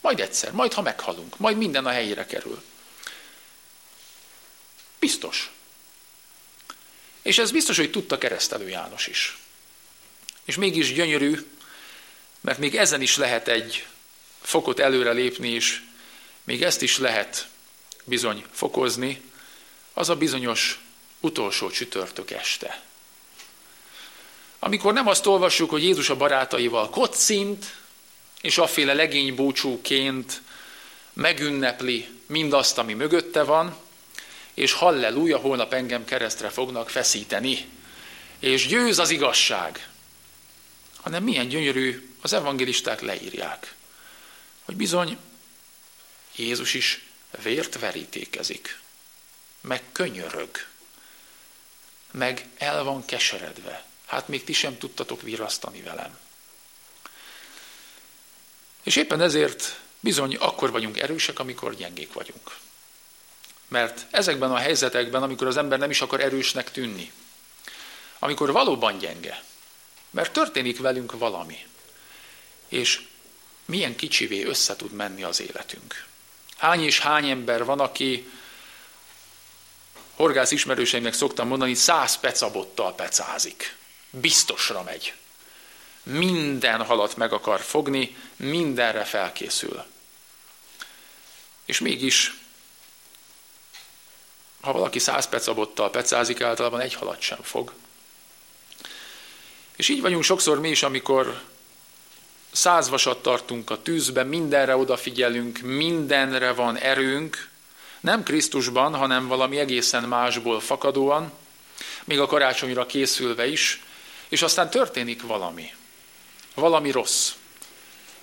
Majd 0.00 0.20
egyszer, 0.20 0.52
majd 0.52 0.72
ha 0.72 0.82
meghalunk, 0.82 1.38
majd 1.38 1.56
minden 1.56 1.86
a 1.86 1.90
helyére 1.90 2.26
kerül. 2.26 2.62
Biztos. 4.98 5.50
És 7.22 7.38
ez 7.38 7.50
biztos, 7.50 7.76
hogy 7.76 7.90
tudta 7.90 8.18
keresztelő 8.18 8.68
János 8.68 9.06
is. 9.06 9.41
És 10.44 10.56
mégis 10.56 10.92
gyönyörű, 10.92 11.46
mert 12.40 12.58
még 12.58 12.76
ezen 12.76 13.00
is 13.00 13.16
lehet 13.16 13.48
egy 13.48 13.86
fokot 14.40 14.80
előre 14.80 15.10
lépni, 15.10 15.48
és 15.48 15.82
még 16.44 16.62
ezt 16.62 16.82
is 16.82 16.98
lehet 16.98 17.46
bizony 18.04 18.44
fokozni, 18.50 19.22
az 19.92 20.08
a 20.08 20.16
bizonyos 20.16 20.80
utolsó 21.20 21.70
csütörtök 21.70 22.30
este. 22.30 22.82
Amikor 24.58 24.92
nem 24.92 25.06
azt 25.06 25.26
olvassuk, 25.26 25.70
hogy 25.70 25.82
Jézus 25.82 26.10
a 26.10 26.16
barátaival 26.16 26.90
kocint, 26.90 27.74
és 28.40 28.58
aféle 28.58 28.94
legénybúcsúként 28.94 30.42
megünnepli 31.12 32.08
mindazt, 32.26 32.78
ami 32.78 32.94
mögötte 32.94 33.42
van, 33.42 33.76
és 34.54 34.72
halleluja, 34.72 35.38
holnap 35.38 35.72
engem 35.72 36.04
keresztre 36.04 36.48
fognak 36.48 36.90
feszíteni, 36.90 37.68
és 38.38 38.66
győz 38.66 38.98
az 38.98 39.10
igazság, 39.10 39.88
hanem 41.02 41.22
milyen 41.22 41.48
gyönyörű, 41.48 42.14
az 42.20 42.32
evangélisták 42.32 43.00
leírják, 43.00 43.74
hogy 44.62 44.76
bizony 44.76 45.18
Jézus 46.36 46.74
is 46.74 47.06
vért 47.42 47.78
verítékezik, 47.78 48.78
meg 49.60 49.82
könyörög, 49.92 50.66
meg 52.10 52.48
el 52.58 52.84
van 52.84 53.04
keseredve. 53.04 53.84
Hát 54.06 54.28
még 54.28 54.44
ti 54.44 54.52
sem 54.52 54.78
tudtatok 54.78 55.22
virasztani 55.22 55.82
velem. 55.82 56.18
És 58.82 58.96
éppen 58.96 59.20
ezért 59.20 59.80
bizony 60.00 60.36
akkor 60.36 60.70
vagyunk 60.70 60.98
erősek, 60.98 61.38
amikor 61.38 61.74
gyengék 61.74 62.12
vagyunk. 62.12 62.56
Mert 63.68 64.06
ezekben 64.10 64.52
a 64.52 64.56
helyzetekben, 64.56 65.22
amikor 65.22 65.46
az 65.46 65.56
ember 65.56 65.78
nem 65.78 65.90
is 65.90 66.00
akar 66.00 66.20
erősnek 66.20 66.70
tűnni, 66.70 67.12
amikor 68.18 68.52
valóban 68.52 68.98
gyenge, 68.98 69.44
mert 70.12 70.32
történik 70.32 70.78
velünk 70.78 71.18
valami, 71.18 71.66
és 72.68 73.00
milyen 73.64 73.96
kicsivé 73.96 74.42
össze 74.44 74.76
tud 74.76 74.92
menni 74.92 75.22
az 75.22 75.40
életünk. 75.40 76.06
Hány 76.56 76.82
és 76.82 77.00
hány 77.00 77.28
ember 77.28 77.64
van, 77.64 77.80
aki 77.80 78.30
horgász 80.14 80.50
ismerőseimnek 80.50 81.12
szoktam 81.12 81.48
mondani, 81.48 81.74
száz 81.74 82.16
pecabottal 82.16 82.94
pecázik. 82.94 83.76
Biztosra 84.10 84.82
megy. 84.82 85.14
Minden 86.02 86.84
halat 86.84 87.16
meg 87.16 87.32
akar 87.32 87.60
fogni, 87.60 88.16
mindenre 88.36 89.04
felkészül. 89.04 89.84
És 91.64 91.80
mégis, 91.80 92.34
ha 94.60 94.72
valaki 94.72 94.98
száz 94.98 95.28
pecabottal 95.28 95.90
pecázik, 95.90 96.40
általában 96.40 96.80
egy 96.80 96.94
halat 96.94 97.20
sem 97.20 97.42
fog. 97.42 97.72
És 99.82 99.88
így 99.88 100.00
vagyunk 100.00 100.22
sokszor 100.22 100.60
mi 100.60 100.68
is, 100.68 100.82
amikor 100.82 101.42
száz 102.52 102.88
vasat 102.88 103.22
tartunk 103.22 103.70
a 103.70 103.82
tűzben, 103.82 104.26
mindenre 104.26 104.76
odafigyelünk, 104.76 105.58
mindenre 105.58 106.52
van 106.52 106.76
erőnk, 106.76 107.48
nem 108.00 108.22
Krisztusban, 108.22 108.94
hanem 108.94 109.26
valami 109.26 109.58
egészen 109.58 110.02
másból 110.02 110.60
fakadóan, 110.60 111.32
még 112.04 112.20
a 112.20 112.26
karácsonyra 112.26 112.86
készülve 112.86 113.46
is, 113.46 113.82
és 114.28 114.42
aztán 114.42 114.70
történik 114.70 115.22
valami. 115.22 115.74
Valami 116.54 116.90
rossz. 116.90 117.32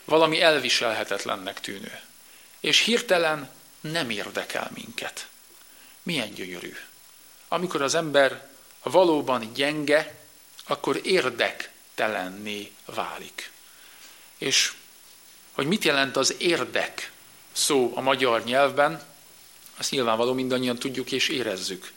Valami 0.05 0.41
elviselhetetlennek 0.41 1.62
tűnő. 1.62 1.99
És 2.60 2.80
hirtelen 2.80 3.49
nem 3.82 4.10
érdekel 4.10 4.72
minket. 4.74 5.28
Milyen 6.03 6.34
gyönyörű. 6.34 6.76
Amikor 7.47 7.82
az 7.82 7.95
ember 7.95 8.49
valóban 8.84 9.51
gyenge, 9.53 10.19
akkor 10.70 11.00
érdektelenné 11.04 12.72
válik. 12.86 13.52
És 14.38 14.74
hogy 15.52 15.68
mit 15.68 15.84
jelent 15.84 16.18
az 16.18 16.36
érdek 16.38 17.12
szó 17.52 17.92
a 17.96 18.02
magyar 18.02 18.44
nyelvben, 18.44 19.02
azt 19.78 19.92
nyilvánvaló 19.92 20.34
mindannyian 20.34 20.76
tudjuk 20.76 21.12
és 21.12 21.28
érezzük. 21.28 21.92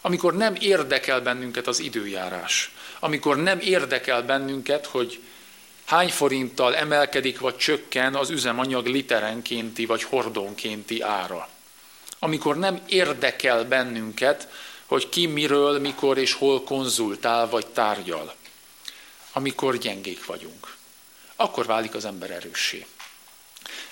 Amikor 0.00 0.34
nem 0.34 0.54
érdekel 0.54 1.20
bennünket 1.20 1.66
az 1.66 1.78
időjárás, 1.78 2.70
amikor 2.98 3.36
nem 3.36 3.58
érdekel 3.60 4.22
bennünket, 4.22 4.86
hogy 4.86 5.20
hány 5.84 6.08
forinttal 6.08 6.76
emelkedik 6.76 7.38
vagy 7.38 7.56
csökken 7.56 8.14
az 8.14 8.30
üzemanyag 8.30 8.86
literenkénti 8.86 9.86
vagy 9.86 10.02
hordónkénti 10.02 11.00
ára. 11.00 11.48
Amikor 12.18 12.56
nem 12.56 12.80
érdekel 12.86 13.64
bennünket, 13.64 14.48
hogy 14.90 15.08
ki 15.08 15.26
miről, 15.26 15.78
mikor 15.78 16.18
és 16.18 16.32
hol 16.32 16.62
konzultál 16.62 17.48
vagy 17.48 17.66
tárgyal. 17.66 18.34
Amikor 19.32 19.76
gyengék 19.76 20.24
vagyunk. 20.24 20.74
Akkor 21.36 21.66
válik 21.66 21.94
az 21.94 22.04
ember 22.04 22.30
erőssé. 22.30 22.86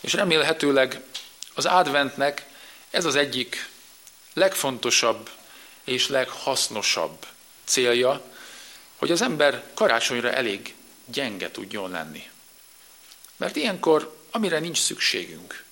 És 0.00 0.12
remélhetőleg 0.12 1.02
az 1.54 1.66
adventnek 1.66 2.46
ez 2.90 3.04
az 3.04 3.14
egyik 3.14 3.68
legfontosabb 4.32 5.30
és 5.84 6.08
leghasznosabb 6.08 7.26
célja, 7.64 8.22
hogy 8.96 9.10
az 9.10 9.22
ember 9.22 9.64
karácsonyra 9.74 10.32
elég 10.32 10.74
gyenge 11.04 11.50
tudjon 11.50 11.90
lenni. 11.90 12.30
Mert 13.36 13.56
ilyenkor, 13.56 14.16
amire 14.30 14.58
nincs 14.58 14.78
szükségünk, 14.78 15.64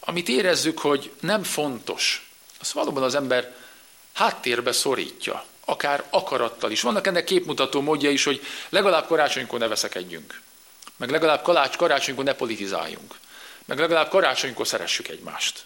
amit 0.00 0.28
érezzük, 0.28 0.78
hogy 0.78 1.12
nem 1.20 1.42
fontos, 1.42 2.27
az 2.60 2.72
valóban 2.72 3.02
az 3.02 3.14
ember 3.14 3.54
háttérbe 4.12 4.72
szorítja, 4.72 5.44
akár 5.64 6.04
akarattal 6.10 6.70
is. 6.70 6.80
Vannak 6.80 7.06
ennek 7.06 7.24
képmutató 7.24 7.80
módja 7.80 8.10
is, 8.10 8.24
hogy 8.24 8.46
legalább 8.68 9.06
karácsonykor 9.06 9.58
ne 9.58 9.66
veszekedjünk, 9.66 10.40
meg 10.96 11.10
legalább 11.10 11.42
kalács 11.42 11.76
karácsonykor 11.76 12.24
ne 12.24 12.32
politizáljunk, 12.32 13.18
meg 13.64 13.78
legalább 13.78 14.08
karácsonykor 14.08 14.66
szeressük 14.66 15.08
egymást. 15.08 15.64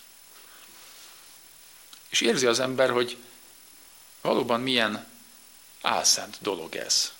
És 2.09 2.21
érzi 2.21 2.47
az 2.47 2.61
ember, 2.61 2.91
hogy 2.91 3.17
valóban 4.21 4.61
milyen 4.61 5.07
álszent 5.83 6.37
dolog 6.41 6.77
ez. 6.77 7.13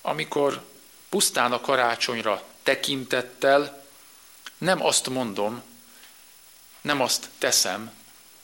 Amikor 0.00 0.62
pusztán 1.08 1.52
a 1.52 1.60
karácsonyra 1.60 2.42
tekintettel 2.62 3.86
nem 4.58 4.84
azt 4.84 5.08
mondom, 5.08 5.62
nem 6.80 7.00
azt 7.00 7.28
teszem, 7.38 7.97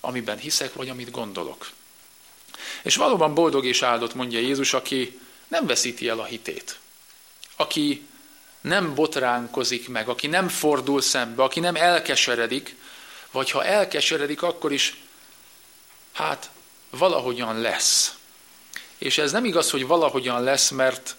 amiben 0.05 0.38
hiszek, 0.38 0.74
vagy 0.74 0.88
amit 0.88 1.11
gondolok. 1.11 1.70
És 2.82 2.96
valóban 2.96 3.34
boldog 3.34 3.64
és 3.64 3.82
áldott, 3.82 4.14
mondja 4.14 4.38
Jézus, 4.38 4.74
aki 4.74 5.20
nem 5.48 5.66
veszíti 5.66 6.09
el 6.09 6.20
a 6.20 6.24
hitét. 6.24 6.78
Aki 7.57 8.07
nem 8.61 8.94
botránkozik 8.94 9.88
meg, 9.88 10.09
aki 10.09 10.26
nem 10.26 10.48
fordul 10.48 11.00
szembe, 11.00 11.42
aki 11.42 11.61
nem 11.61 11.76
elkeseredik, 11.76 12.76
vagy 13.30 13.50
ha 13.50 13.64
elkeseredik, 13.64 14.42
akkor 14.42 14.72
is, 14.72 15.02
hát 16.12 16.50
valahogyan 16.90 17.61
lesz. 17.61 18.14
És 18.98 19.18
ez 19.18 19.32
nem 19.32 19.44
igaz, 19.44 19.70
hogy 19.70 19.86
valahogyan 19.86 20.42
lesz, 20.42 20.70
mert 20.70 21.16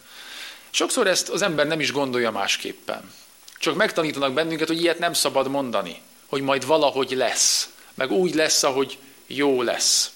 sokszor 0.70 1.08
ezt 1.08 1.30
az 1.30 1.42
ember 1.42 1.68
nem 1.68 1.80
is 1.80 1.92
gondolja 1.92 2.32
másképpen. 2.32 3.14
Csak 3.58 3.76
megtanítanak 3.76 4.34
bennünket, 4.34 4.68
hogy 4.68 4.82
ilyet 4.82 5.00
nem 5.00 5.14
szabad 5.14 5.48
mondani, 5.48 6.02
hogy 6.26 6.42
majd 6.42 6.66
valahogy 6.66 7.12
lesz, 7.12 7.70
meg 7.96 8.12
úgy 8.12 8.34
lesz, 8.36 8.64
ahogy 8.64 8.98
jó 9.28 9.62
lesz. 9.62 10.12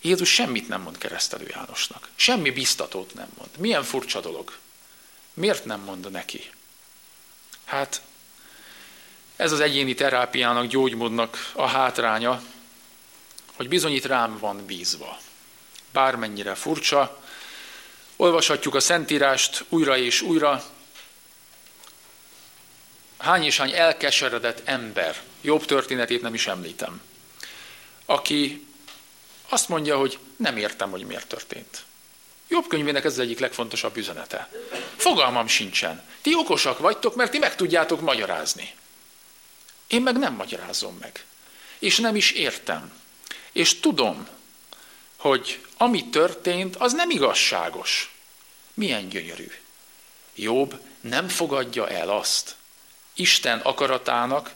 Jézus 0.00 0.32
semmit 0.32 0.68
nem 0.68 0.80
mond 0.80 0.98
keresztelő 0.98 1.46
Jánosnak. 1.48 2.08
Semmi 2.16 2.50
biztatót 2.50 3.14
nem 3.14 3.28
mond. 3.38 3.50
Milyen 3.58 3.84
furcsa 3.84 4.20
dolog. 4.20 4.56
Miért 5.34 5.64
nem 5.64 5.80
mond 5.80 6.10
neki? 6.10 6.50
Hát 7.64 8.02
ez 9.36 9.52
az 9.52 9.60
egyéni 9.60 9.94
terápiának, 9.94 10.66
gyógymódnak 10.66 11.50
a 11.52 11.66
hátránya, 11.66 12.42
hogy 13.56 13.68
bizonyít 13.68 14.04
rám 14.04 14.38
van 14.38 14.66
bízva. 14.66 15.18
Bármennyire 15.92 16.54
furcsa, 16.54 17.22
olvashatjuk 18.16 18.74
a 18.74 18.80
Szentírást 18.80 19.64
újra 19.68 19.96
és 19.96 20.20
újra, 20.20 20.64
hány 23.18 23.44
és 23.44 23.56
hány 23.56 23.72
elkeseredett 23.72 24.62
ember, 24.64 25.22
jobb 25.46 25.64
történetét 25.64 26.22
nem 26.22 26.34
is 26.34 26.46
említem, 26.46 27.00
aki 28.04 28.66
azt 29.48 29.68
mondja, 29.68 29.98
hogy 29.98 30.18
nem 30.36 30.56
értem, 30.56 30.90
hogy 30.90 31.06
miért 31.06 31.28
történt. 31.28 31.84
Jobb 32.48 32.66
könyvének 32.66 33.04
ez 33.04 33.12
az 33.12 33.18
egyik 33.18 33.38
legfontosabb 33.38 33.96
üzenete. 33.96 34.50
Fogalmam 34.96 35.46
sincsen. 35.46 36.02
Ti 36.20 36.34
okosak 36.34 36.78
vagytok, 36.78 37.14
mert 37.14 37.30
ti 37.30 37.38
meg 37.38 37.54
tudjátok 37.54 38.00
magyarázni. 38.00 38.74
Én 39.86 40.02
meg 40.02 40.18
nem 40.18 40.34
magyarázom 40.34 40.96
meg. 41.00 41.24
És 41.78 41.98
nem 41.98 42.16
is 42.16 42.30
értem. 42.30 42.92
És 43.52 43.80
tudom, 43.80 44.28
hogy 45.16 45.60
ami 45.76 46.08
történt, 46.08 46.76
az 46.76 46.92
nem 46.92 47.10
igazságos. 47.10 48.14
Milyen 48.74 49.08
gyönyörű. 49.08 49.50
Jobb 50.34 50.80
nem 51.00 51.28
fogadja 51.28 51.88
el 51.88 52.08
azt 52.08 52.54
Isten 53.14 53.58
akaratának, 53.58 54.50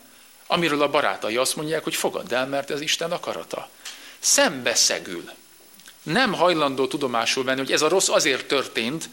amiről 0.51 0.83
a 0.83 0.91
barátai 0.91 1.37
azt 1.37 1.57
mondják, 1.57 1.85
hogy 1.85 1.95
fogadd 1.95 2.35
el, 2.35 2.47
mert 2.47 2.71
ez 2.71 2.81
Isten 2.81 3.13
akarata. 3.13 3.69
Szembeszegül 4.19 5.31
nem 6.03 6.33
hajlandó 6.33 6.87
tudomásul 6.87 7.45
venni, 7.45 7.59
hogy 7.59 7.73
ez 7.73 7.83
a 7.83 7.89
rossz 7.89 8.09
azért 8.09 8.47
történt, 8.47 9.09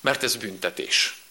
mert 0.00 0.22
ez 0.22 0.36
büntetés. 0.36 1.22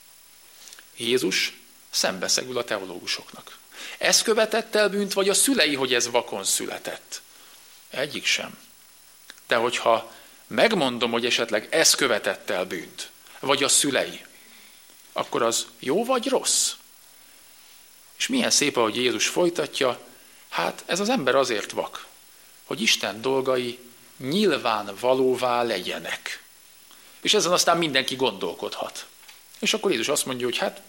Jézus 0.96 1.54
szembeszegül 1.90 2.58
a 2.58 2.64
teológusoknak. 2.64 3.58
Ez 3.98 4.22
követett 4.22 4.76
el 4.76 4.90
bűnt, 4.90 5.14
vagy 5.14 5.30
a 5.30 5.34
szülei, 5.34 5.76
hogy 5.76 5.94
ez 5.94 6.10
vakon 6.10 6.44
született? 6.44 7.22
Egyik 7.90 8.26
sem. 8.26 8.58
De 9.48 9.56
hogyha 9.56 10.12
megmondom, 10.48 11.12
hogy 11.12 11.26
esetleg 11.26 11.68
ez 11.70 11.96
követett 11.96 12.50
el 12.50 12.66
bűnt, 12.66 13.10
vagy 13.40 13.64
a 13.64 13.68
szülei, 13.68 14.26
akkor 15.14 15.42
az 15.42 15.66
jó 15.80 16.06
vagy 16.06 16.28
rossz? 16.28 16.72
És 18.18 18.28
milyen 18.28 18.50
szép, 18.50 18.78
ahogy 18.78 18.96
Jézus 18.96 19.28
folytatja, 19.28 20.00
hát 20.50 20.84
ez 20.86 21.00
az 21.00 21.10
ember 21.10 21.36
azért 21.36 21.72
vak, 21.72 22.06
hogy 22.64 22.82
Isten 22.82 23.22
dolgai 23.22 23.80
nyilván 24.18 24.94
valóvá 25.00 25.64
legyenek. 25.64 26.44
És 27.22 27.34
ezen 27.34 27.52
aztán 27.52 27.78
mindenki 27.78 28.16
gondolkodhat. 28.16 29.06
És 29.60 29.74
akkor 29.74 29.92
Jézus 29.92 30.08
azt 30.08 30.26
mondja, 30.26 30.46
hogy 30.46 30.58
hát 30.58 30.82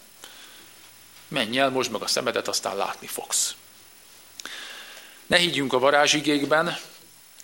menj 1.28 1.58
el, 1.58 1.70
most 1.70 1.90
meg 1.90 2.02
a 2.02 2.06
szemedet, 2.06 2.48
aztán 2.48 2.76
látni 2.76 3.06
fogsz. 3.06 3.54
Ne 5.26 5.36
higgyünk 5.36 5.72
a 5.72 5.78
varázsigékben, 5.78 6.78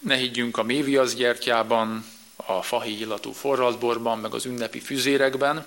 ne 0.01 0.17
higgyünk 0.17 0.57
a 0.57 0.63
méviasz 0.63 1.15
gyertyában, 1.15 2.13
a 2.37 2.63
fahi 2.63 2.99
illatú 2.99 3.33
forraltborban, 3.33 4.19
meg 4.19 4.35
az 4.35 4.45
ünnepi 4.45 4.81
füzérekben. 4.81 5.67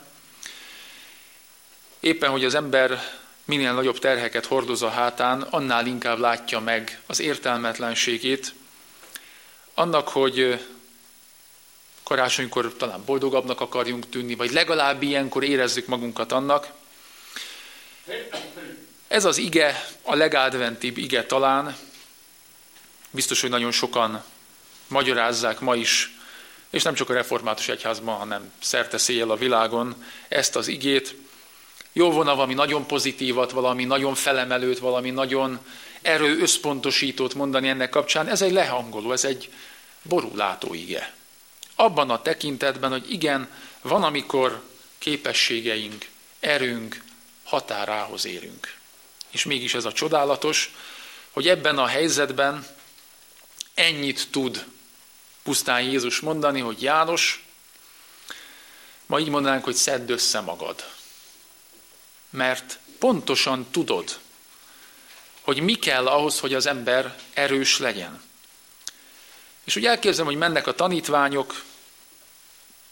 Éppen, 2.00 2.30
hogy 2.30 2.46
az 2.46 2.56
ember 2.56 3.20
minél 3.48 3.74
nagyobb 3.74 4.00
terheket 4.00 4.46
hordoz 4.46 4.82
a 4.82 4.90
hátán, 4.90 5.42
annál 5.42 5.88
inkább 5.88 6.20
látja 6.20 6.60
meg 6.60 7.00
az 7.06 7.20
értelmetlenségét, 7.20 8.54
annak, 9.74 10.08
hogy 10.08 10.66
karácsonykor 12.04 12.74
talán 12.78 13.04
boldogabbnak 13.06 13.62
akarjunk 13.62 14.10
tűnni, 14.10 14.36
vagy 14.36 14.52
legalább 14.52 15.02
ilyenkor 15.02 15.44
érezzük 15.44 15.88
magunkat 15.88 16.32
annak. 16.32 16.68
Ez 19.08 19.26
az 19.26 19.38
ige, 19.38 19.86
a 20.02 20.16
legádventibb 20.16 20.98
ige 20.98 21.26
talán, 21.26 21.78
biztos, 23.12 23.42
hogy 23.42 23.50
nagyon 23.50 23.72
sokan 23.72 24.24
magyarázzák 24.88 25.60
ma 25.60 25.76
is, 25.76 26.18
és 26.70 26.84
nem 26.84 26.94
csak 26.94 27.10
a 27.10 27.14
református 27.14 27.70
egyházban, 27.70 28.18
hanem 28.18 28.52
szerte 28.62 28.98
széjjel 28.98 29.30
a 29.30 29.36
világon 29.36 30.06
ezt 30.28 30.56
az 30.56 30.68
igét. 30.68 31.16
Jó 31.98 32.12
volna 32.12 32.36
valami 32.36 32.54
nagyon 32.54 32.86
pozitívat, 32.86 33.52
valami 33.52 33.86
nagyon 33.86 34.16
felemelőt, 34.16 34.80
valami 34.80 35.10
nagyon 35.10 35.60
erő 36.02 36.40
összpontosítót 36.40 37.34
mondani 37.34 37.68
ennek 37.68 37.90
kapcsán. 37.90 38.28
Ez 38.28 38.42
egy 38.42 38.52
lehangoló, 38.52 39.12
ez 39.12 39.24
egy 39.24 39.50
borulátó 40.02 40.74
ige. 40.74 41.14
Abban 41.76 42.10
a 42.10 42.22
tekintetben, 42.22 42.92
hogy 42.92 43.12
igen, 43.12 43.50
van, 43.82 44.04
amikor 44.04 44.62
képességeink, 44.98 46.06
erőnk 46.40 47.04
határához 47.44 48.26
érünk. 48.26 48.76
És 49.32 49.46
mégis 49.46 49.74
ez 49.74 49.86
a 49.86 49.94
csodálatos, 49.94 50.76
hogy 51.32 51.48
ebben 51.48 51.78
a 51.78 51.88
helyzetben 51.88 52.68
ennyit 53.74 54.28
tud 54.32 54.66
pusztán 55.44 55.82
Jézus 55.82 56.20
mondani, 56.20 56.60
hogy 56.60 56.82
János, 56.82 57.46
ma 59.06 59.20
így 59.20 59.30
mondanánk, 59.30 59.64
hogy 59.64 59.76
szedd 59.76 60.12
össze 60.12 60.40
magad. 60.40 60.96
Mert 62.30 62.80
pontosan 63.00 63.68
tudod, 63.72 64.20
hogy 65.42 65.60
mi 65.60 65.74
kell 65.74 66.08
ahhoz, 66.08 66.40
hogy 66.40 66.54
az 66.54 66.66
ember 66.66 67.20
erős 67.34 67.78
legyen. 67.78 68.22
És 69.64 69.76
úgy 69.76 69.86
elképzelem, 69.86 70.26
hogy 70.26 70.38
mennek 70.38 70.68
a 70.68 70.76
tanítványok, 70.76 71.64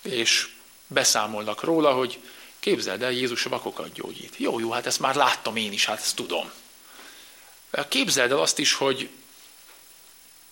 és 0.02 0.50
beszámolnak 0.88 1.64
róla, 1.64 1.94
hogy 1.94 2.20
képzeld 2.60 3.02
el, 3.02 3.12
Jézus 3.12 3.44
vakokat 3.44 3.94
gyógyít. 3.94 4.38
Jó, 4.38 4.60
jó, 4.60 4.72
hát 4.72 4.86
ezt 4.86 5.00
már 5.00 5.16
láttam 5.16 5.56
én 5.56 5.72
is, 5.72 5.86
hát 5.86 6.00
ezt 6.00 6.16
tudom. 6.16 6.52
Képzeld 7.88 8.32
el 8.32 8.40
azt 8.40 8.60
is, 8.60 8.74
hogy 8.74 9.10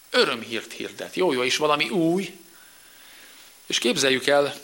örömhírt 0.09 0.73
hirdet. 0.73 1.15
Jó, 1.15 1.31
jó, 1.33 1.43
és 1.43 1.57
valami 1.57 1.89
új. 1.89 2.39
És 3.65 3.77
képzeljük 3.77 4.27
el, 4.27 4.55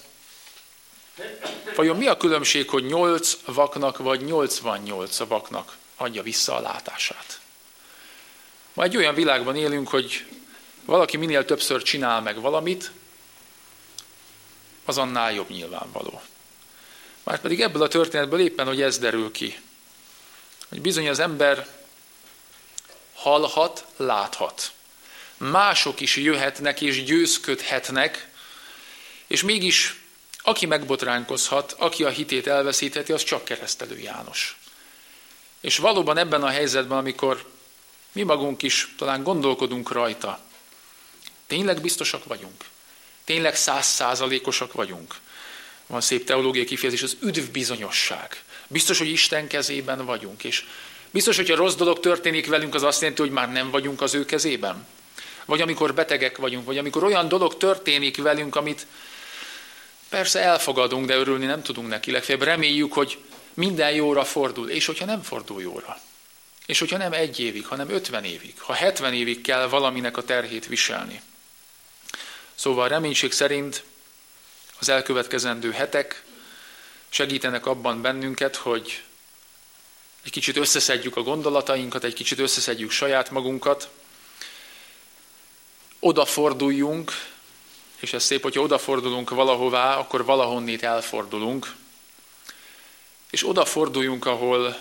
vajon 1.75 1.97
mi 1.97 2.07
a 2.07 2.17
különbség, 2.17 2.69
hogy 2.69 2.85
8 2.85 3.37
vaknak 3.45 3.97
vagy 3.97 4.21
88 4.21 5.17
vaknak 5.17 5.77
adja 5.95 6.23
vissza 6.23 6.55
a 6.55 6.61
látását? 6.61 7.39
Ma 8.73 8.83
egy 8.83 8.97
olyan 8.97 9.13
világban 9.13 9.55
élünk, 9.55 9.87
hogy 9.87 10.25
valaki 10.85 11.17
minél 11.17 11.45
többször 11.45 11.81
csinál 11.81 12.21
meg 12.21 12.41
valamit, 12.41 12.91
az 14.85 14.97
annál 14.97 15.33
jobb 15.33 15.49
nyilvánvaló. 15.49 16.21
Márpedig 17.23 17.61
ebből 17.61 17.81
a 17.81 17.87
történetből 17.87 18.39
éppen, 18.39 18.67
hogy 18.67 18.81
ez 18.81 18.97
derül 18.97 19.31
ki. 19.31 19.59
Hogy 20.69 20.81
bizony 20.81 21.09
az 21.09 21.19
ember 21.19 21.67
hallhat, 23.13 23.85
láthat 23.95 24.71
mások 25.39 25.99
is 25.99 26.15
jöhetnek 26.15 26.81
és 26.81 27.03
győzködhetnek, 27.03 28.29
és 29.27 29.43
mégis 29.43 29.99
aki 30.49 30.65
megbotránkozhat, 30.65 31.75
aki 31.77 32.03
a 32.03 32.09
hitét 32.09 32.47
elveszítheti, 32.47 33.11
az 33.11 33.23
csak 33.23 33.43
keresztelő 33.43 33.97
János. 33.97 34.57
És 35.61 35.77
valóban 35.77 36.17
ebben 36.17 36.43
a 36.43 36.49
helyzetben, 36.49 36.97
amikor 36.97 37.45
mi 38.11 38.23
magunk 38.23 38.61
is 38.63 38.93
talán 38.97 39.23
gondolkodunk 39.23 39.91
rajta, 39.91 40.39
tényleg 41.47 41.81
biztosak 41.81 42.23
vagyunk? 42.23 42.65
Tényleg 43.23 43.55
százszázalékosak 43.55 44.73
vagyunk? 44.73 45.15
Van 45.87 46.01
szép 46.01 46.25
teológiai 46.25 46.65
kifejezés, 46.65 47.03
az 47.03 47.17
üdv 47.21 47.51
bizonyosság. 47.51 48.43
Biztos, 48.67 48.97
hogy 48.97 49.09
Isten 49.09 49.47
kezében 49.47 50.05
vagyunk, 50.05 50.43
és 50.43 50.65
biztos, 51.11 51.35
hogy 51.35 51.51
a 51.51 51.55
rossz 51.55 51.75
dolog 51.75 51.99
történik 51.99 52.47
velünk, 52.47 52.75
az 52.75 52.83
azt 52.83 53.01
jelenti, 53.01 53.21
hogy 53.21 53.31
már 53.31 53.51
nem 53.51 53.69
vagyunk 53.69 54.01
az 54.01 54.13
ő 54.13 54.25
kezében 54.25 54.87
vagy 55.49 55.61
amikor 55.61 55.93
betegek 55.93 56.37
vagyunk, 56.37 56.65
vagy 56.65 56.77
amikor 56.77 57.03
olyan 57.03 57.27
dolog 57.27 57.57
történik 57.57 58.21
velünk, 58.21 58.55
amit 58.55 58.87
persze 60.09 60.39
elfogadunk, 60.39 61.05
de 61.05 61.15
örülni 61.15 61.45
nem 61.45 61.61
tudunk 61.61 61.87
neki. 61.87 62.11
Legfeljebb 62.11 62.43
reméljük, 62.43 62.93
hogy 62.93 63.17
minden 63.53 63.91
jóra 63.91 64.23
fordul, 64.25 64.69
és 64.69 64.85
hogyha 64.85 65.05
nem 65.05 65.21
fordul 65.21 65.61
jóra. 65.61 65.99
És 66.65 66.79
hogyha 66.79 66.97
nem 66.97 67.13
egy 67.13 67.39
évig, 67.39 67.65
hanem 67.65 67.89
ötven 67.89 68.23
évig, 68.23 68.59
ha 68.59 68.73
hetven 68.73 69.13
évig 69.13 69.41
kell 69.41 69.67
valaminek 69.67 70.17
a 70.17 70.23
terhét 70.23 70.67
viselni. 70.67 71.21
Szóval 72.55 72.87
reménység 72.87 73.31
szerint 73.31 73.83
az 74.79 74.89
elkövetkezendő 74.89 75.71
hetek 75.71 76.23
segítenek 77.09 77.65
abban 77.65 78.01
bennünket, 78.01 78.55
hogy 78.55 79.03
egy 80.23 80.31
kicsit 80.31 80.57
összeszedjük 80.57 81.15
a 81.15 81.21
gondolatainkat, 81.21 82.03
egy 82.03 82.13
kicsit 82.13 82.39
összeszedjük 82.39 82.91
saját 82.91 83.29
magunkat, 83.29 83.89
odaforduljunk, 85.99 87.11
és 87.99 88.13
ez 88.13 88.23
szép, 88.23 88.41
hogyha 88.41 88.61
odafordulunk 88.61 89.29
valahová, 89.29 89.95
akkor 89.95 90.25
valahonnét 90.25 90.83
elfordulunk, 90.83 91.75
és 93.29 93.47
odaforduljunk, 93.47 94.25
ahol 94.25 94.79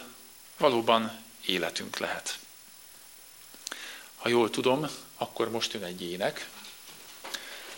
valóban 0.58 1.22
életünk 1.46 1.98
lehet. 1.98 2.38
Ha 4.16 4.28
jól 4.28 4.50
tudom, 4.50 4.88
akkor 5.16 5.50
most 5.50 5.72
jön 5.72 5.84
egy 5.84 6.02
ének. 6.02 6.48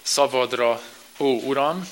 Szavadra, 0.03 0.83
ó 1.19 1.27
Uram! 1.27 1.89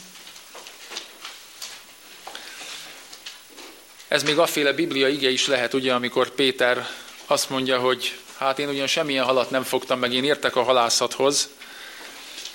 Ez 4.09 4.23
még 4.23 4.39
aféle 4.39 4.73
Biblia 4.73 5.09
ige 5.09 5.31
is 5.31 5.47
lehet, 5.47 5.75
ugye, 5.75 5.95
amikor 5.95 6.31
Péter 6.31 6.87
azt 7.27 7.51
mondja, 7.51 7.79
hogy 7.79 8.19
hát 8.37 8.59
én 8.59 8.69
ugyan 8.69 8.87
semmilyen 8.87 9.25
halat 9.25 9.51
nem 9.51 9.63
fogtam, 9.63 9.99
meg 9.99 10.13
én 10.13 10.25
értek 10.25 10.57
a 10.57 10.63
halászathoz, 10.63 11.49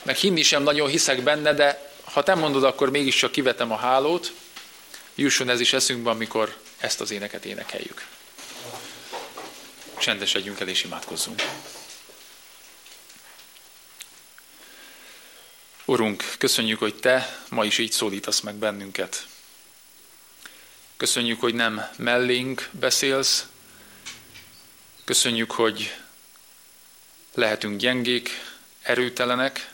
meg 0.04 0.16
hinni 0.16 0.42
sem 0.42 0.64
nagyon 0.64 0.90
hiszek 0.90 1.22
benne, 1.22 1.54
de 1.54 1.92
ha 2.04 2.24
te 2.24 2.36
mondod, 2.36 2.64
akkor 2.64 2.90
mégiscsak 2.90 3.32
kivetem 3.32 3.72
a 3.72 3.76
hálót, 3.76 4.34
jusson 5.16 5.50
ez 5.50 5.60
is 5.60 5.74
eszünkbe, 5.74 6.10
amikor 6.10 6.58
ezt 6.78 7.02
az 7.02 7.12
éneket 7.12 7.46
énekeljük. 7.46 8.06
Csendesedjünk 9.98 10.60
el 10.60 10.68
és 10.68 10.84
imádkozzunk. 10.84 11.42
Urunk, 15.86 16.24
köszönjük, 16.38 16.80
hogy 16.80 16.96
Te 16.96 17.40
ma 17.50 17.66
is 17.66 17.78
így 17.78 17.92
szólítasz 17.92 18.40
meg 18.40 18.56
bennünket. 18.56 19.26
Köszönjük, 20.98 21.40
hogy 21.40 21.54
nem 21.54 21.88
mellénk 21.98 22.70
beszélsz, 22.72 23.46
Köszönjük, 25.04 25.52
hogy 25.52 25.96
lehetünk 27.34 27.80
gyengék, 27.80 28.30
erőtelenek. 28.82 29.73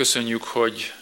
Köszönjük, 0.00 0.44
hogy 0.44 0.92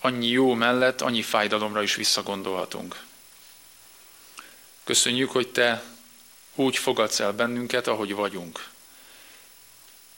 annyi 0.00 0.26
jó 0.26 0.54
mellett, 0.54 1.00
annyi 1.00 1.22
fájdalomra 1.22 1.82
is 1.82 1.94
visszagondolhatunk. 1.94 3.04
Köszönjük, 4.84 5.30
hogy 5.30 5.48
Te 5.48 5.82
úgy 6.54 6.76
fogadsz 6.76 7.20
el 7.20 7.32
bennünket, 7.32 7.86
ahogy 7.86 8.14
vagyunk. 8.14 8.68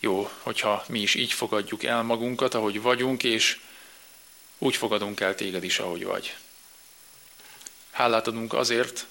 Jó, 0.00 0.30
hogyha 0.42 0.84
mi 0.88 1.00
is 1.00 1.14
így 1.14 1.32
fogadjuk 1.32 1.84
el 1.84 2.02
magunkat, 2.02 2.54
ahogy 2.54 2.80
vagyunk, 2.80 3.24
és 3.24 3.60
úgy 4.58 4.76
fogadunk 4.76 5.20
el 5.20 5.34
téged 5.34 5.64
is, 5.64 5.78
ahogy 5.78 6.04
vagy. 6.04 6.36
Hálát 7.90 8.26
adunk 8.26 8.52
azért, 8.52 9.06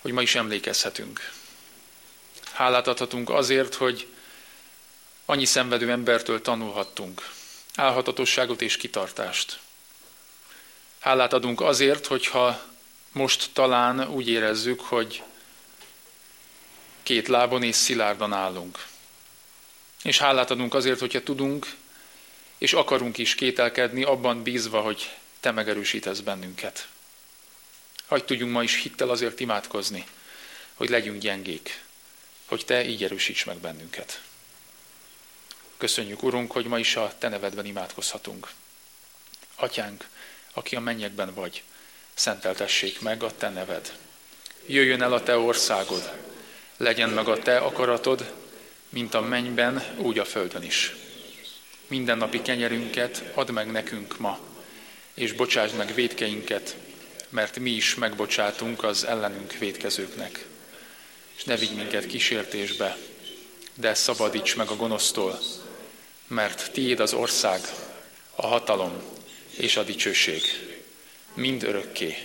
hogy 0.00 0.12
ma 0.12 0.22
is 0.22 0.34
emlékezhetünk. 0.34 1.32
Hálát 2.52 2.86
adhatunk 2.86 3.30
azért, 3.30 3.74
hogy 3.74 4.06
annyi 5.32 5.44
szenvedő 5.44 5.90
embertől 5.90 6.42
tanulhattunk. 6.42 7.30
Álhatatosságot 7.74 8.62
és 8.62 8.76
kitartást. 8.76 9.58
Hálát 11.00 11.32
adunk 11.32 11.60
azért, 11.60 12.06
hogyha 12.06 12.62
most 13.12 13.50
talán 13.52 14.08
úgy 14.08 14.28
érezzük, 14.28 14.80
hogy 14.80 15.22
két 17.02 17.28
lábon 17.28 17.62
és 17.62 17.74
szilárdan 17.74 18.32
állunk. 18.32 18.86
És 20.02 20.18
hálát 20.18 20.50
adunk 20.50 20.74
azért, 20.74 21.00
hogyha 21.00 21.22
tudunk, 21.22 21.66
és 22.58 22.72
akarunk 22.72 23.18
is 23.18 23.34
kételkedni, 23.34 24.02
abban 24.02 24.42
bízva, 24.42 24.80
hogy 24.80 25.16
Te 25.40 25.50
megerősítesz 25.50 26.20
bennünket. 26.20 26.88
Hagy 28.06 28.24
tudjunk 28.24 28.52
ma 28.52 28.62
is 28.62 28.82
hittel 28.82 29.10
azért 29.10 29.40
imádkozni, 29.40 30.06
hogy 30.74 30.88
legyünk 30.88 31.20
gyengék, 31.20 31.84
hogy 32.46 32.64
Te 32.64 32.84
így 32.84 33.04
erősíts 33.04 33.46
meg 33.46 33.56
bennünket. 33.56 34.20
Köszönjük, 35.82 36.22
Urunk, 36.22 36.52
hogy 36.52 36.66
ma 36.66 36.78
is 36.78 36.96
a 36.96 37.12
Te 37.18 37.28
nevedben 37.28 37.64
imádkozhatunk. 37.64 38.48
Atyánk, 39.54 40.08
aki 40.52 40.76
a 40.76 40.80
mennyekben 40.80 41.34
vagy, 41.34 41.62
szenteltessék 42.14 43.00
meg 43.00 43.22
a 43.22 43.36
Te 43.36 43.48
neved. 43.48 43.92
Jöjjön 44.66 45.02
el 45.02 45.12
a 45.12 45.22
Te 45.22 45.36
országod, 45.36 46.12
legyen 46.76 47.08
meg 47.08 47.28
a 47.28 47.38
Te 47.38 47.56
akaratod, 47.58 48.32
mint 48.88 49.14
a 49.14 49.20
mennyben, 49.20 49.84
úgy 49.96 50.18
a 50.18 50.24
földön 50.24 50.62
is. 50.62 50.94
Minden 51.86 52.18
napi 52.18 52.42
kenyerünket 52.42 53.22
add 53.34 53.52
meg 53.52 53.70
nekünk 53.70 54.18
ma, 54.18 54.38
és 55.14 55.32
bocsásd 55.32 55.76
meg 55.76 55.94
védkeinket, 55.94 56.76
mert 57.28 57.58
mi 57.58 57.70
is 57.70 57.94
megbocsátunk 57.94 58.84
az 58.84 59.04
ellenünk 59.04 59.52
védkezőknek. 59.52 60.46
És 61.36 61.44
ne 61.44 61.56
vigy 61.56 61.74
minket 61.74 62.06
kísértésbe, 62.06 62.96
de 63.74 63.94
szabadíts 63.94 64.56
meg 64.56 64.68
a 64.68 64.76
gonosztól, 64.76 65.38
mert 66.32 66.70
tiéd 66.72 67.00
az 67.00 67.12
ország, 67.12 67.60
a 68.34 68.46
hatalom 68.46 69.02
és 69.56 69.76
a 69.76 69.82
dicsőség. 69.82 70.42
Mind 71.34 71.62
örökké. 71.62 72.16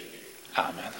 Ámen. 0.53 0.93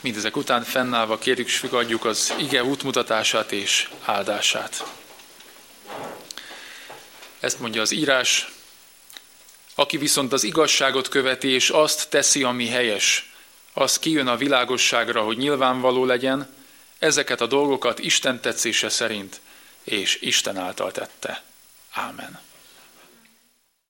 Mindezek 0.00 0.36
után 0.36 0.62
fennállva 0.62 1.18
kérjük 1.18 1.46
és 1.46 1.56
fogadjuk 1.56 2.04
az 2.04 2.34
ige 2.38 2.64
útmutatását 2.64 3.52
és 3.52 3.88
áldását. 4.04 4.84
Ezt 7.40 7.60
mondja 7.60 7.80
az 7.80 7.92
írás, 7.92 8.48
aki 9.74 9.96
viszont 9.96 10.32
az 10.32 10.42
igazságot 10.42 11.08
követi, 11.08 11.48
és 11.48 11.70
azt 11.70 12.10
teszi, 12.10 12.42
ami 12.42 12.68
helyes, 12.68 13.32
az 13.72 13.98
kijön 13.98 14.26
a 14.26 14.36
világosságra, 14.36 15.22
hogy 15.22 15.36
nyilvánvaló 15.36 16.04
legyen, 16.04 16.54
ezeket 16.98 17.40
a 17.40 17.46
dolgokat 17.46 17.98
Isten 17.98 18.40
tetszése 18.40 18.88
szerint 18.88 19.40
és 19.88 20.18
Isten 20.20 20.56
által 20.56 20.92
tette. 20.92 21.42
Ámen. 21.90 22.38